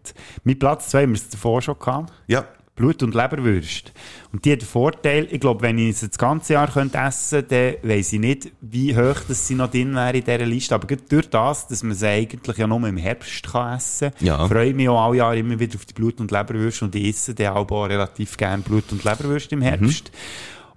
[0.44, 2.10] Mit Platz 2 haben wir es davor schon gehabt.
[2.26, 2.46] Ja.
[2.78, 3.92] Blut- und Leberwürste.
[4.32, 7.40] Und die hat den Vorteil, ich glaube, wenn ich sie das ganze Jahr könnte essen
[7.48, 10.74] könnte, dann weiss ich nicht, wie hoch das sie noch drin wäre in dieser Liste.
[10.74, 14.46] Aber durch das, dass man sie eigentlich ja nur im Herbst kann essen kann, Ja.
[14.48, 16.84] freue ich mich auch alle Jahre immer wieder auf die Blut- und Leberwürste.
[16.84, 20.10] Und ich esse dann auch relativ gerne Blut- und Leberwürste im Herbst.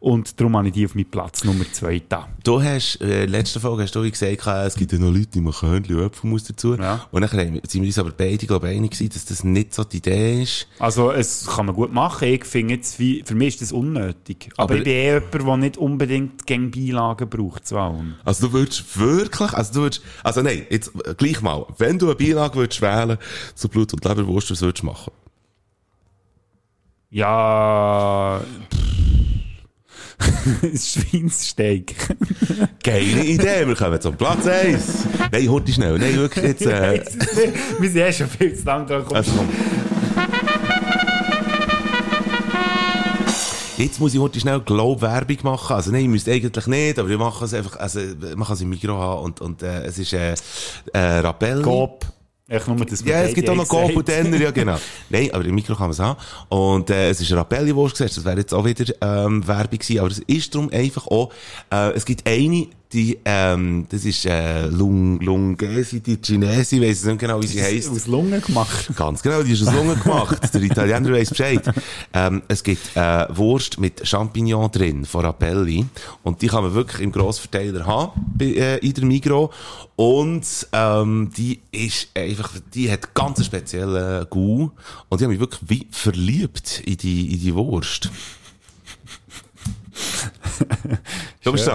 [0.01, 2.27] Und darum habe ich die auf meinen Platz Nummer 2 da.
[2.43, 5.41] Du hast, äh, letzte Folge hast du gesagt, äh, es gibt ja noch Leute, die
[5.41, 6.73] machen Hörnchen und Apfelmus dazu.
[6.75, 7.05] Ja.
[7.11, 7.29] Und dann
[7.67, 10.41] sind wir uns aber beide, glaube ich, einig gewesen, dass das nicht so die Idee
[10.41, 10.67] ist.
[10.79, 12.27] Also, es kann man gut machen.
[12.29, 14.49] Ich finde jetzt, wie, für mich ist das unnötig.
[14.57, 18.15] Aber, Aber- ich bin eh jemand, der nicht unbedingt gegen Beilagen braucht zu allem.
[18.25, 22.07] Also du würdest wirklich, also du würdest, also nein, jetzt äh, gleich mal, wenn du
[22.07, 23.19] eine Beilage würdest wählen
[23.53, 25.11] zu Blut- und Leberwurst, was würdest du machen?
[27.11, 28.41] Ja.
[30.61, 31.95] Schweinssteak.
[32.83, 34.81] Geile Idee, wir kommen zum Platz 1.
[35.31, 37.03] Nein, heute schnell, nein, wirklich jetzt, äh,
[37.79, 39.03] Wir sind eh schon viel zu lang dran.
[39.13, 39.31] also.
[43.77, 45.75] Jetzt muss ich heute schnell Glaub-Werbung machen.
[45.75, 47.99] Also nein, ich müsste eigentlich nicht, aber ich mache es einfach, also
[48.35, 50.35] man kann es im Mikro haben und, und äh, es ist äh,
[50.93, 51.63] äh, Rappelli.
[51.63, 52.05] Coop.
[52.51, 54.75] Echt nur, dass Ja, es gibt auch noch gesagt Coop und Denner, ja genau.
[55.09, 56.19] Nein, aber im Mikro kann man es haben.
[56.49, 59.99] Und äh, es ist eine Rappelli-Wurst gesetzt, das wäre jetzt auch wieder ähm, Werbung gewesen,
[59.99, 61.31] aber es ist darum einfach auch,
[61.71, 67.05] äh, es gibt eine, die, ähm, das ist äh, Lung, Lungesi, die Chinesi, ich weiss
[67.05, 67.89] nicht genau, wie sie heisst.
[67.89, 68.89] Aus Lungen gemacht.
[68.95, 70.53] Ganz genau, die ist aus Lungen gemacht.
[70.53, 71.63] Der Italiener weiss Bescheid.
[72.13, 75.85] Ähm, es gibt äh, Wurst mit Champignon drin von Rappelli.
[76.23, 79.51] Und die kann man wirklich im Grossverteiler haben bei, äh, in der Migro.
[79.95, 84.71] Und ähm, die ist einfach, die hat ganz einen speziellen Gau.
[85.07, 88.09] Und die haben mich wirklich wie verliebt in die, in die Wurst.
[91.43, 91.69] du bist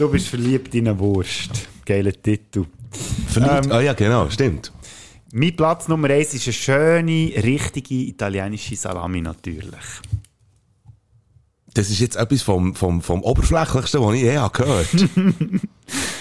[0.00, 1.68] Du bist verliebt in eine Wurst.
[1.84, 2.64] Geiler Titel.
[3.28, 3.66] Verliebt?
[3.66, 4.72] Ähm, ah ja, genau, stimmt.
[5.30, 9.84] Mein Platz Nummer 1 ist eine schöne, richtige italienische Salami natürlich.
[11.74, 14.88] Das ist jetzt etwas vom, vom, vom Oberflächlichsten, was ich je habe gehört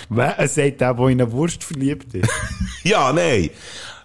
[0.10, 2.30] Wer sagt der, der in eine Wurst verliebt ist?
[2.84, 3.50] Ja, nein.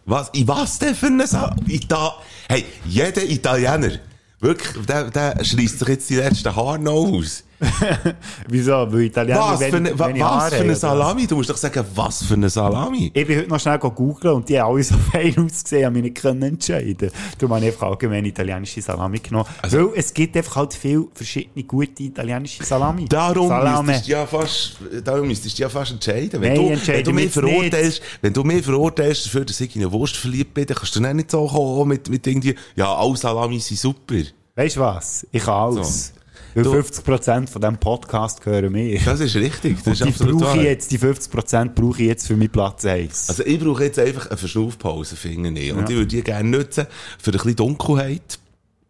[0.05, 1.25] Was, in was denn für eine?
[1.67, 2.15] Ita
[2.49, 3.99] hey, jeder Italiener,
[4.39, 7.43] wirklich, der, der schreisst sich jetzt die letzten Haare noch aus.
[8.49, 8.73] Wieso?
[8.93, 11.27] Weil Italiener Was für eine, wa- was Haare für eine oder Salami?
[11.27, 13.11] Du musst doch sagen, was für eine Salami?
[13.15, 16.03] Ich bin heute noch schnell googeln und die haben alle so fein ausgesehen, habe mich
[16.05, 17.11] nicht können entscheiden.
[17.39, 19.47] Darum habe ich einfach allgemein italienische Salami genommen.
[19.63, 23.07] Also- Weil es gibt einfach halt viele verschiedene gute italienische Salami.
[23.07, 23.83] Darum Salame.
[23.89, 26.41] müsstest du ja fast, darum müsstest du ja fast entscheiden.
[26.41, 29.83] Wenn Nein, du, wenn du mich verurteilst, wenn du mich verurteilst dafür, dass ich in
[29.83, 32.95] eine Wurst verliebt bin, dann kannst du dann nicht so kommen mit, mit irgendwie, ja,
[32.95, 34.17] alle Salami sind super.
[34.57, 35.27] Weißt du was?
[35.33, 36.09] Ich kann alles.
[36.09, 36.13] So.
[36.55, 38.99] Weil Du- 50% von diesem Podcast gehören mir.
[39.05, 39.83] Das ist richtig.
[39.85, 43.29] Das ist die brauche ich jetzt, die 50% brauche ich jetzt für meinen Platz 1.
[43.29, 45.73] Also ich brauche jetzt einfach eine Verschnaufpause, finde ich.
[45.73, 46.87] Und ich würde die gerne nutzen
[47.19, 48.39] für ein bisschen Dunkelheit.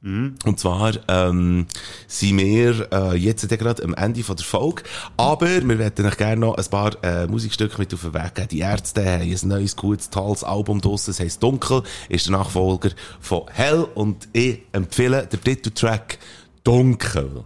[0.07, 1.65] Und zwar ähm,
[2.07, 4.83] sind wir äh, jetzt ja gerade am Ende von der Folge.
[5.17, 8.49] Aber wir werden euch gerne noch ein paar äh, Musikstücke mit auf den Weg geben.
[8.49, 11.13] Die Ärzte haben ein neues, gutes, tolles Album draussen.
[11.13, 13.87] Das heisst Dunkel, ist der Nachfolger von Hell.
[13.95, 16.19] Und ich empfehle den Titeltrack
[16.65, 17.45] Dunkel.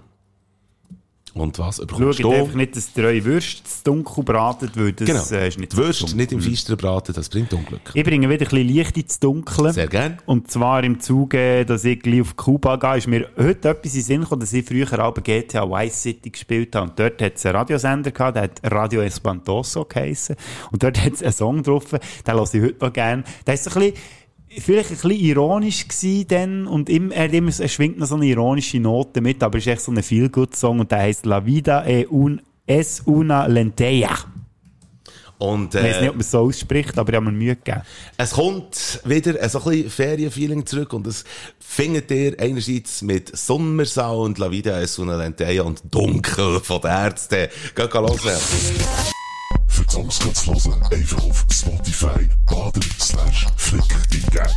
[1.41, 2.33] Und was Schaut du?
[2.33, 5.41] einfach nicht, dass die eure Würste zu dunkel braten, weil das Genau.
[5.43, 7.81] äh, ist nicht die Würste nicht im Feistern braten, das bringt Unglück.
[7.95, 9.73] Ich bringe wieder ein bisschen Licht ins Dunkle.
[9.73, 10.19] Sehr gern.
[10.27, 14.03] Und zwar im Zuge, dass ich gleich auf Kuba gehe, ist mir heute etwas in
[14.03, 16.91] Sinn gekommen, dass ich früher auch bei GTA Vice City gespielt habe.
[16.91, 20.37] Und dort hat es einen Radiosender gehabt, der hat Radio Espantoso geheissen.
[20.73, 22.01] Und dort hat es einen Song drauf, den
[22.35, 23.25] höre ich heute noch gerne.
[23.47, 23.97] Der ist so ein bisschen,
[24.61, 28.27] vielleicht ein bisschen ironisch gewesen dann, und im, er, immer, er schwingt noch so eine
[28.27, 31.87] ironische Note mit, aber es ist echt so ein Feel-Good-Song und der heißt La Vida
[31.87, 34.17] e un, es una lenteja.
[35.39, 37.55] Und, Ich weiß nicht, äh, ob man es so ausspricht, aber ich habe mir Mühe
[37.55, 37.83] gegeben.
[38.17, 41.25] es kommt wieder ein so ein bisschen Ferienfeeling zurück und das
[41.61, 47.49] findet ihr einerseits mit Sommersound, La Vida es una lenteja und Dunkel von den Ärzten.
[47.75, 48.21] Geht los.
[49.79, 54.51] Für die Songs kannst du hören, einfach auf Spotify baden slash eingeben.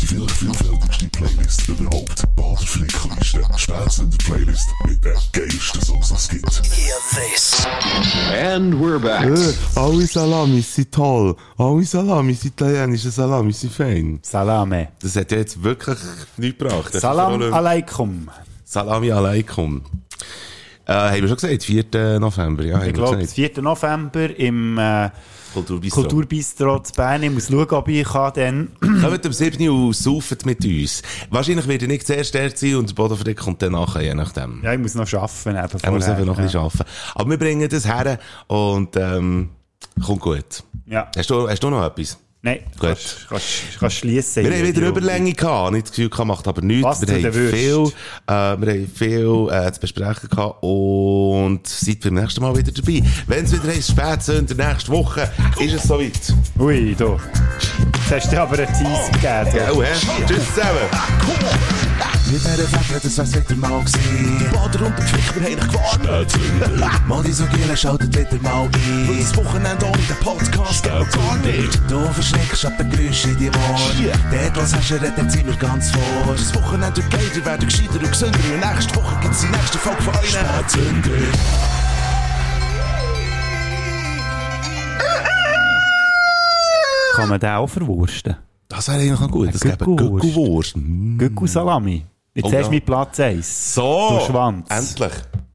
[0.00, 2.24] Die vielleicht vielfältigste Playlist überhaupt.
[2.34, 3.42] Baderflickliste.
[3.58, 7.66] Spätzünder Playlist mit den geilsten Songs, die es gibt.
[8.32, 9.26] And we're back.
[9.26, 11.36] Äh, alle Salamis sind toll.
[11.58, 14.18] Alle Salamis, italienische Salamis sind fein.
[14.22, 14.88] Salame.
[15.02, 15.98] Das hat ja jetzt wirklich
[16.38, 16.94] nichts gebracht.
[16.94, 18.30] Salam Salami alaikum.
[18.64, 19.82] Salami alaikum.
[20.86, 22.18] Äh, haben wir schon gesagt, 4.
[22.18, 23.34] November, ja, Ich glaube, gesagt.
[23.34, 23.62] 4.
[23.62, 25.10] November im äh,
[25.54, 26.00] Kulturbistro.
[26.02, 27.22] Kulturbistro zu Bern.
[27.22, 28.68] Ich muss schauen, ob ich kann dann...
[29.00, 29.68] Kommt am 7.
[29.68, 31.02] Uhr und sauft mit uns.
[31.30, 34.60] Wahrscheinlich wird er nicht zuerst dort sein und der Bodenfried kommt dann nachher, je nachdem.
[34.62, 35.50] ja, ich muss noch arbeiten.
[35.50, 36.64] Eben Er muss einfach noch ein bisschen ja.
[36.66, 36.84] arbeiten.
[37.14, 39.50] Aber wir bringen das her und ähm,
[40.04, 40.64] kommt gut.
[40.86, 41.10] Ja.
[41.16, 42.18] Hast du, hast du noch etwas?
[42.44, 42.80] Nein, Gut.
[42.90, 43.46] kannst, kannst,
[43.80, 44.44] kannst schliessen.
[44.44, 45.72] Wir haben wieder Überlänge gehabt.
[45.72, 46.84] Nicht das Gefühl gehabt, macht aber nichts.
[46.84, 47.54] Was wir, haben würdest.
[47.54, 47.92] viel,
[48.26, 53.02] äh, wir haben viel äh, zu besprechen gehabt und seid beim nächsten Mal wieder dabei.
[53.26, 56.34] Wenn es wieder heisst, Spätsünder, nächste Woche, ist es soweit.
[56.58, 57.18] Ui, du.
[58.10, 59.82] Jetzt hast du dir aber einen Tease gegeben.
[59.82, 60.26] hä?
[60.26, 62.20] Tschüss zusammen.
[62.34, 64.50] Mit dieser Fächer, das wär's wieder mal gewesen.
[64.52, 67.06] Bader und der Flick, wir haben dich gewarnt.
[67.06, 69.18] Mal die so Gielen, schaltet wieder mal ein.
[69.20, 71.80] Das Wochenende ohne den Podcast geht gar nicht.
[71.88, 74.18] Du verschreckst ab den Geräuschen in die Ohren.
[74.32, 76.34] Dort, was hast du, redet sind wir ganz vor.
[76.34, 78.38] Das Wochenende wird geil, ihr werdet gescheiter und gesünder.
[78.52, 80.30] Und nächste Woche gibt's die nächste Folge von euch.
[80.30, 81.10] Spätzünder.
[87.14, 88.34] Kann man den auch verwursten?
[88.66, 89.54] Das wäre eigentlich noch gut.
[89.54, 90.24] Das gäbe Gückelwurst.
[90.24, 90.76] Gückelwurst.
[90.76, 91.18] Mm.
[91.18, 92.04] Gückel Salami.
[92.36, 92.62] Jetzt Oh, hast ja.
[92.64, 93.74] du mit Platz 1.
[93.74, 94.66] So, Du Schwanz.
[94.68, 95.12] endlich.